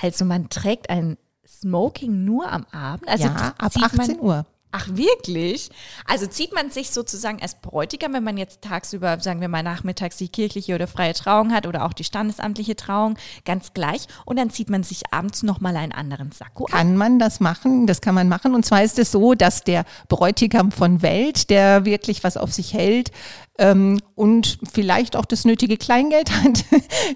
Also 0.00 0.24
man 0.24 0.50
trägt 0.50 0.90
ein 0.90 1.16
Smoking 1.46 2.24
nur 2.24 2.52
am 2.52 2.66
Abend? 2.70 3.08
Also 3.08 3.24
ja, 3.24 3.54
ab 3.58 3.72
18 3.74 4.20
Uhr. 4.20 4.44
Ach 4.78 4.88
wirklich? 4.92 5.70
Also 6.04 6.26
zieht 6.26 6.52
man 6.52 6.70
sich 6.70 6.90
sozusagen 6.90 7.40
als 7.40 7.54
Bräutigam, 7.54 8.12
wenn 8.12 8.24
man 8.24 8.36
jetzt 8.36 8.60
tagsüber, 8.60 9.18
sagen 9.20 9.40
wir 9.40 9.48
mal 9.48 9.62
nachmittags 9.62 10.18
die 10.18 10.28
kirchliche 10.28 10.74
oder 10.74 10.86
freie 10.86 11.14
Trauung 11.14 11.50
hat 11.50 11.66
oder 11.66 11.86
auch 11.86 11.94
die 11.94 12.04
standesamtliche 12.04 12.76
Trauung, 12.76 13.16
ganz 13.46 13.72
gleich. 13.72 14.06
Und 14.26 14.38
dann 14.38 14.50
zieht 14.50 14.68
man 14.68 14.82
sich 14.82 15.04
abends 15.12 15.42
nochmal 15.42 15.76
einen 15.76 15.92
anderen 15.92 16.30
Sakko 16.30 16.66
an. 16.66 16.72
Kann 16.72 16.96
man 16.96 17.18
das 17.18 17.40
machen? 17.40 17.86
Das 17.86 18.02
kann 18.02 18.14
man 18.14 18.28
machen. 18.28 18.54
Und 18.54 18.66
zwar 18.66 18.82
ist 18.82 18.98
es 18.98 19.10
so, 19.10 19.32
dass 19.32 19.64
der 19.64 19.86
Bräutigam 20.08 20.70
von 20.70 21.00
Welt, 21.00 21.48
der 21.48 21.86
wirklich 21.86 22.22
was 22.22 22.36
auf 22.36 22.52
sich 22.52 22.74
hält, 22.74 23.12
ähm, 23.58 23.98
und 24.14 24.58
vielleicht 24.70 25.16
auch 25.16 25.24
das 25.24 25.46
nötige 25.46 25.78
Kleingeld 25.78 26.30
hat, 26.42 26.66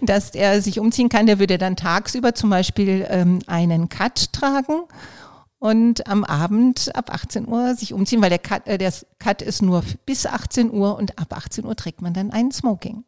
dass 0.00 0.30
er 0.30 0.62
sich 0.62 0.80
umziehen 0.80 1.10
kann, 1.10 1.26
der 1.26 1.38
würde 1.38 1.58
dann 1.58 1.76
tagsüber 1.76 2.34
zum 2.34 2.48
Beispiel 2.48 3.06
ähm, 3.10 3.40
einen 3.46 3.90
Cut 3.90 4.32
tragen 4.32 4.84
und 5.60 6.08
am 6.08 6.24
Abend 6.24 6.90
ab 6.96 7.12
18 7.12 7.46
Uhr 7.46 7.74
sich 7.76 7.92
umziehen, 7.92 8.20
weil 8.22 8.30
der 8.30 8.38
Cut, 8.38 8.66
äh, 8.66 8.78
der 8.78 8.92
Cut 9.18 9.42
ist 9.42 9.62
nur 9.62 9.84
bis 10.06 10.26
18 10.26 10.72
Uhr 10.72 10.96
und 10.96 11.18
ab 11.18 11.36
18 11.36 11.64
Uhr 11.64 11.76
trägt 11.76 12.02
man 12.02 12.14
dann 12.14 12.32
einen 12.32 12.50
Smoking. 12.50 13.04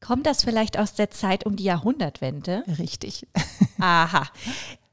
Kommt 0.00 0.26
das 0.26 0.44
vielleicht 0.44 0.78
aus 0.78 0.94
der 0.94 1.10
Zeit 1.10 1.44
um 1.44 1.56
die 1.56 1.64
Jahrhundertwende? 1.64 2.64
Richtig. 2.78 3.26
Aha. 3.78 4.28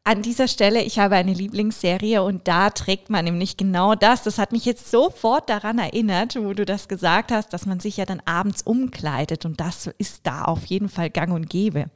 An 0.04 0.24
dieser 0.24 0.48
Stelle, 0.48 0.82
ich 0.82 0.98
habe 0.98 1.16
eine 1.16 1.34
Lieblingsserie 1.34 2.24
und 2.24 2.48
da 2.48 2.72
trägt 2.72 3.12
man 3.12 3.26
nämlich 3.26 3.56
genau 3.56 3.94
das. 3.94 4.24
Das 4.24 4.40
hat 4.40 4.52
mich 4.52 4.66
jetzt 4.66 4.90
sofort 4.90 5.50
daran 5.50 5.78
erinnert, 5.78 6.36
wo 6.36 6.54
du 6.54 6.66
das 6.66 6.88
gesagt 6.88 7.32
hast, 7.32 7.54
dass 7.54 7.68
man 7.68 7.80
sich 7.80 7.98
ja 7.98 8.06
dann 8.06 8.22
abends 8.26 8.64
umkleidet 8.64 9.46
und 9.46 9.60
das 9.60 9.88
ist 10.00 10.26
da 10.26 10.46
auf 10.46 10.66
jeden 10.66 10.90
Fall 10.90 11.12
gang 11.12 11.32
und 11.32 11.48
gäbe. 11.48 11.92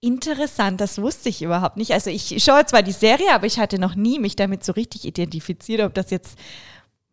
Interessant, 0.00 0.80
das 0.80 1.00
wusste 1.00 1.28
ich 1.28 1.42
überhaupt 1.42 1.76
nicht. 1.76 1.92
Also 1.92 2.10
ich 2.10 2.42
schaue 2.42 2.64
zwar 2.66 2.82
die 2.82 2.92
Serie, 2.92 3.32
aber 3.32 3.46
ich 3.46 3.58
hatte 3.58 3.80
noch 3.80 3.96
nie 3.96 4.20
mich 4.20 4.36
damit 4.36 4.64
so 4.64 4.72
richtig 4.72 5.04
identifiziert, 5.04 5.80
ob 5.80 5.94
das 5.94 6.10
jetzt, 6.10 6.38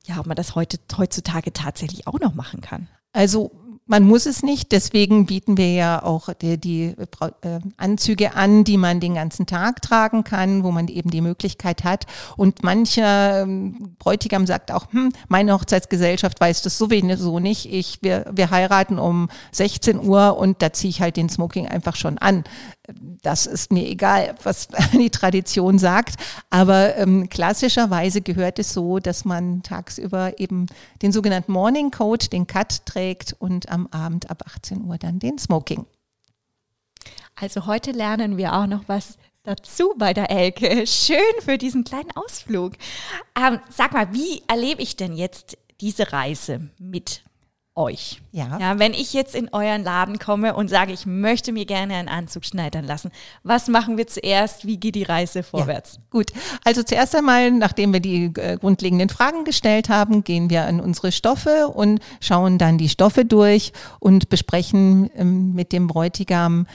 ja, 0.05 0.19
ob 0.19 0.27
man 0.27 0.35
das 0.35 0.53
heute, 0.53 0.77
heutzutage 0.95 1.51
tatsächlich 1.51 2.05
auch 2.05 2.19
noch 2.19 2.35
machen 2.35 2.61
kann. 2.61 2.87
Also 3.11 3.51
man 3.87 4.03
muss 4.03 4.25
es 4.25 4.41
nicht, 4.41 4.71
deswegen 4.71 5.27
bieten 5.27 5.57
wir 5.57 5.71
ja 5.71 6.03
auch 6.03 6.33
die, 6.33 6.57
die 6.57 6.95
äh, 7.41 7.59
Anzüge 7.77 8.33
an, 8.33 8.63
die 8.63 8.77
man 8.77 8.99
den 8.99 9.13
ganzen 9.13 9.45
Tag 9.45 9.81
tragen 9.83 10.23
kann, 10.23 10.63
wo 10.63 10.71
man 10.71 10.87
eben 10.87 11.11
die 11.11 11.21
Möglichkeit 11.21 11.83
hat. 11.83 12.05
Und 12.35 12.63
mancher 12.63 13.43
ähm, 13.43 13.95
Bräutigam 13.99 14.47
sagt 14.47 14.71
auch, 14.71 14.91
hm, 14.91 15.11
meine 15.27 15.53
Hochzeitsgesellschaft 15.53 16.41
weiß 16.41 16.63
das 16.63 16.79
sowieso 16.79 17.39
nicht. 17.39 17.71
Ich, 17.71 17.99
wir, 18.01 18.25
wir 18.31 18.49
heiraten 18.49 18.97
um 18.97 19.29
16 19.51 20.03
Uhr 20.03 20.35
und 20.37 20.63
da 20.63 20.73
ziehe 20.73 20.89
ich 20.89 21.01
halt 21.01 21.15
den 21.15 21.29
Smoking 21.29 21.67
einfach 21.67 21.95
schon 21.95 22.17
an 22.17 22.43
das 23.21 23.45
ist 23.45 23.71
mir 23.71 23.87
egal, 23.87 24.35
was 24.43 24.67
die 24.93 25.09
Tradition 25.09 25.79
sagt. 25.79 26.15
Aber 26.49 26.95
ähm, 26.97 27.29
klassischerweise 27.29 28.21
gehört 28.21 28.59
es 28.59 28.73
so, 28.73 28.99
dass 28.99 29.25
man 29.25 29.63
tagsüber 29.63 30.39
eben 30.39 30.67
den 31.01 31.11
sogenannten 31.11 31.51
Morning 31.51 31.91
Coat, 31.91 32.31
den 32.31 32.47
Cut 32.47 32.85
trägt 32.85 33.35
und 33.39 33.69
am 33.69 33.87
Abend 33.87 34.29
ab 34.29 34.43
18 34.45 34.85
Uhr 34.85 34.97
dann 34.97 35.19
den 35.19 35.37
Smoking. 35.37 35.85
Also 37.35 37.65
heute 37.65 37.91
lernen 37.91 38.37
wir 38.37 38.53
auch 38.53 38.67
noch 38.67 38.83
was 38.87 39.17
dazu 39.43 39.93
bei 39.97 40.13
der 40.13 40.29
Elke. 40.31 40.87
Schön 40.87 41.17
für 41.41 41.57
diesen 41.57 41.83
kleinen 41.83 42.11
Ausflug. 42.15 42.73
Ähm, 43.37 43.59
sag 43.69 43.93
mal, 43.93 44.13
wie 44.13 44.41
erlebe 44.47 44.81
ich 44.81 44.95
denn 44.95 45.15
jetzt 45.15 45.57
diese 45.81 46.13
Reise 46.13 46.69
mit 46.79 47.24
euch. 47.75 48.21
Ja. 48.31 48.57
ja. 48.59 48.79
Wenn 48.79 48.93
ich 48.93 49.13
jetzt 49.13 49.35
in 49.35 49.49
euren 49.53 49.83
Laden 49.83 50.17
komme 50.19 50.55
und 50.55 50.69
sage, 50.69 50.93
ich 50.93 51.05
möchte 51.05 51.51
mir 51.51 51.65
gerne 51.65 51.95
einen 51.95 52.07
Anzug 52.07 52.45
schneidern 52.45 52.85
lassen, 52.85 53.11
was 53.43 53.67
machen 53.67 53.97
wir 53.97 54.07
zuerst? 54.07 54.65
Wie 54.65 54.77
geht 54.77 54.95
die 54.95 55.03
Reise 55.03 55.43
vorwärts? 55.43 55.95
Ja, 55.95 56.01
gut, 56.09 56.31
also 56.63 56.83
zuerst 56.83 57.15
einmal, 57.15 57.51
nachdem 57.51 57.93
wir 57.93 57.99
die 57.99 58.31
äh, 58.35 58.57
grundlegenden 58.57 59.09
Fragen 59.09 59.43
gestellt 59.43 59.89
haben, 59.89 60.23
gehen 60.23 60.49
wir 60.49 60.65
an 60.65 60.79
unsere 60.79 61.11
Stoffe 61.11 61.67
und 61.67 61.99
schauen 62.21 62.57
dann 62.57 62.77
die 62.77 62.89
Stoffe 62.89 63.25
durch 63.25 63.73
und 63.99 64.29
besprechen 64.29 65.09
ähm, 65.15 65.53
mit 65.53 65.71
dem 65.73 65.87
Bräutigam, 65.87 66.67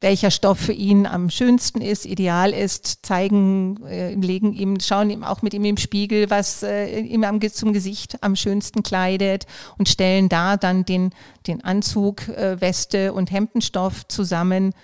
welcher 0.00 0.30
Stoff 0.30 0.58
für 0.58 0.72
ihn 0.72 1.06
am 1.06 1.30
schönsten 1.30 1.80
ist, 1.80 2.04
ideal 2.06 2.52
ist, 2.52 3.06
zeigen, 3.06 3.82
äh, 3.86 4.14
legen 4.14 4.52
ihm, 4.52 4.78
schauen 4.80 5.10
ihm 5.10 5.24
auch 5.24 5.42
mit 5.42 5.54
ihm 5.54 5.64
im 5.64 5.76
Spiegel, 5.76 6.30
was 6.30 6.62
äh, 6.62 7.00
ihm 7.00 7.24
am, 7.24 7.40
zum 7.40 7.72
Gesicht 7.72 8.22
am 8.22 8.36
schönsten 8.36 8.82
kleidet 8.82 9.46
und 9.78 9.88
stellen 9.88 10.28
da 10.28 10.56
dann 10.56 10.84
den, 10.84 11.10
den 11.46 11.64
Anzug, 11.64 12.28
äh, 12.28 12.60
Weste 12.60 13.12
und 13.12 13.30
Hemdenstoff 13.30 14.06
zusammen 14.08 14.74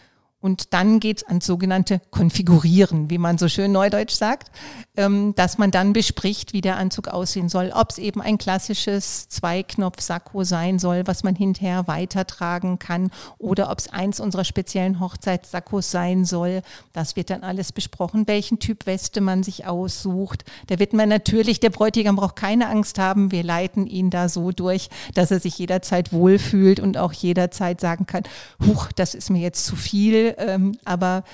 und 0.40 0.72
dann 0.72 1.00
geht 1.00 1.18
es 1.18 1.22
ans 1.24 1.46
sogenannte 1.46 2.00
Konfigurieren, 2.11 3.11
wie 3.11 3.18
man 3.18 3.37
so 3.37 3.48
schön 3.48 3.72
neudeutsch 3.72 4.14
sagt, 4.14 4.50
ähm, 4.96 5.35
dass 5.35 5.59
man 5.59 5.70
dann 5.70 5.92
bespricht, 5.92 6.55
wie 6.55 6.62
der 6.62 6.76
Anzug 6.76 7.09
aussehen 7.09 7.50
soll. 7.50 7.72
Ob 7.74 7.90
es 7.90 7.98
eben 7.98 8.22
ein 8.22 8.38
klassisches 8.38 9.29
Zweiknopf-Sakko 9.29 10.44
sein 10.44 10.79
soll, 10.79 11.07
was 11.07 11.24
man 11.24 11.35
hinterher 11.35 11.87
weitertragen 11.88 12.79
kann, 12.79 13.11
oder 13.37 13.70
ob 13.70 13.79
es 13.79 13.88
eins 13.88 14.18
unserer 14.18 14.44
speziellen 14.44 14.98
Hochzeitssakkos 14.98 15.90
sein 15.90 16.24
soll. 16.24 16.62
Das 16.94 17.16
wird 17.16 17.29
dann 17.29 17.42
alles 17.42 17.72
besprochen, 17.72 18.26
welchen 18.26 18.59
Typ 18.59 18.87
Weste 18.87 19.20
man 19.20 19.42
sich 19.42 19.66
aussucht. 19.66 20.44
Da 20.68 20.79
wird 20.79 20.94
man 20.94 21.11
natürlich, 21.11 21.61
der 21.61 21.70
Bräutigam 21.70 22.16
braucht 22.16 22.37
keine 22.37 22.68
Angst 22.68 22.98
haben. 22.98 23.31
Wir 23.31 23.42
leiten 23.42 23.87
ihn 23.87 24.09
da 24.09 24.31
so 24.31 24.53
durch, 24.53 24.88
dass 25.14 25.31
er 25.31 25.40
sich 25.40 25.59
jederzeit 25.59 26.14
wohlfühlt 26.14 26.81
und 26.81 26.96
auch 26.96 27.12
jederzeit 27.12 27.81
sagen 27.81 28.07
kann, 28.07 28.22
huch, 28.66 28.90
das 28.92 29.14
ist 29.14 29.29
mir 29.29 29.40
jetzt 29.40 29.66
zu 29.66 29.76
viel 29.76 30.30
ähm, 30.38 30.77
aber 30.85 31.25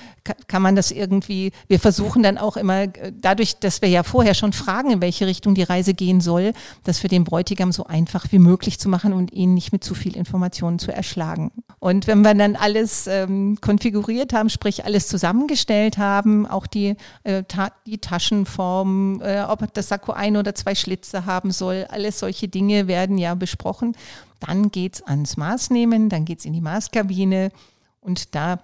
kann 0.47 0.61
man 0.61 0.75
das 0.75 0.91
irgendwie, 0.91 1.51
wir 1.67 1.79
versuchen 1.79 2.23
dann 2.23 2.37
auch 2.37 2.57
immer, 2.57 2.83
äh, 2.83 3.11
dadurch, 3.13 3.57
dass 3.57 3.81
wir 3.81 3.89
ja 3.89 4.03
vorher 4.03 4.33
schon 4.33 4.53
fragen, 4.53 4.91
in 4.91 5.01
welche 5.01 5.27
Richtung 5.27 5.55
die 5.55 5.63
Reise 5.63 5.93
gehen 5.93 6.21
soll, 6.21 6.53
das 6.83 6.99
für 6.99 7.07
den 7.07 7.23
Bräutigam 7.23 7.71
so 7.71 7.85
einfach 7.85 8.25
wie 8.31 8.39
möglich 8.39 8.79
zu 8.79 8.89
machen 8.89 9.13
und 9.13 9.31
ihn 9.33 9.53
nicht 9.53 9.71
mit 9.71 9.83
zu 9.83 9.95
viel 9.95 10.15
Informationen 10.15 10.79
zu 10.79 10.91
erschlagen. 10.91 11.51
Und 11.79 12.07
wenn 12.07 12.21
wir 12.21 12.33
dann 12.33 12.55
alles 12.55 13.07
ähm, 13.07 13.57
konfiguriert 13.61 14.33
haben, 14.33 14.49
sprich 14.49 14.85
alles 14.85 15.07
zusammengestellt 15.07 15.97
haben, 15.97 16.47
auch 16.47 16.67
die, 16.67 16.95
äh, 17.23 17.43
ta 17.43 17.71
die 17.85 17.99
Taschenform, 17.99 19.21
äh, 19.21 19.43
ob 19.43 19.73
das 19.73 19.89
Sakko 19.89 20.11
ein 20.11 20.37
oder 20.37 20.55
zwei 20.55 20.75
Schlitze 20.75 21.25
haben 21.25 21.51
soll, 21.51 21.85
alles 21.89 22.19
solche 22.19 22.47
Dinge 22.47 22.87
werden 22.87 23.17
ja 23.17 23.35
besprochen. 23.35 23.95
Dann 24.39 24.71
geht's 24.71 25.01
ans 25.03 25.37
Maßnehmen, 25.37 26.09
dann 26.09 26.25
geht's 26.25 26.45
in 26.45 26.53
die 26.53 26.61
Maßkabine 26.61 27.51
und 28.01 28.35
da 28.35 28.59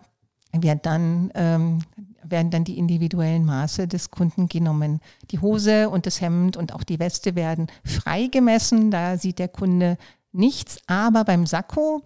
wird 0.54 0.86
dann, 0.86 1.32
ähm, 1.34 1.80
werden 2.24 2.52
dann 2.52 2.64
die 2.64 2.78
individuellen 2.78 3.46
Maße 3.46 3.88
des 3.88 4.12
Kunden 4.12 4.48
genommen. 4.48 5.00
Die 5.32 5.40
Hose 5.40 5.90
und 5.90 6.06
das 6.06 6.22
Hemd 6.22 6.58
und 6.58 6.74
auch 6.74 6.84
die 6.84 7.00
Weste 7.00 7.36
werden 7.36 7.68
frei 7.84 8.28
gemessen. 8.28 8.92
Da 8.92 9.18
sieht 9.18 9.40
der 9.40 9.48
Kunde 9.48 9.98
nichts. 10.32 10.78
Aber 10.88 11.24
beim 11.24 11.46
Sakko, 11.46 12.04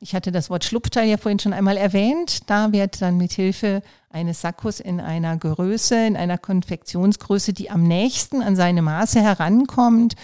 ich 0.00 0.14
hatte 0.14 0.30
das 0.30 0.48
Wort 0.50 0.64
Schlupfteil 0.64 1.08
ja 1.08 1.16
vorhin 1.16 1.38
schon 1.38 1.52
einmal 1.52 1.76
erwähnt, 1.76 2.48
da 2.48 2.72
wird 2.72 3.02
dann 3.02 3.16
mit 3.16 3.32
Hilfe 3.32 3.82
eines 4.10 4.40
Sakkos 4.40 4.78
in 4.78 5.00
einer 5.00 5.36
Größe, 5.36 6.06
in 6.06 6.16
einer 6.16 6.38
Konfektionsgröße, 6.38 7.52
die 7.52 7.70
am 7.70 7.82
nächsten 7.82 8.42
an 8.42 8.54
seine 8.54 8.82
Maße 8.82 9.20
herankommt, 9.20 10.14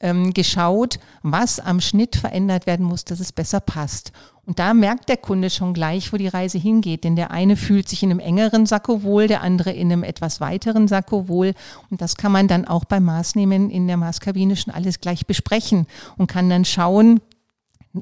ähm, 0.00 0.34
geschaut, 0.34 0.98
was 1.22 1.60
am 1.60 1.80
Schnitt 1.80 2.16
verändert 2.16 2.66
werden 2.66 2.84
muss, 2.84 3.04
dass 3.04 3.20
es 3.20 3.32
besser 3.32 3.60
passt. 3.60 4.12
Und 4.46 4.60
da 4.60 4.74
merkt 4.74 5.08
der 5.08 5.16
Kunde 5.16 5.50
schon 5.50 5.74
gleich, 5.74 6.12
wo 6.12 6.16
die 6.16 6.28
Reise 6.28 6.56
hingeht. 6.56 7.02
Denn 7.02 7.16
der 7.16 7.32
eine 7.32 7.56
fühlt 7.56 7.88
sich 7.88 8.04
in 8.04 8.12
einem 8.12 8.20
engeren 8.20 8.64
Sakko 8.64 9.02
wohl, 9.02 9.26
der 9.26 9.42
andere 9.42 9.72
in 9.72 9.90
einem 9.90 10.04
etwas 10.04 10.40
weiteren 10.40 10.86
Sakko 10.86 11.28
wohl. 11.28 11.52
Und 11.90 12.00
das 12.00 12.16
kann 12.16 12.30
man 12.30 12.46
dann 12.46 12.64
auch 12.64 12.84
beim 12.84 13.04
Maßnehmen 13.04 13.70
in 13.70 13.88
der 13.88 13.96
Maßkabine 13.96 14.54
schon 14.54 14.72
alles 14.72 15.00
gleich 15.00 15.26
besprechen 15.26 15.86
und 16.16 16.28
kann 16.28 16.48
dann 16.48 16.64
schauen, 16.64 17.20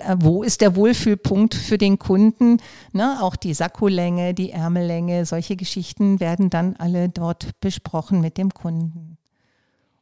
äh, 0.01 0.17
wo 0.19 0.43
ist 0.43 0.61
der 0.61 0.77
Wohlfühlpunkt 0.77 1.55
für 1.55 1.79
den 1.79 1.99
Kunden? 1.99 2.59
Ne, 2.93 3.23
auch 3.23 3.37
die 3.37 3.55
Sakkolänge, 3.55 4.35
die 4.35 4.51
Ärmellänge, 4.51 5.25
solche 5.25 5.57
Geschichten 5.57 6.21
werden 6.21 6.51
dann 6.51 6.77
alle 6.77 7.09
dort 7.09 7.59
besprochen 7.61 8.21
mit 8.21 8.37
dem 8.37 8.53
Kunden. 8.53 9.17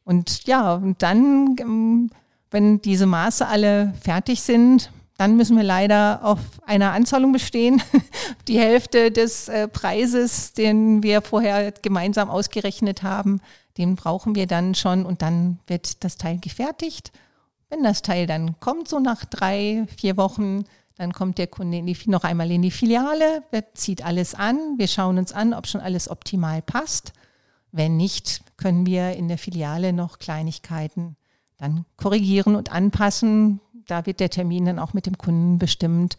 Und 0.03 0.45
ja, 0.45 0.73
und 0.73 1.01
dann, 1.01 1.55
ähm, 1.59 2.09
wenn 2.51 2.81
diese 2.81 3.05
Maße 3.05 3.47
alle 3.47 3.93
fertig 4.01 4.41
sind, 4.41 4.91
dann 5.17 5.35
müssen 5.37 5.55
wir 5.55 5.63
leider 5.63 6.21
auf 6.23 6.39
einer 6.65 6.91
Anzahlung 6.91 7.31
bestehen. 7.31 7.81
Die 8.47 8.59
Hälfte 8.59 9.11
des 9.11 9.47
äh, 9.47 9.67
Preises, 9.67 10.53
den 10.53 11.03
wir 11.03 11.21
vorher 11.21 11.71
gemeinsam 11.71 12.29
ausgerechnet 12.29 13.03
haben, 13.03 13.39
den 13.77 13.95
brauchen 13.95 14.35
wir 14.35 14.47
dann 14.47 14.75
schon 14.75 15.05
und 15.05 15.21
dann 15.21 15.59
wird 15.67 16.03
das 16.03 16.17
Teil 16.17 16.39
gefertigt. 16.39 17.11
Wenn 17.69 17.83
das 17.83 18.01
Teil 18.01 18.27
dann 18.27 18.59
kommt, 18.59 18.87
so 18.87 18.99
nach 18.99 19.25
drei, 19.25 19.85
vier 19.97 20.17
Wochen, 20.17 20.65
dann 20.95 21.11
kommt 21.11 21.37
der 21.37 21.47
Kunde 21.47 21.81
die, 21.81 21.97
noch 22.05 22.23
einmal 22.23 22.51
in 22.51 22.61
die 22.61 22.71
Filiale, 22.71 23.43
zieht 23.73 24.05
alles 24.05 24.35
an, 24.35 24.57
wir 24.77 24.87
schauen 24.87 25.17
uns 25.17 25.31
an, 25.31 25.53
ob 25.53 25.67
schon 25.67 25.81
alles 25.81 26.09
optimal 26.09 26.61
passt. 26.61 27.13
Wenn 27.71 27.97
nicht, 27.97 28.41
können 28.57 28.85
wir 28.85 29.13
in 29.13 29.27
der 29.27 29.39
Filiale 29.39 29.93
noch 29.93 30.19
Kleinigkeiten 30.19 31.15
dann 31.57 31.85
korrigieren 31.97 32.55
und 32.55 32.71
anpassen, 32.71 33.59
da 33.87 34.05
wird 34.05 34.19
der 34.19 34.29
Termin 34.29 34.65
dann 34.65 34.79
auch 34.79 34.93
mit 34.93 35.05
dem 35.05 35.17
Kunden 35.17 35.57
bestimmt, 35.57 36.17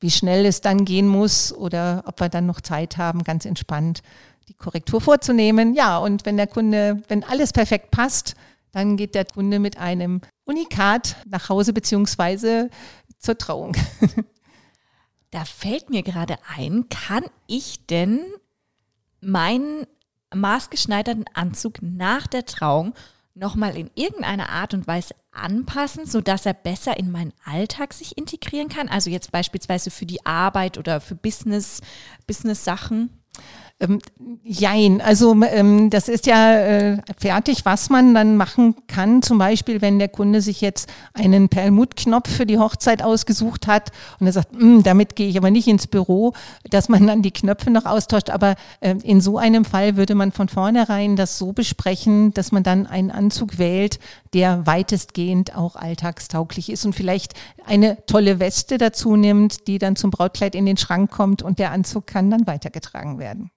wie 0.00 0.10
schnell 0.10 0.46
es 0.46 0.60
dann 0.60 0.84
gehen 0.84 1.08
muss 1.08 1.52
oder 1.52 2.04
ob 2.06 2.20
wir 2.20 2.28
dann 2.28 2.46
noch 2.46 2.60
Zeit 2.60 2.96
haben, 2.96 3.24
ganz 3.24 3.44
entspannt 3.44 4.02
die 4.48 4.54
Korrektur 4.54 5.00
vorzunehmen. 5.00 5.74
Ja, 5.74 5.98
und 5.98 6.26
wenn 6.26 6.36
der 6.36 6.46
Kunde, 6.46 7.02
wenn 7.08 7.24
alles 7.24 7.52
perfekt 7.52 7.90
passt, 7.90 8.34
dann 8.72 8.96
geht 8.96 9.14
der 9.14 9.24
Kunde 9.24 9.58
mit 9.58 9.78
einem 9.78 10.20
Unikat 10.44 11.16
nach 11.26 11.48
Hause 11.48 11.72
beziehungsweise 11.72 12.70
zur 13.18 13.38
Trauung. 13.38 13.76
Da 15.30 15.44
fällt 15.44 15.90
mir 15.90 16.04
gerade 16.04 16.36
ein, 16.56 16.88
kann 16.88 17.24
ich 17.48 17.84
denn 17.86 18.20
meinen 19.20 19.84
maßgeschneiderten 20.32 21.24
Anzug 21.34 21.82
nach 21.82 22.28
der 22.28 22.46
Trauung 22.46 22.94
nochmal 23.34 23.76
in 23.76 23.90
irgendeiner 23.96 24.50
Art 24.50 24.74
und 24.74 24.86
Weise 24.86 25.16
anpassen, 25.34 26.06
sodass 26.06 26.46
er 26.46 26.54
besser 26.54 26.98
in 26.98 27.10
meinen 27.10 27.32
Alltag 27.44 27.92
sich 27.92 28.16
integrieren 28.16 28.68
kann? 28.68 28.88
Also 28.88 29.10
jetzt 29.10 29.32
beispielsweise 29.32 29.90
für 29.90 30.06
die 30.06 30.24
Arbeit 30.24 30.78
oder 30.78 31.00
für 31.00 31.14
Business, 31.14 31.80
Business-Sachen? 32.26 33.10
Ähm, 33.80 33.98
jein, 34.44 35.00
also 35.00 35.34
ähm, 35.42 35.90
das 35.90 36.08
ist 36.08 36.26
ja 36.26 36.58
äh, 36.58 36.98
fertig, 37.18 37.64
was 37.64 37.90
man 37.90 38.14
dann 38.14 38.36
machen 38.36 38.76
kann. 38.86 39.20
Zum 39.20 39.38
Beispiel, 39.38 39.82
wenn 39.82 39.98
der 39.98 40.08
Kunde 40.08 40.40
sich 40.40 40.60
jetzt 40.60 40.88
einen 41.12 41.48
Perlmuttknopf 41.48 42.30
für 42.30 42.46
die 42.46 42.58
Hochzeit 42.58 43.02
ausgesucht 43.02 43.66
hat 43.66 43.90
und 44.20 44.26
er 44.26 44.32
sagt, 44.32 44.52
hm, 44.52 44.84
damit 44.84 45.16
gehe 45.16 45.28
ich 45.28 45.36
aber 45.36 45.50
nicht 45.50 45.66
ins 45.66 45.88
Büro, 45.88 46.34
dass 46.70 46.88
man 46.88 47.04
dann 47.06 47.22
die 47.22 47.32
Knöpfe 47.32 47.70
noch 47.70 47.84
austauscht. 47.84 48.30
Aber 48.30 48.54
äh, 48.80 48.94
in 49.02 49.20
so 49.20 49.38
einem 49.38 49.64
Fall 49.64 49.96
würde 49.96 50.14
man 50.14 50.30
von 50.30 50.48
vornherein 50.48 51.16
das 51.16 51.38
so 51.38 51.52
besprechen, 51.52 52.32
dass 52.32 52.52
man 52.52 52.62
dann 52.62 52.86
einen 52.86 53.10
Anzug 53.10 53.58
wählt, 53.58 53.98
der 54.34 54.66
weitestgehend 54.66 55.56
auch 55.56 55.74
alltagstauglich 55.74 56.70
ist 56.70 56.86
und 56.86 56.92
vielleicht 56.92 57.34
eine 57.66 57.98
tolle 58.06 58.38
Weste 58.38 58.78
dazu 58.78 59.16
nimmt, 59.16 59.66
die 59.66 59.78
dann 59.78 59.96
zum 59.96 60.12
Brautkleid 60.12 60.54
in 60.54 60.64
den 60.64 60.76
Schrank 60.76 61.10
kommt 61.10 61.42
und 61.42 61.58
der 61.58 61.72
Anzug 61.72 62.06
kann 62.06 62.30
dann 62.30 62.46
weitergetragen 62.46 63.18
werden. 63.18 63.50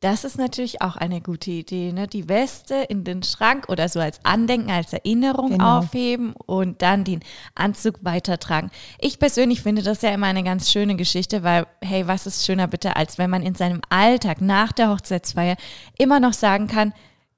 Das 0.00 0.24
ist 0.24 0.36
natürlich 0.36 0.82
auch 0.82 0.96
eine 0.96 1.22
gute 1.22 1.50
Idee, 1.50 1.90
ne? 1.90 2.06
Die 2.06 2.28
Weste 2.28 2.74
in 2.74 3.02
den 3.02 3.22
Schrank 3.22 3.70
oder 3.70 3.88
so 3.88 3.98
als 3.98 4.22
Andenken, 4.24 4.70
als 4.70 4.92
Erinnerung 4.92 5.52
genau. 5.52 5.78
aufheben 5.78 6.34
und 6.44 6.82
dann 6.82 7.02
den 7.02 7.20
Anzug 7.54 8.00
weitertragen. 8.02 8.70
Ich 8.98 9.18
persönlich 9.18 9.62
finde 9.62 9.82
das 9.82 10.02
ja 10.02 10.10
immer 10.10 10.26
eine 10.26 10.44
ganz 10.44 10.70
schöne 10.70 10.96
Geschichte, 10.96 11.42
weil, 11.42 11.66
hey, 11.80 12.06
was 12.06 12.26
ist 12.26 12.44
schöner 12.44 12.68
bitte, 12.68 12.94
als 12.94 13.16
wenn 13.16 13.30
man 13.30 13.42
in 13.42 13.54
seinem 13.54 13.80
Alltag 13.88 14.42
nach 14.42 14.72
der 14.72 14.90
Hochzeitsfeier 14.90 15.56
immer 15.96 16.20
noch 16.20 16.34
sagen 16.34 16.66
kann, 16.66 16.92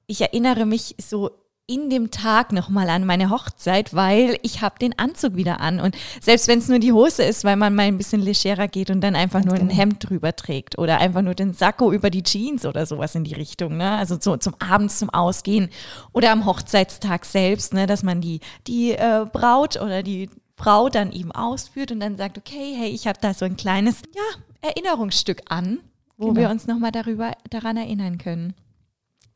ich 0.05 0.19
erinnere 0.19 0.65
mich 0.65 0.95
so 0.97 1.31
in 1.69 1.91
dem 1.91 2.09
Tag 2.09 2.51
nochmal 2.51 2.89
an 2.89 3.05
meine 3.05 3.29
Hochzeit, 3.29 3.93
weil 3.93 4.37
ich 4.41 4.61
habe 4.61 4.79
den 4.79 4.97
Anzug 4.97 5.35
wieder 5.35 5.61
an. 5.61 5.79
Und 5.79 5.95
selbst 6.19 6.47
wenn 6.47 6.59
es 6.59 6.67
nur 6.67 6.79
die 6.79 6.91
Hose 6.91 7.23
ist, 7.23 7.43
weil 7.43 7.55
man 7.55 7.75
mal 7.75 7.83
ein 7.83 7.97
bisschen 7.97 8.21
legerer 8.21 8.67
geht 8.67 8.89
und 8.89 9.01
dann 9.01 9.15
einfach 9.15 9.43
nur 9.45 9.53
ein 9.53 9.67
genau. 9.67 9.79
Hemd 9.79 10.09
drüber 10.09 10.35
trägt 10.35 10.79
oder 10.79 10.97
einfach 10.97 11.21
nur 11.21 11.35
den 11.35 11.53
Sakko 11.53 11.91
über 11.93 12.09
die 12.09 12.23
Jeans 12.23 12.65
oder 12.65 12.87
sowas 12.87 13.13
in 13.13 13.23
die 13.23 13.35
Richtung. 13.35 13.77
Ne? 13.77 13.91
Also 13.91 14.17
so, 14.19 14.35
zum 14.37 14.55
Abends 14.57 14.97
zum 14.97 15.11
Ausgehen 15.11 15.69
oder 16.11 16.31
am 16.31 16.45
Hochzeitstag 16.45 17.23
selbst, 17.23 17.73
ne? 17.73 17.85
dass 17.85 18.01
man 18.01 18.19
die, 18.19 18.39
die 18.65 18.93
äh, 18.93 19.25
Braut 19.31 19.79
oder 19.79 20.01
die 20.01 20.27
Frau 20.57 20.89
dann 20.89 21.11
eben 21.11 21.31
ausführt 21.31 21.91
und 21.91 21.99
dann 21.99 22.17
sagt, 22.17 22.37
okay, 22.37 22.75
hey, 22.75 22.89
ich 22.89 23.07
habe 23.07 23.19
da 23.21 23.35
so 23.35 23.45
ein 23.45 23.57
kleines 23.57 24.01
ja, 24.15 24.69
Erinnerungsstück 24.69 25.43
an, 25.49 25.79
wo 26.17 26.29
genau. 26.29 26.41
wir 26.41 26.49
uns 26.49 26.65
nochmal 26.65 26.91
darüber 26.91 27.33
daran 27.49 27.77
erinnern 27.77 28.17
können. 28.17 28.55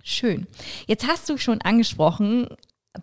Schön. 0.03 0.47
Jetzt 0.85 1.07
hast 1.07 1.29
du 1.29 1.37
schon 1.37 1.61
angesprochen, 1.61 2.47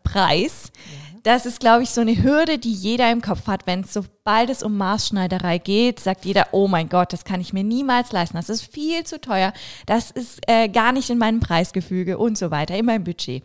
Preis. 0.04 0.70
Ja. 0.74 1.10
Das 1.22 1.44
ist, 1.44 1.60
glaube 1.60 1.82
ich, 1.82 1.90
so 1.90 2.00
eine 2.00 2.22
Hürde, 2.22 2.58
die 2.58 2.72
jeder 2.72 3.10
im 3.10 3.20
Kopf 3.20 3.46
hat. 3.46 3.66
Wenn 3.66 3.80
es 3.80 3.92
sobald 3.92 4.48
es 4.48 4.62
um 4.62 4.76
Maßschneiderei 4.76 5.58
geht, 5.58 6.00
sagt 6.00 6.24
jeder, 6.24 6.48
oh 6.52 6.68
mein 6.68 6.88
Gott, 6.88 7.12
das 7.12 7.24
kann 7.24 7.40
ich 7.40 7.52
mir 7.52 7.64
niemals 7.64 8.12
leisten. 8.12 8.36
Das 8.36 8.48
ist 8.48 8.62
viel 8.62 9.04
zu 9.04 9.20
teuer. 9.20 9.52
Das 9.86 10.10
ist 10.10 10.40
äh, 10.46 10.68
gar 10.68 10.92
nicht 10.92 11.10
in 11.10 11.18
meinem 11.18 11.40
Preisgefüge 11.40 12.16
und 12.16 12.38
so 12.38 12.50
weiter, 12.50 12.76
in 12.76 12.86
meinem 12.86 13.04
Budget. 13.04 13.44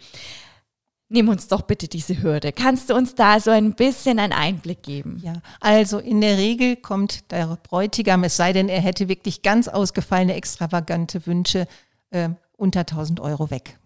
Nimm 1.09 1.29
uns 1.29 1.47
doch 1.47 1.61
bitte 1.63 1.87
diese 1.87 2.21
Hürde. 2.21 2.51
Kannst 2.51 2.89
du 2.89 2.95
uns 2.95 3.15
da 3.15 3.39
so 3.39 3.51
ein 3.51 3.73
bisschen 3.73 4.19
einen 4.19 4.33
Einblick 4.33 4.81
geben? 4.81 5.21
Ja, 5.23 5.33
also 5.59 5.99
in 5.99 6.21
der 6.21 6.37
Regel 6.37 6.77
kommt 6.77 7.31
der 7.31 7.57
Bräutigam, 7.61 8.23
es 8.23 8.37
sei 8.37 8.53
denn, 8.53 8.69
er 8.69 8.81
hätte 8.81 9.07
wirklich 9.07 9.41
ganz 9.41 9.67
ausgefallene, 9.67 10.33
extravagante 10.33 11.25
Wünsche, 11.27 11.67
äh, 12.09 12.29
unter 12.57 12.81
1000 12.81 13.19
Euro 13.19 13.49
weg. 13.49 13.77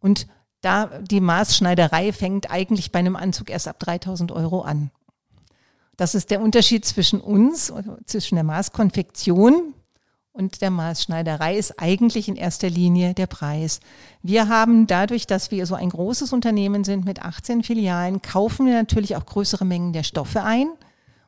Und 0.00 0.26
da 0.60 0.86
die 1.00 1.20
Maßschneiderei 1.20 2.12
fängt 2.12 2.50
eigentlich 2.50 2.92
bei 2.92 2.98
einem 2.98 3.16
Anzug 3.16 3.50
erst 3.50 3.68
ab 3.68 3.78
3000 3.78 4.32
Euro 4.32 4.62
an. 4.62 4.90
Das 5.96 6.14
ist 6.14 6.30
der 6.30 6.40
Unterschied 6.40 6.84
zwischen 6.84 7.20
uns, 7.20 7.72
zwischen 8.06 8.36
der 8.36 8.44
Maßkonfektion 8.44 9.74
und 10.32 10.62
der 10.62 10.70
Maßschneiderei 10.70 11.56
ist 11.56 11.78
eigentlich 11.80 12.28
in 12.28 12.36
erster 12.36 12.70
Linie 12.70 13.14
der 13.14 13.26
Preis. 13.26 13.80
Wir 14.22 14.48
haben 14.48 14.86
dadurch, 14.86 15.26
dass 15.26 15.50
wir 15.50 15.66
so 15.66 15.74
ein 15.74 15.90
großes 15.90 16.32
Unternehmen 16.32 16.84
sind 16.84 17.04
mit 17.04 17.22
18 17.22 17.62
Filialen, 17.62 18.22
kaufen 18.22 18.66
wir 18.66 18.74
natürlich 18.74 19.16
auch 19.16 19.26
größere 19.26 19.64
Mengen 19.64 19.92
der 19.92 20.04
Stoffe 20.04 20.42
ein 20.42 20.68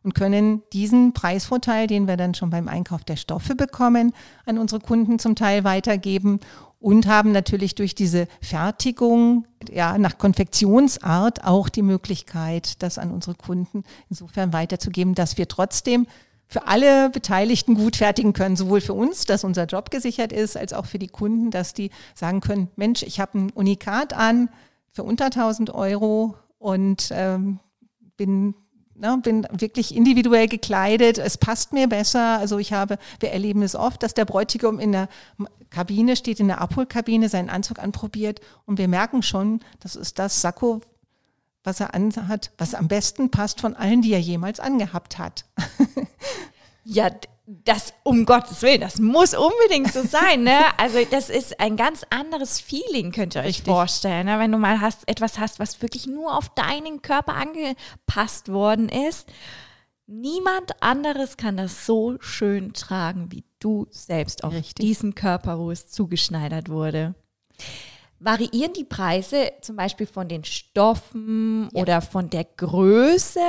und 0.02 0.14
können 0.14 0.62
diesen 0.72 1.12
Preisvorteil, 1.12 1.86
den 1.86 2.08
wir 2.08 2.16
dann 2.16 2.34
schon 2.34 2.50
beim 2.50 2.68
Einkauf 2.68 3.04
der 3.04 3.16
Stoffe 3.16 3.54
bekommen, 3.54 4.12
an 4.46 4.58
unsere 4.58 4.80
Kunden 4.80 5.18
zum 5.18 5.36
Teil 5.36 5.64
weitergeben 5.64 6.40
und 6.80 7.06
haben 7.06 7.30
natürlich 7.30 7.74
durch 7.76 7.94
diese 7.94 8.26
Fertigung 8.40 9.46
ja 9.70 9.96
nach 9.98 10.18
Konfektionsart 10.18 11.44
auch 11.44 11.68
die 11.68 11.82
Möglichkeit, 11.82 12.82
das 12.82 12.98
an 12.98 13.12
unsere 13.12 13.36
Kunden 13.36 13.84
insofern 14.10 14.52
weiterzugeben, 14.52 15.14
dass 15.14 15.38
wir 15.38 15.46
trotzdem 15.46 16.06
für 16.48 16.66
alle 16.66 17.08
Beteiligten 17.08 17.74
gut 17.74 17.96
fertigen 17.96 18.34
können, 18.34 18.56
sowohl 18.56 18.82
für 18.82 18.92
uns, 18.92 19.24
dass 19.24 19.42
unser 19.44 19.64
Job 19.64 19.90
gesichert 19.90 20.32
ist, 20.32 20.56
als 20.56 20.74
auch 20.74 20.84
für 20.84 20.98
die 20.98 21.08
Kunden, 21.08 21.50
dass 21.50 21.72
die 21.72 21.90
sagen 22.14 22.40
können, 22.40 22.68
Mensch, 22.76 23.02
ich 23.02 23.20
habe 23.20 23.38
ein 23.38 23.50
Unikat 23.50 24.12
an 24.12 24.50
für 24.90 25.04
unter 25.04 25.26
1000 25.26 25.70
Euro 25.74 26.34
und 26.58 27.08
ähm, 27.12 27.58
bin 28.18 28.54
Ne, 29.02 29.18
bin 29.20 29.48
wirklich 29.50 29.96
individuell 29.96 30.46
gekleidet, 30.46 31.18
es 31.18 31.36
passt 31.36 31.72
mir 31.72 31.88
besser. 31.88 32.38
Also 32.38 32.58
ich 32.58 32.72
habe, 32.72 32.98
wir 33.18 33.32
erleben 33.32 33.62
es 33.62 33.74
oft, 33.74 34.00
dass 34.04 34.14
der 34.14 34.24
Bräutigam 34.24 34.78
in 34.78 34.92
der 34.92 35.08
Kabine 35.70 36.14
steht, 36.14 36.38
in 36.38 36.46
der 36.46 36.60
Abholkabine, 36.60 37.28
seinen 37.28 37.50
Anzug 37.50 37.80
anprobiert 37.80 38.40
und 38.64 38.78
wir 38.78 38.86
merken 38.86 39.24
schon, 39.24 39.58
das 39.80 39.96
ist 39.96 40.20
das 40.20 40.40
Sakko, 40.40 40.82
was 41.64 41.80
er 41.80 41.96
anhat, 41.96 42.52
was 42.58 42.76
am 42.76 42.86
besten 42.86 43.32
passt 43.32 43.60
von 43.60 43.74
allen, 43.74 44.02
die 44.02 44.12
er 44.12 44.20
jemals 44.20 44.60
angehabt 44.60 45.18
hat. 45.18 45.46
ja, 46.84 47.10
das 47.64 47.92
um 48.02 48.24
Gottes 48.24 48.62
Willen, 48.62 48.80
das 48.80 48.98
muss 48.98 49.34
unbedingt 49.34 49.92
so 49.92 50.02
sein, 50.02 50.44
ne? 50.44 50.60
Also 50.78 50.98
das 51.10 51.28
ist 51.28 51.60
ein 51.60 51.76
ganz 51.76 52.04
anderes 52.10 52.60
Feeling, 52.60 53.12
könnt 53.12 53.34
ihr 53.34 53.40
euch 53.40 53.48
Richtig. 53.48 53.66
vorstellen, 53.66 54.26
ne? 54.26 54.38
wenn 54.38 54.52
du 54.52 54.58
mal 54.58 54.80
hast 54.80 55.08
etwas 55.08 55.38
hast, 55.38 55.58
was 55.58 55.82
wirklich 55.82 56.06
nur 56.06 56.36
auf 56.36 56.48
deinen 56.54 57.02
Körper 57.02 57.34
angepasst 57.34 58.50
worden 58.50 58.88
ist. 58.88 59.28
Niemand 60.06 60.82
anderes 60.82 61.36
kann 61.36 61.56
das 61.56 61.86
so 61.86 62.16
schön 62.20 62.72
tragen 62.72 63.30
wie 63.30 63.44
du 63.60 63.86
selbst 63.90 64.44
auf 64.44 64.52
Richtig. 64.52 64.84
diesen 64.84 65.14
Körper, 65.14 65.58
wo 65.58 65.70
es 65.70 65.88
zugeschneidert 65.88 66.68
wurde. 66.68 67.14
Variieren 68.18 68.72
die 68.72 68.84
Preise 68.84 69.52
zum 69.62 69.76
Beispiel 69.76 70.06
von 70.06 70.28
den 70.28 70.44
Stoffen 70.44 71.68
ja. 71.72 71.80
oder 71.80 72.00
von 72.00 72.30
der 72.30 72.44
Größe? 72.44 73.40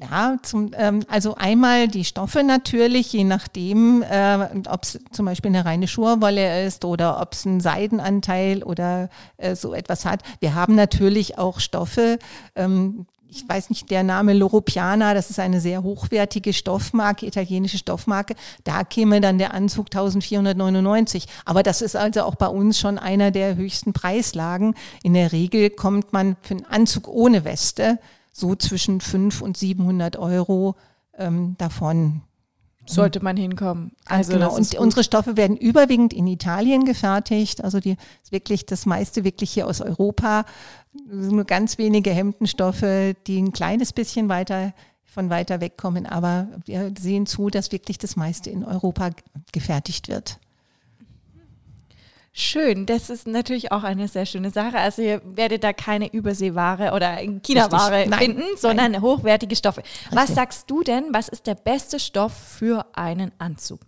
Ja, 0.00 0.36
zum, 0.42 0.70
ähm, 0.76 1.00
also 1.08 1.34
einmal 1.34 1.88
die 1.88 2.04
Stoffe 2.04 2.44
natürlich, 2.44 3.12
je 3.12 3.24
nachdem, 3.24 4.02
äh, 4.02 4.38
ob 4.68 4.84
es 4.84 5.00
zum 5.10 5.26
Beispiel 5.26 5.48
eine 5.48 5.64
reine 5.64 5.88
Schurwolle 5.88 6.64
ist 6.64 6.84
oder 6.84 7.20
ob 7.20 7.32
es 7.32 7.44
einen 7.44 7.58
Seidenanteil 7.60 8.62
oder 8.62 9.10
äh, 9.38 9.56
so 9.56 9.74
etwas 9.74 10.04
hat. 10.04 10.22
Wir 10.38 10.54
haben 10.54 10.76
natürlich 10.76 11.36
auch 11.36 11.58
Stoffe, 11.58 12.20
ähm, 12.54 13.06
ich 13.28 13.46
weiß 13.48 13.70
nicht, 13.70 13.90
der 13.90 14.04
Name 14.04 14.34
Loro 14.34 14.60
Piana, 14.60 15.14
das 15.14 15.30
ist 15.30 15.40
eine 15.40 15.60
sehr 15.60 15.82
hochwertige 15.82 16.52
Stoffmarke, 16.52 17.26
italienische 17.26 17.78
Stoffmarke. 17.78 18.34
Da 18.62 18.84
käme 18.84 19.20
dann 19.20 19.38
der 19.38 19.52
Anzug 19.52 19.86
1499. 19.86 21.26
Aber 21.44 21.62
das 21.62 21.82
ist 21.82 21.94
also 21.94 22.22
auch 22.22 22.36
bei 22.36 22.46
uns 22.46 22.78
schon 22.78 22.98
einer 22.98 23.30
der 23.30 23.56
höchsten 23.56 23.92
Preislagen. 23.92 24.74
In 25.02 25.12
der 25.12 25.32
Regel 25.32 25.70
kommt 25.70 26.12
man 26.12 26.36
für 26.40 26.54
einen 26.54 26.66
Anzug 26.66 27.08
ohne 27.08 27.44
Weste 27.44 27.98
so 28.38 28.54
zwischen 28.54 29.00
500 29.00 29.42
und 29.42 29.56
700 29.56 30.16
Euro 30.16 30.76
ähm, 31.16 31.56
davon. 31.58 32.22
Sollte 32.86 33.22
man 33.22 33.36
hinkommen. 33.36 33.92
Also 34.06 34.32
genau. 34.32 34.54
Und 34.54 34.74
unsere 34.76 35.04
Stoffe 35.04 35.36
werden 35.36 35.58
überwiegend 35.58 36.14
in 36.14 36.26
Italien 36.26 36.86
gefertigt. 36.86 37.62
Also 37.62 37.80
die 37.80 37.96
wirklich 38.30 38.64
das 38.64 38.86
meiste 38.86 39.24
wirklich 39.24 39.50
hier 39.50 39.66
aus 39.66 39.82
Europa. 39.82 40.46
Nur 41.06 41.44
ganz 41.44 41.76
wenige 41.76 42.10
Hemdenstoffe, 42.10 43.14
die 43.26 43.42
ein 43.42 43.52
kleines 43.52 43.92
bisschen 43.92 44.30
weiter 44.30 44.72
von 45.04 45.28
weiter 45.28 45.60
weg 45.60 45.76
kommen. 45.76 46.06
Aber 46.06 46.48
wir 46.64 46.92
sehen 46.98 47.26
zu, 47.26 47.50
dass 47.50 47.72
wirklich 47.72 47.98
das 47.98 48.16
meiste 48.16 48.48
in 48.48 48.64
Europa 48.64 49.10
gefertigt 49.52 50.08
wird. 50.08 50.38
Schön, 52.40 52.86
das 52.86 53.10
ist 53.10 53.26
natürlich 53.26 53.72
auch 53.72 53.82
eine 53.82 54.06
sehr 54.06 54.24
schöne 54.24 54.50
Sache. 54.50 54.78
Also 54.78 55.02
ihr 55.02 55.20
werdet 55.24 55.64
da 55.64 55.72
keine 55.72 56.12
Überseeware 56.12 56.92
oder 56.92 57.16
China-Ware 57.42 58.08
finden, 58.16 58.44
sondern 58.56 58.92
nein. 58.92 59.02
hochwertige 59.02 59.56
Stoffe. 59.56 59.80
Richtig. 59.80 60.12
Was 60.12 60.36
sagst 60.36 60.70
du 60.70 60.84
denn, 60.84 61.06
was 61.10 61.28
ist 61.28 61.48
der 61.48 61.56
beste 61.56 61.98
Stoff 61.98 62.32
für 62.32 62.86
einen 62.92 63.32
Anzug? 63.38 63.80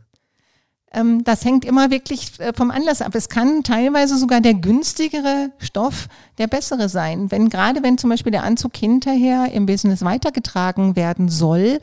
Ähm, 0.93 1.23
das 1.23 1.45
hängt 1.45 1.65
immer 1.65 1.93
wirklich 1.93 2.41
äh, 2.41 2.53
vom 2.53 2.73
Anlass 2.73 3.03
ab. 3.03 3.15
Es 3.15 3.29
kann 3.29 3.63
teilweise 3.63 4.19
sogar 4.19 4.41
der 4.41 4.55
günstigere 4.55 5.53
Stoff 5.59 6.09
der 6.39 6.49
bessere 6.49 6.89
sein. 6.89 7.31
Wenn 7.31 7.51
gerade 7.51 7.85
wenn 7.85 7.99
zum 7.99 8.11
Beispiel 8.11 8.33
der 8.33 8.43
Anzug 8.43 8.77
hinterher 8.77 9.53
im 9.53 9.67
Business 9.67 10.03
weitergetragen 10.03 10.97
werden 10.97 11.29
soll, 11.29 11.79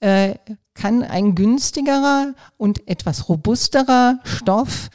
äh, 0.00 0.34
kann 0.74 1.04
ein 1.04 1.36
günstigerer 1.36 2.34
und 2.56 2.88
etwas 2.88 3.28
robusterer 3.28 4.18
Stoff 4.24 4.90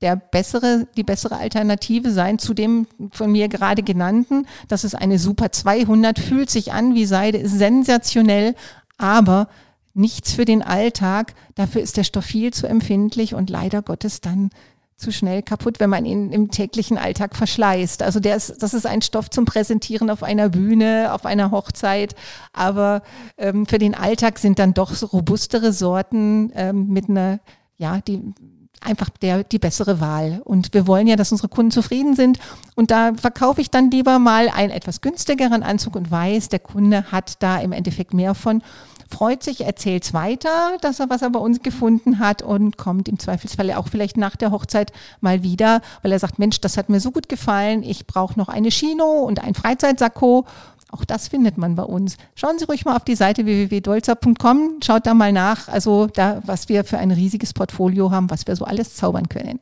der 0.00 0.16
bessere, 0.16 0.86
die 0.96 1.02
bessere 1.02 1.36
Alternative 1.36 2.10
sein 2.10 2.38
zu 2.38 2.54
dem 2.54 2.86
von 3.12 3.32
mir 3.32 3.48
gerade 3.48 3.82
genannten. 3.82 4.46
Das 4.68 4.84
ist 4.84 4.94
eine 4.94 5.18
Super 5.18 5.52
200, 5.52 6.18
fühlt 6.18 6.50
sich 6.50 6.72
an 6.72 6.94
wie 6.94 7.06
Seide, 7.06 7.38
ist 7.38 7.58
sensationell, 7.58 8.54
aber 8.96 9.48
nichts 9.94 10.32
für 10.32 10.44
den 10.44 10.62
Alltag. 10.62 11.34
Dafür 11.54 11.82
ist 11.82 11.96
der 11.96 12.04
Stoff 12.04 12.24
viel 12.24 12.52
zu 12.52 12.66
empfindlich 12.66 13.34
und 13.34 13.50
leider 13.50 13.82
Gottes 13.82 14.20
dann 14.20 14.50
zu 14.98 15.12
schnell 15.12 15.42
kaputt, 15.42 15.78
wenn 15.78 15.90
man 15.90 16.04
ihn 16.04 16.32
im 16.32 16.50
täglichen 16.50 16.98
Alltag 16.98 17.36
verschleißt. 17.36 18.02
Also 18.02 18.18
der 18.18 18.34
ist, 18.34 18.62
das 18.62 18.74
ist 18.74 18.84
ein 18.84 19.00
Stoff 19.00 19.30
zum 19.30 19.44
Präsentieren 19.44 20.10
auf 20.10 20.24
einer 20.24 20.48
Bühne, 20.48 21.12
auf 21.12 21.24
einer 21.24 21.52
Hochzeit, 21.52 22.16
aber 22.52 23.02
ähm, 23.36 23.64
für 23.66 23.78
den 23.78 23.94
Alltag 23.94 24.40
sind 24.40 24.58
dann 24.58 24.74
doch 24.74 24.92
so 24.92 25.06
robustere 25.06 25.72
Sorten 25.72 26.50
ähm, 26.54 26.88
mit 26.88 27.08
einer, 27.08 27.38
ja, 27.76 28.00
die 28.00 28.34
einfach 28.80 29.08
der, 29.10 29.44
die 29.44 29.58
bessere 29.58 30.00
Wahl. 30.00 30.40
Und 30.44 30.74
wir 30.74 30.86
wollen 30.86 31.06
ja, 31.06 31.16
dass 31.16 31.32
unsere 31.32 31.48
Kunden 31.48 31.70
zufrieden 31.70 32.14
sind. 32.14 32.38
Und 32.74 32.90
da 32.90 33.12
verkaufe 33.14 33.60
ich 33.60 33.70
dann 33.70 33.90
lieber 33.90 34.18
mal 34.18 34.48
einen 34.48 34.70
etwas 34.70 35.00
günstigeren 35.00 35.62
Anzug 35.62 35.96
und 35.96 36.10
weiß, 36.10 36.48
der 36.48 36.60
Kunde 36.60 37.10
hat 37.10 37.42
da 37.42 37.58
im 37.58 37.72
Endeffekt 37.72 38.14
mehr 38.14 38.34
von, 38.34 38.62
freut 39.10 39.42
sich, 39.42 39.62
erzählt 39.64 40.04
es 40.04 40.14
weiter, 40.14 40.76
dass 40.80 41.00
er 41.00 41.08
was 41.10 41.22
er 41.22 41.30
bei 41.30 41.40
uns 41.40 41.62
gefunden 41.62 42.18
hat 42.18 42.42
und 42.42 42.76
kommt 42.76 43.08
im 43.08 43.18
Zweifelsfall 43.18 43.72
auch 43.72 43.88
vielleicht 43.88 44.16
nach 44.16 44.36
der 44.36 44.50
Hochzeit 44.50 44.92
mal 45.20 45.42
wieder, 45.42 45.80
weil 46.02 46.12
er 46.12 46.18
sagt, 46.18 46.38
Mensch, 46.38 46.60
das 46.60 46.76
hat 46.76 46.88
mir 46.88 47.00
so 47.00 47.10
gut 47.10 47.28
gefallen, 47.28 47.82
ich 47.82 48.06
brauche 48.06 48.38
noch 48.38 48.48
eine 48.48 48.70
Chino 48.70 49.22
und 49.22 49.42
ein 49.42 49.54
Freizeitsakko 49.54 50.44
auch 50.90 51.04
das 51.04 51.28
findet 51.28 51.58
man 51.58 51.74
bei 51.74 51.82
uns. 51.82 52.16
Schauen 52.34 52.58
Sie 52.58 52.64
ruhig 52.64 52.84
mal 52.84 52.96
auf 52.96 53.04
die 53.04 53.14
Seite 53.14 53.44
www.dolzer.com, 53.44 54.80
schaut 54.82 55.06
da 55.06 55.14
mal 55.14 55.32
nach, 55.32 55.68
also 55.68 56.06
da, 56.06 56.40
was 56.44 56.68
wir 56.68 56.84
für 56.84 56.98
ein 56.98 57.10
riesiges 57.10 57.52
Portfolio 57.52 58.10
haben, 58.10 58.30
was 58.30 58.46
wir 58.46 58.56
so 58.56 58.64
alles 58.64 58.94
zaubern 58.94 59.28
können. 59.28 59.60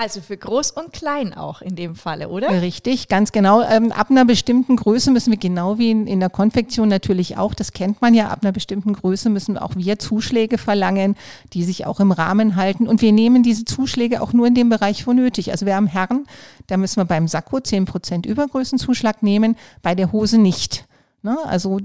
Also 0.00 0.22
für 0.22 0.38
groß 0.38 0.70
und 0.70 0.94
klein 0.94 1.34
auch 1.34 1.60
in 1.60 1.76
dem 1.76 1.94
Falle, 1.94 2.30
oder? 2.30 2.62
Richtig, 2.62 3.08
ganz 3.08 3.32
genau. 3.32 3.60
Ähm, 3.60 3.92
ab 3.92 4.08
einer 4.08 4.24
bestimmten 4.24 4.76
Größe 4.76 5.10
müssen 5.10 5.30
wir 5.30 5.38
genau 5.38 5.76
wie 5.76 5.90
in, 5.90 6.06
in 6.06 6.20
der 6.20 6.30
Konfektion 6.30 6.88
natürlich 6.88 7.36
auch, 7.36 7.52
das 7.52 7.74
kennt 7.74 8.00
man 8.00 8.14
ja, 8.14 8.28
ab 8.28 8.38
einer 8.40 8.52
bestimmten 8.52 8.94
Größe 8.94 9.28
müssen 9.28 9.58
auch 9.58 9.76
wir 9.76 9.98
Zuschläge 9.98 10.56
verlangen, 10.56 11.16
die 11.52 11.64
sich 11.64 11.84
auch 11.84 12.00
im 12.00 12.12
Rahmen 12.12 12.56
halten. 12.56 12.88
Und 12.88 13.02
wir 13.02 13.12
nehmen 13.12 13.42
diese 13.42 13.66
Zuschläge 13.66 14.22
auch 14.22 14.32
nur 14.32 14.46
in 14.46 14.54
dem 14.54 14.70
Bereich, 14.70 15.06
wo 15.06 15.12
nötig. 15.12 15.50
Also 15.50 15.66
wir 15.66 15.76
haben 15.76 15.86
Herren, 15.86 16.24
da 16.68 16.78
müssen 16.78 16.96
wir 16.96 17.04
beim 17.04 17.28
Sakko 17.28 17.58
10% 17.58 18.26
Übergrößenzuschlag 18.26 19.22
nehmen, 19.22 19.54
bei 19.82 19.94
der 19.94 20.12
Hose 20.12 20.38
nicht. 20.38 20.86
Ne? 21.22 21.36
Also 21.44 21.78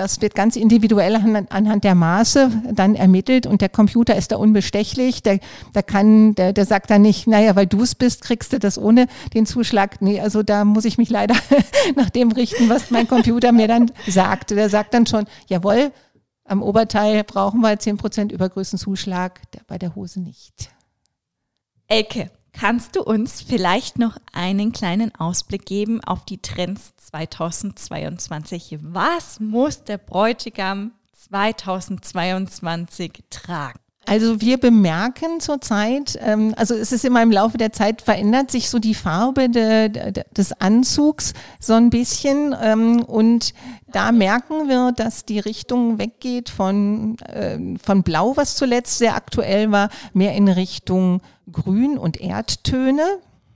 das 0.00 0.22
wird 0.22 0.34
ganz 0.34 0.56
individuell 0.56 1.14
anhand 1.50 1.84
der 1.84 1.94
Maße 1.94 2.50
dann 2.72 2.94
ermittelt 2.94 3.46
und 3.46 3.60
der 3.60 3.68
Computer 3.68 4.16
ist 4.16 4.32
da 4.32 4.36
unbestechlich. 4.36 5.22
Der, 5.22 5.40
der 5.74 5.82
kann, 5.82 6.34
der, 6.36 6.54
der 6.54 6.64
sagt 6.64 6.88
dann 6.88 7.02
nicht, 7.02 7.26
naja, 7.26 7.54
weil 7.54 7.66
du 7.66 7.82
es 7.82 7.94
bist, 7.94 8.22
kriegst 8.22 8.54
du 8.54 8.58
das 8.58 8.78
ohne 8.78 9.08
den 9.34 9.44
Zuschlag. 9.44 10.00
Nee, 10.00 10.18
also 10.18 10.42
da 10.42 10.64
muss 10.64 10.86
ich 10.86 10.96
mich 10.96 11.10
leider 11.10 11.34
nach 11.96 12.08
dem 12.08 12.32
richten, 12.32 12.70
was 12.70 12.90
mein 12.90 13.08
Computer 13.08 13.52
mir 13.52 13.68
dann 13.68 13.92
sagt. 14.08 14.52
Der 14.52 14.70
sagt 14.70 14.94
dann 14.94 15.04
schon, 15.04 15.26
jawohl, 15.48 15.92
am 16.44 16.62
Oberteil 16.62 17.22
brauchen 17.22 17.60
wir 17.60 17.78
10% 17.78 18.32
Übergrößenzuschlag, 18.32 19.38
bei 19.66 19.76
der 19.76 19.94
Hose 19.94 20.20
nicht. 20.20 20.70
Elke, 21.88 22.30
kannst 22.52 22.96
du 22.96 23.02
uns 23.02 23.42
vielleicht 23.42 23.98
noch 23.98 24.16
einen 24.32 24.72
kleinen 24.72 25.14
Ausblick 25.14 25.66
geben 25.66 26.02
auf 26.04 26.24
die 26.24 26.38
Trends 26.38 26.94
2022? 26.96 28.78
Was 28.82 29.40
muss 29.40 29.84
der 29.84 29.98
Bräutigam 29.98 30.92
2022 31.12 33.24
tragen? 33.30 33.80
Also 34.10 34.40
wir 34.40 34.58
bemerken 34.58 35.38
zurzeit, 35.38 36.18
ähm, 36.20 36.52
also 36.56 36.74
es 36.74 36.90
ist 36.90 37.04
immer 37.04 37.22
im 37.22 37.30
Laufe 37.30 37.58
der 37.58 37.72
Zeit 37.72 38.02
verändert 38.02 38.50
sich 38.50 38.68
so 38.68 38.80
die 38.80 38.94
Farbe 38.94 39.48
de, 39.48 39.88
de, 39.88 40.24
des 40.36 40.52
Anzugs 40.60 41.32
so 41.60 41.74
ein 41.74 41.90
bisschen 41.90 42.52
ähm, 42.60 43.04
und 43.04 43.54
da 43.86 44.10
merken 44.10 44.66
wir, 44.68 44.90
dass 44.90 45.26
die 45.26 45.38
Richtung 45.38 45.98
weggeht 45.98 46.50
von, 46.50 47.18
äh, 47.20 47.56
von 47.80 48.02
Blau, 48.02 48.36
was 48.36 48.56
zuletzt 48.56 48.98
sehr 48.98 49.14
aktuell 49.14 49.70
war, 49.70 49.90
mehr 50.12 50.34
in 50.34 50.48
Richtung 50.48 51.20
Grün 51.52 51.96
und 51.96 52.20
Erdtöne 52.20 53.04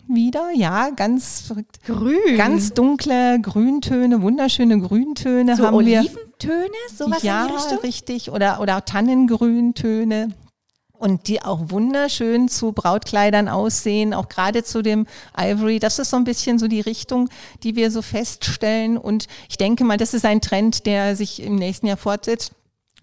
wieder, 0.07 0.51
ja, 0.55 0.91
ganz. 0.91 1.53
Grün. 1.85 2.37
Ganz 2.37 2.75
dunkle 2.75 3.41
Grüntöne, 3.41 4.23
wunderschöne 4.23 4.79
Grüntöne 4.79 5.57
so 5.57 5.67
haben 5.67 5.75
Oliventöne, 5.75 6.71
wir. 6.71 6.97
sowas 6.97 7.23
ja, 7.25 7.43
in 7.43 7.49
die 7.49 7.55
Richtung? 7.55 7.79
richtig. 7.79 8.31
Oder, 8.31 8.61
oder 8.61 8.85
Tannengrüntöne. 8.85 10.29
Und 11.05 11.29
die 11.29 11.43
auch 11.43 11.69
wunderschön 11.69 12.49
zu 12.49 12.73
Brautkleidern 12.73 13.47
aussehen, 13.47 14.15
auch 14.15 14.31
gerade 14.31 14.65
zu 14.65 14.81
dem 14.81 15.07
Ivory. 15.39 15.79
Das 15.79 15.99
ist 15.99 16.09
so 16.09 16.17
ein 16.17 16.25
bisschen 16.25 16.59
so 16.59 16.67
die 16.67 16.81
Richtung, 16.81 17.29
die 17.63 17.77
wir 17.77 17.91
so 17.91 18.01
feststellen. 18.01 18.97
Und 18.97 19.27
ich 19.51 19.59
denke 19.59 19.85
mal, 19.85 19.99
das 19.99 20.15
ist 20.15 20.25
ein 20.25 20.41
Trend, 20.41 20.87
der 20.87 21.15
sich 21.15 21.43
im 21.43 21.57
nächsten 21.57 21.89
Jahr 21.89 21.99
fortsetzt. 21.99 22.53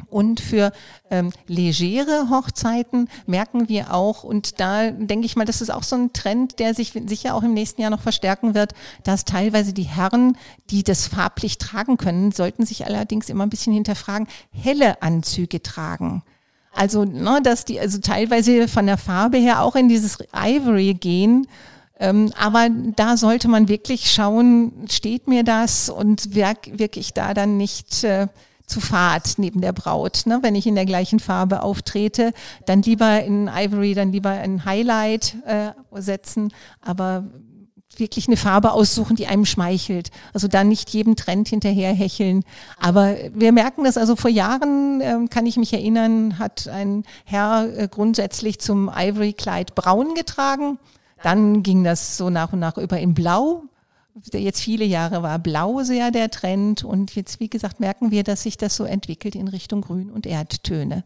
Und 0.10 0.40
für 0.40 0.72
ähm, 1.12 1.32
legere 1.46 2.32
Hochzeiten 2.32 3.08
merken 3.28 3.70
wir 3.70 3.94
auch, 3.94 4.24
und 4.24 4.60
da 4.60 4.90
denke 4.90 5.28
ich 5.28 5.36
mal, 5.36 5.46
das 5.46 5.62
ist 5.62 5.70
auch 5.70 5.84
so 5.84 5.96
ein 5.96 6.12
Trend, 6.12 6.58
der 6.58 6.74
sich 6.74 6.94
sicher 7.06 7.36
auch 7.36 7.44
im 7.44 7.54
nächsten 7.54 7.84
Jahr 7.84 7.92
noch 7.92 8.02
verstärken 8.02 8.56
wird, 8.56 8.74
dass 9.04 9.26
teilweise 9.26 9.74
die 9.74 9.84
Herren, 9.84 10.40
die 10.72 10.84
das 10.84 11.06
farblich 11.06 11.60
tragen 11.60 11.98
können, 11.98 12.32
sollten 12.32 12.66
sich 12.66 12.84
allerdings 12.84 13.30
immer 13.30 13.46
ein 13.46 13.52
bisschen 13.52 13.74
hinterfragen, 13.74 14.28
helle 14.52 15.04
Anzüge 15.04 15.62
tragen. 15.62 16.24
Also, 16.74 17.04
ne, 17.04 17.42
dass 17.44 17.66
die 17.66 17.80
also 17.80 18.00
teilweise 18.00 18.68
von 18.68 18.86
der 18.86 18.98
Farbe 18.98 19.38
her 19.38 19.62
auch 19.62 19.76
in 19.76 19.90
dieses 19.90 20.18
Ivory 20.34 20.94
gehen. 20.94 21.48
Ähm, 22.00 22.32
aber 22.40 22.70
da 22.96 23.18
sollte 23.18 23.48
man 23.48 23.68
wirklich 23.68 24.12
schauen, 24.12 24.88
steht 24.90 25.28
mir 25.28 25.44
das 25.44 25.90
und 25.90 26.34
wirke 26.34 26.80
wirk 26.80 26.98
ich 26.98 27.14
da 27.14 27.34
dann 27.34 27.58
nicht 27.58 28.04
äh, 28.04 28.28
zu 28.66 28.80
fad 28.80 29.34
neben 29.38 29.62
der 29.62 29.74
Braut. 29.74 30.24
Ne? 30.26 30.40
Wenn 30.42 30.56
ich 30.56 30.66
in 30.66 30.76
der 30.76 30.86
gleichen 30.86 31.20
Farbe 31.20 31.62
auftrete, 31.62 32.34
dann 32.66 32.82
lieber 32.82 33.24
in 33.24 33.48
Ivory, 33.54 33.94
dann 33.94 34.12
lieber 34.12 34.30
ein 34.30 34.66
Highlight 34.66 35.36
äh, 35.46 35.72
setzen, 36.00 36.52
aber 36.82 37.26
wirklich 37.98 38.28
eine 38.28 38.38
Farbe 38.38 38.72
aussuchen, 38.72 39.16
die 39.16 39.28
einem 39.28 39.46
schmeichelt. 39.46 40.12
Also 40.34 40.48
da 40.48 40.64
nicht 40.64 40.90
jedem 40.92 41.16
Trend 41.16 41.48
hinterher 41.48 41.94
hecheln. 41.94 42.44
Aber 42.80 43.16
wir 43.34 43.52
merken 43.52 43.84
das 43.84 43.98
also 43.98 44.16
vor 44.16 44.30
Jahren, 44.30 45.02
äh, 45.02 45.28
kann 45.30 45.46
ich 45.46 45.58
mich 45.58 45.74
erinnern, 45.74 46.40
hat 46.40 46.68
ein 46.68 47.04
Herr 47.26 47.68
äh, 47.78 47.88
grundsätzlich 47.90 48.60
zum 48.60 48.90
Ivory-Kleid 48.94 49.76
braun 49.76 50.16
getragen. 50.16 50.80
Dann 51.24 51.64
ging 51.64 51.84
das 51.84 52.18
so 52.18 52.30
nach 52.30 52.54
und 52.54 52.60
nach 52.60 52.78
über 52.78 53.00
in 53.00 53.14
Blau 53.14 53.64
jetzt 54.34 54.62
viele 54.62 54.86
Jahre 54.86 55.24
war 55.24 55.40
Blau 55.40 55.84
sehr 55.84 56.12
der 56.12 56.30
Trend 56.30 56.84
und 56.84 57.16
jetzt, 57.16 57.40
wie 57.40 57.50
gesagt, 57.50 57.80
merken 57.80 58.12
wir, 58.12 58.24
dass 58.24 58.44
sich 58.44 58.58
das 58.58 58.76
so 58.76 58.84
entwickelt 58.84 59.36
in 59.36 59.48
Richtung 59.48 59.82
Grün 59.82 60.10
und 60.10 60.26
Erdtöne. 60.26 61.04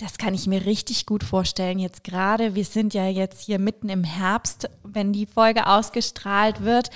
Das 0.00 0.16
kann 0.16 0.32
ich 0.32 0.46
mir 0.46 0.64
richtig 0.64 1.04
gut 1.04 1.22
vorstellen. 1.22 1.78
Jetzt 1.78 2.04
gerade, 2.04 2.54
wir 2.54 2.64
sind 2.64 2.94
ja 2.94 3.06
jetzt 3.06 3.42
hier 3.42 3.58
mitten 3.58 3.90
im 3.90 4.02
Herbst, 4.02 4.70
wenn 4.82 5.12
die 5.12 5.26
Folge 5.26 5.66
ausgestrahlt 5.66 6.64
wird. 6.64 6.88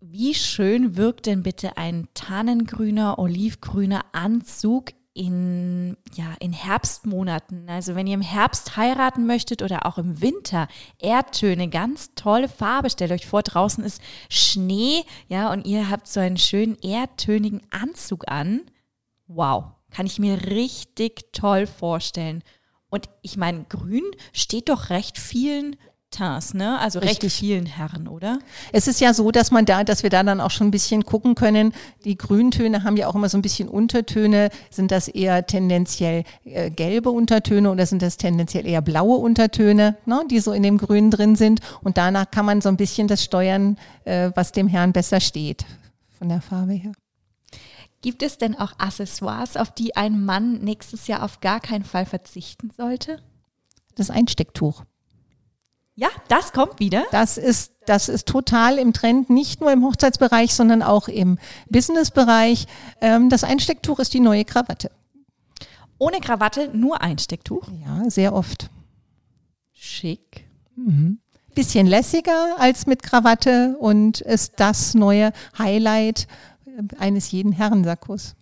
Wie 0.00 0.34
schön 0.34 0.96
wirkt 0.96 1.26
denn 1.26 1.42
bitte 1.42 1.76
ein 1.76 2.06
tannengrüner, 2.14 3.18
olivgrüner 3.18 4.04
Anzug 4.12 4.92
in, 5.14 5.96
ja, 6.14 6.32
in 6.38 6.52
Herbstmonaten, 6.52 7.68
also 7.68 7.96
wenn 7.96 8.06
ihr 8.06 8.14
im 8.14 8.22
Herbst 8.22 8.76
heiraten 8.76 9.26
möchtet 9.26 9.60
oder 9.60 9.84
auch 9.84 9.98
im 9.98 10.20
Winter, 10.20 10.68
Erdtöne, 11.00 11.68
ganz 11.68 12.14
tolle 12.14 12.48
Farbe. 12.48 12.88
Stellt 12.88 13.10
euch 13.10 13.26
vor, 13.26 13.42
draußen 13.42 13.82
ist 13.82 14.00
Schnee, 14.30 15.02
ja, 15.26 15.50
und 15.50 15.66
ihr 15.66 15.90
habt 15.90 16.06
so 16.06 16.20
einen 16.20 16.36
schönen 16.36 16.78
erdtönigen 16.78 17.62
Anzug 17.72 18.28
an. 18.28 18.60
Wow, 19.26 19.72
kann 19.90 20.06
ich 20.06 20.18
mir 20.18 20.46
richtig 20.46 21.32
toll 21.32 21.66
vorstellen. 21.66 22.42
Und 22.90 23.08
ich 23.22 23.36
meine, 23.36 23.64
grün 23.68 24.04
steht 24.32 24.68
doch 24.68 24.90
recht 24.90 25.18
vielen 25.18 25.76
Tins, 26.10 26.54
ne? 26.54 26.78
Also 26.78 27.00
recht 27.00 27.22
Richtig. 27.22 27.34
vielen 27.34 27.66
Herren, 27.66 28.08
oder? 28.08 28.38
Es 28.72 28.88
ist 28.88 28.98
ja 28.98 29.12
so, 29.12 29.30
dass 29.30 29.50
man 29.50 29.66
da, 29.66 29.84
dass 29.84 30.02
wir 30.02 30.08
da 30.08 30.22
dann 30.22 30.40
auch 30.40 30.50
schon 30.50 30.68
ein 30.68 30.70
bisschen 30.70 31.04
gucken 31.04 31.34
können. 31.34 31.74
Die 32.04 32.16
Grüntöne 32.16 32.82
haben 32.82 32.96
ja 32.96 33.08
auch 33.08 33.14
immer 33.14 33.28
so 33.28 33.36
ein 33.36 33.42
bisschen 33.42 33.68
Untertöne. 33.68 34.48
Sind 34.70 34.90
das 34.90 35.08
eher 35.08 35.46
tendenziell 35.46 36.24
äh, 36.44 36.70
gelbe 36.70 37.10
Untertöne 37.10 37.70
oder 37.70 37.84
sind 37.84 38.00
das 38.00 38.16
tendenziell 38.16 38.66
eher 38.66 38.80
blaue 38.80 39.18
Untertöne, 39.18 39.98
ne? 40.06 40.24
die 40.30 40.40
so 40.40 40.52
in 40.52 40.62
dem 40.62 40.78
Grün 40.78 41.10
drin 41.10 41.36
sind? 41.36 41.60
Und 41.82 41.98
danach 41.98 42.30
kann 42.30 42.46
man 42.46 42.62
so 42.62 42.70
ein 42.70 42.78
bisschen 42.78 43.06
das 43.06 43.22
steuern, 43.22 43.76
äh, 44.04 44.30
was 44.34 44.52
dem 44.52 44.66
Herrn 44.66 44.94
besser 44.94 45.20
steht 45.20 45.66
von 46.18 46.30
der 46.30 46.40
Farbe 46.40 46.72
her. 46.72 46.92
Gibt 48.00 48.22
es 48.22 48.38
denn 48.38 48.56
auch 48.56 48.78
Accessoires, 48.78 49.56
auf 49.56 49.72
die 49.72 49.96
ein 49.96 50.24
Mann 50.24 50.60
nächstes 50.60 51.08
Jahr 51.08 51.22
auf 51.24 51.40
gar 51.40 51.60
keinen 51.60 51.84
Fall 51.84 52.06
verzichten 52.06 52.70
sollte? 52.76 53.20
Das 53.96 54.10
Einstecktuch. 54.10 54.84
Ja, 55.96 56.08
das 56.28 56.52
kommt 56.52 56.78
wieder. 56.78 57.04
Das 57.10 57.36
ist, 57.38 57.72
das 57.86 58.08
ist 58.08 58.28
total 58.28 58.78
im 58.78 58.92
Trend, 58.92 59.30
nicht 59.30 59.60
nur 59.60 59.72
im 59.72 59.84
Hochzeitsbereich, 59.84 60.54
sondern 60.54 60.84
auch 60.84 61.08
im 61.08 61.38
Businessbereich. 61.70 62.66
Ähm, 63.00 63.30
das 63.30 63.42
Einstecktuch 63.42 63.98
ist 63.98 64.14
die 64.14 64.20
neue 64.20 64.44
Krawatte. 64.44 64.92
Ohne 65.98 66.20
Krawatte, 66.20 66.70
nur 66.72 67.00
Einstecktuch? 67.00 67.68
Ja, 67.84 68.08
sehr 68.08 68.32
oft. 68.32 68.70
Schick. 69.72 70.46
Mhm. 70.76 71.18
Bisschen 71.56 71.88
lässiger 71.88 72.60
als 72.60 72.86
mit 72.86 73.02
Krawatte 73.02 73.76
und 73.80 74.20
ist 74.20 74.60
das 74.60 74.94
neue 74.94 75.32
Highlight 75.58 76.28
eines 76.98 77.30
jeden 77.30 77.52
Herrensackos. 77.52 78.34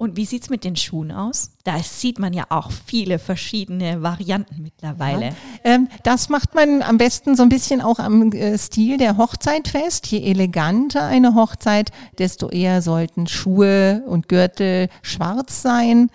Und 0.00 0.16
wie 0.16 0.26
sieht 0.26 0.44
es 0.44 0.50
mit 0.50 0.62
den 0.62 0.76
Schuhen 0.76 1.10
aus? 1.10 1.50
Da 1.64 1.80
sieht 1.82 2.20
man 2.20 2.32
ja 2.32 2.44
auch 2.50 2.70
viele 2.70 3.18
verschiedene 3.18 4.00
Varianten 4.00 4.62
mittlerweile. 4.62 5.26
Ja, 5.26 5.32
ähm, 5.64 5.88
das 6.04 6.28
macht 6.28 6.54
man 6.54 6.82
am 6.82 6.98
besten 6.98 7.34
so 7.34 7.42
ein 7.42 7.48
bisschen 7.48 7.80
auch 7.80 7.98
am 7.98 8.30
äh, 8.30 8.56
Stil 8.56 8.96
der 8.96 9.16
Hochzeit 9.16 9.66
fest. 9.66 10.06
Je 10.06 10.22
eleganter 10.22 11.02
eine 11.04 11.34
Hochzeit, 11.34 11.90
desto 12.16 12.48
eher 12.48 12.80
sollten 12.80 13.26
Schuhe 13.26 14.04
und 14.06 14.28
Gürtel 14.28 14.88
schwarz 15.02 15.62
sein. 15.62 16.10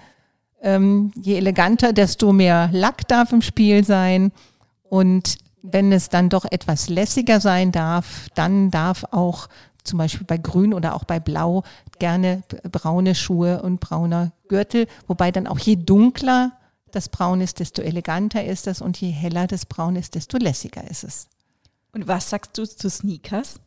Ähm, 0.61 1.11
je 1.21 1.35
eleganter, 1.35 1.91
desto 1.91 2.31
mehr 2.31 2.69
Lack 2.71 3.05
darf 3.09 3.33
im 3.33 3.41
Spiel 3.41 3.83
sein. 3.83 4.31
Und 4.83 5.39
wenn 5.61 5.91
es 5.91 6.07
dann 6.07 6.29
doch 6.29 6.45
etwas 6.49 6.87
lässiger 6.87 7.41
sein 7.41 7.73
darf, 7.73 8.29
dann 8.33 8.71
darf 8.71 9.03
auch 9.11 9.49
zum 9.83 9.97
Beispiel 9.97 10.25
bei 10.25 10.37
Grün 10.37 10.73
oder 10.73 10.95
auch 10.95 11.03
bei 11.03 11.19
Blau 11.19 11.63
gerne 11.99 12.43
braune 12.71 13.15
Schuhe 13.15 13.61
und 13.61 13.79
brauner 13.79 14.31
Gürtel, 14.47 14.87
wobei 15.07 15.31
dann 15.31 15.47
auch 15.47 15.59
je 15.59 15.75
dunkler 15.75 16.51
das 16.91 17.09
Braun 17.09 17.41
ist, 17.41 17.59
desto 17.59 17.81
eleganter 17.81 18.43
ist 18.45 18.67
es 18.67 18.81
und 18.81 18.99
je 19.01 19.09
heller 19.09 19.47
das 19.47 19.65
Braun 19.65 19.95
ist, 19.95 20.15
desto 20.15 20.37
lässiger 20.37 20.89
ist 20.89 21.03
es. 21.03 21.27
Und 21.91 22.07
was 22.07 22.29
sagst 22.29 22.57
du 22.57 22.65
zu 22.65 22.89
Sneakers? 22.89 23.59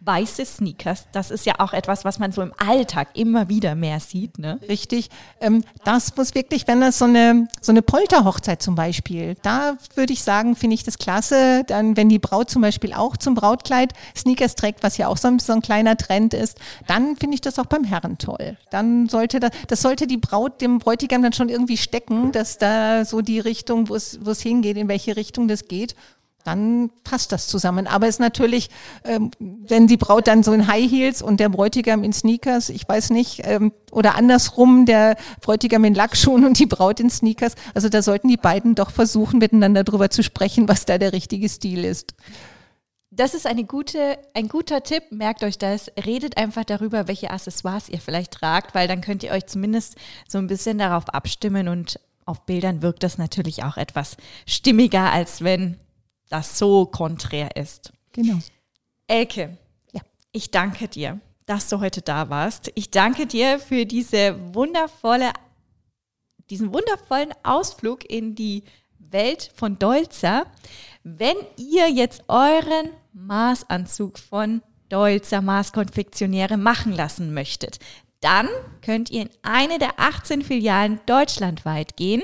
Weiße 0.00 0.44
Sneakers. 0.44 1.06
Das 1.12 1.30
ist 1.30 1.46
ja 1.46 1.54
auch 1.58 1.72
etwas, 1.72 2.04
was 2.04 2.18
man 2.18 2.30
so 2.30 2.42
im 2.42 2.52
Alltag 2.58 3.08
immer 3.14 3.48
wieder 3.48 3.74
mehr 3.74 3.98
sieht. 3.98 4.38
Ne? 4.38 4.60
Richtig. 4.68 5.08
Ähm, 5.40 5.64
das 5.84 6.16
muss 6.16 6.34
wirklich, 6.34 6.68
wenn 6.68 6.80
das 6.80 6.98
so 6.98 7.06
eine, 7.06 7.48
so 7.60 7.72
eine 7.72 7.82
Polterhochzeit 7.82 8.62
zum 8.62 8.74
Beispiel, 8.74 9.36
da 9.42 9.76
würde 9.94 10.12
ich 10.12 10.22
sagen, 10.22 10.54
finde 10.54 10.74
ich 10.74 10.84
das 10.84 10.98
klasse. 10.98 11.64
Dann, 11.66 11.96
wenn 11.96 12.08
die 12.08 12.18
Braut 12.18 12.50
zum 12.50 12.62
Beispiel 12.62 12.92
auch 12.92 13.16
zum 13.16 13.34
Brautkleid 13.34 13.94
Sneakers 14.14 14.54
trägt, 14.54 14.82
was 14.82 14.96
ja 14.96 15.08
auch 15.08 15.16
so 15.16 15.28
ein, 15.28 15.38
so 15.38 15.52
ein 15.52 15.62
kleiner 15.62 15.96
Trend 15.96 16.34
ist, 16.34 16.58
dann 16.86 17.16
finde 17.16 17.34
ich 17.34 17.40
das 17.40 17.58
auch 17.58 17.66
beim 17.66 17.84
Herren 17.84 18.18
toll. 18.18 18.56
Dann 18.70 19.08
sollte 19.08 19.40
das, 19.40 19.50
das 19.66 19.82
sollte 19.82 20.06
die 20.06 20.18
Braut 20.18 20.60
dem 20.60 20.78
Bräutigam 20.78 21.22
dann 21.22 21.32
schon 21.32 21.48
irgendwie 21.48 21.78
stecken, 21.78 22.32
dass 22.32 22.58
da 22.58 23.04
so 23.04 23.22
die 23.22 23.40
Richtung, 23.40 23.88
wo 23.88 23.94
es, 23.94 24.24
wo 24.24 24.30
es 24.30 24.40
hingeht, 24.40 24.76
in 24.76 24.88
welche 24.88 25.16
Richtung 25.16 25.48
das 25.48 25.66
geht. 25.66 25.96
Dann 26.46 26.90
passt 27.04 27.32
das 27.32 27.48
zusammen. 27.48 27.86
Aber 27.86 28.06
es 28.06 28.16
ist 28.16 28.20
natürlich, 28.20 28.70
ähm, 29.04 29.30
wenn 29.38 29.86
die 29.86 29.96
Braut 29.96 30.26
dann 30.26 30.42
so 30.42 30.52
in 30.52 30.66
High 30.66 30.90
Heels 30.90 31.22
und 31.22 31.40
der 31.40 31.48
Bräutigam 31.48 32.04
in 32.04 32.12
Sneakers, 32.12 32.68
ich 32.68 32.88
weiß 32.88 33.10
nicht, 33.10 33.42
ähm, 33.44 33.72
oder 33.90 34.14
andersrum, 34.14 34.86
der 34.86 35.16
Bräutigam 35.40 35.84
in 35.84 35.94
Lackschuhen 35.94 36.44
und 36.44 36.58
die 36.58 36.66
Braut 36.66 37.00
in 37.00 37.10
Sneakers. 37.10 37.54
Also 37.74 37.88
da 37.88 38.02
sollten 38.02 38.28
die 38.28 38.36
beiden 38.36 38.74
doch 38.74 38.90
versuchen, 38.90 39.38
miteinander 39.38 39.84
drüber 39.84 40.10
zu 40.10 40.22
sprechen, 40.22 40.68
was 40.68 40.86
da 40.86 40.98
der 40.98 41.12
richtige 41.12 41.48
Stil 41.48 41.84
ist. 41.84 42.14
Das 43.10 43.32
ist 43.32 43.46
eine 43.46 43.64
gute, 43.64 44.18
ein 44.34 44.48
guter 44.48 44.82
Tipp. 44.82 45.04
Merkt 45.10 45.42
euch 45.42 45.56
das. 45.56 45.90
Redet 46.04 46.36
einfach 46.36 46.64
darüber, 46.64 47.08
welche 47.08 47.30
Accessoires 47.30 47.88
ihr 47.88 47.98
vielleicht 47.98 48.32
tragt, 48.32 48.74
weil 48.74 48.88
dann 48.88 49.00
könnt 49.00 49.22
ihr 49.22 49.30
euch 49.30 49.46
zumindest 49.46 49.96
so 50.28 50.36
ein 50.36 50.48
bisschen 50.48 50.78
darauf 50.78 51.08
abstimmen 51.08 51.68
und 51.68 51.98
auf 52.26 52.44
Bildern 52.44 52.82
wirkt 52.82 53.02
das 53.04 53.18
natürlich 53.18 53.62
auch 53.62 53.76
etwas 53.76 54.16
stimmiger, 54.46 55.12
als 55.12 55.42
wenn 55.42 55.78
das 56.28 56.58
so 56.58 56.86
konträr 56.86 57.56
ist. 57.56 57.92
Genau. 58.12 58.38
Elke, 59.06 59.56
ja. 59.92 60.00
ich 60.32 60.50
danke 60.50 60.88
dir, 60.88 61.20
dass 61.46 61.68
du 61.68 61.80
heute 61.80 62.02
da 62.02 62.28
warst. 62.28 62.70
Ich 62.74 62.90
danke 62.90 63.26
dir 63.26 63.58
für 63.58 63.86
diese 63.86 64.36
wundervolle, 64.54 65.32
diesen 66.50 66.72
wundervollen 66.72 67.32
Ausflug 67.44 68.08
in 68.10 68.34
die 68.34 68.64
Welt 68.98 69.52
von 69.54 69.78
Dolzer. 69.78 70.46
Wenn 71.04 71.36
ihr 71.56 71.88
jetzt 71.88 72.24
euren 72.28 72.90
Maßanzug 73.12 74.18
von 74.18 74.62
Dolzer 74.88 75.40
Maßkonfektionäre 75.40 76.56
machen 76.56 76.92
lassen 76.92 77.32
möchtet, 77.32 77.78
dann 78.20 78.48
könnt 78.82 79.10
ihr 79.10 79.22
in 79.22 79.30
eine 79.42 79.78
der 79.78 79.98
18 79.98 80.42
Filialen 80.42 81.00
deutschlandweit 81.06 81.96
gehen 81.96 82.22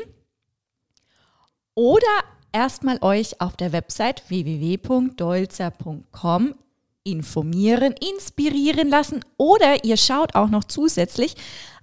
oder 1.75 2.25
erstmal 2.53 2.99
euch 3.03 3.41
auf 3.41 3.57
der 3.57 3.73
Website 3.73 4.23
www.dolzer.com 4.29 6.55
informieren, 7.05 7.95
inspirieren 8.15 8.89
lassen 8.89 9.25
oder 9.37 9.85
ihr 9.85 9.97
schaut 9.97 10.35
auch 10.35 10.49
noch 10.49 10.65
zusätzlich 10.65 11.37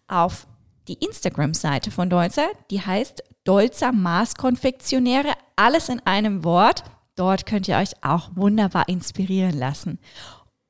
auf 0.08 0.48
die 0.88 0.94
Instagram-Seite 0.94 1.92
von 1.92 2.10
Dolzer, 2.10 2.48
die 2.72 2.82
heißt 2.82 3.24
Dolzer 3.44 3.92
Maßkonfektionäre, 3.92 5.34
alles 5.56 5.90
in 5.90 6.00
einem 6.06 6.44
Wort. 6.44 6.84
Dort 7.16 7.46
könnt 7.46 7.68
ihr 7.68 7.78
euch 7.78 7.92
auch 8.02 8.30
wunderbar 8.36 8.88
inspirieren 8.88 9.58
lassen. 9.58 10.00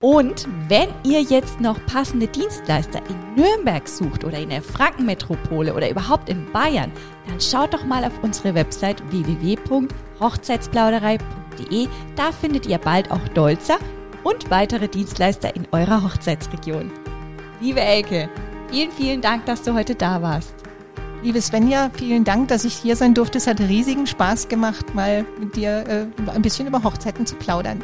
Und 0.01 0.47
wenn 0.69 0.87
ihr 1.03 1.21
jetzt 1.21 1.59
noch 1.59 1.77
passende 1.85 2.27
Dienstleister 2.27 3.01
in 3.09 3.35
Nürnberg 3.35 3.85
sucht 3.85 4.23
oder 4.23 4.39
in 4.39 4.49
der 4.49 4.61
Frankenmetropole 4.61 5.73
oder 5.73 5.89
überhaupt 5.89 6.29
in 6.29 6.49
Bayern, 6.53 6.89
dann 7.29 7.39
schaut 7.39 7.73
doch 7.73 7.85
mal 7.85 8.03
auf 8.03 8.21
unsere 8.21 8.53
Website 8.55 9.01
www.hochzeitsplauderei.de. 9.11 11.87
Da 12.15 12.31
findet 12.31 12.65
ihr 12.65 12.79
bald 12.79 13.11
auch 13.11 13.27
Dolzer 13.29 13.77
und 14.23 14.49
weitere 14.49 14.87
Dienstleister 14.87 15.55
in 15.55 15.67
eurer 15.71 16.03
Hochzeitsregion. 16.03 16.91
Liebe 17.61 17.81
Elke, 17.81 18.29
vielen, 18.71 18.91
vielen 18.91 19.21
Dank, 19.21 19.45
dass 19.45 19.61
du 19.61 19.73
heute 19.73 19.93
da 19.95 20.21
warst. 20.21 20.53
Liebe 21.21 21.41
Svenja, 21.41 21.89
vielen 21.93 22.23
Dank, 22.23 22.47
dass 22.47 22.63
ich 22.63 22.73
hier 22.73 22.95
sein 22.95 23.13
durfte. 23.13 23.39
Es 23.39 23.47
hat 23.47 23.59
riesigen 23.59 24.07
Spaß 24.07 24.47
gemacht, 24.47 24.95
mal 24.95 25.25
mit 25.39 25.55
dir 25.55 25.83
äh, 25.87 26.07
ein 26.31 26.41
bisschen 26.41 26.67
über 26.67 26.83
Hochzeiten 26.83 27.25
zu 27.25 27.35
plaudern. 27.35 27.83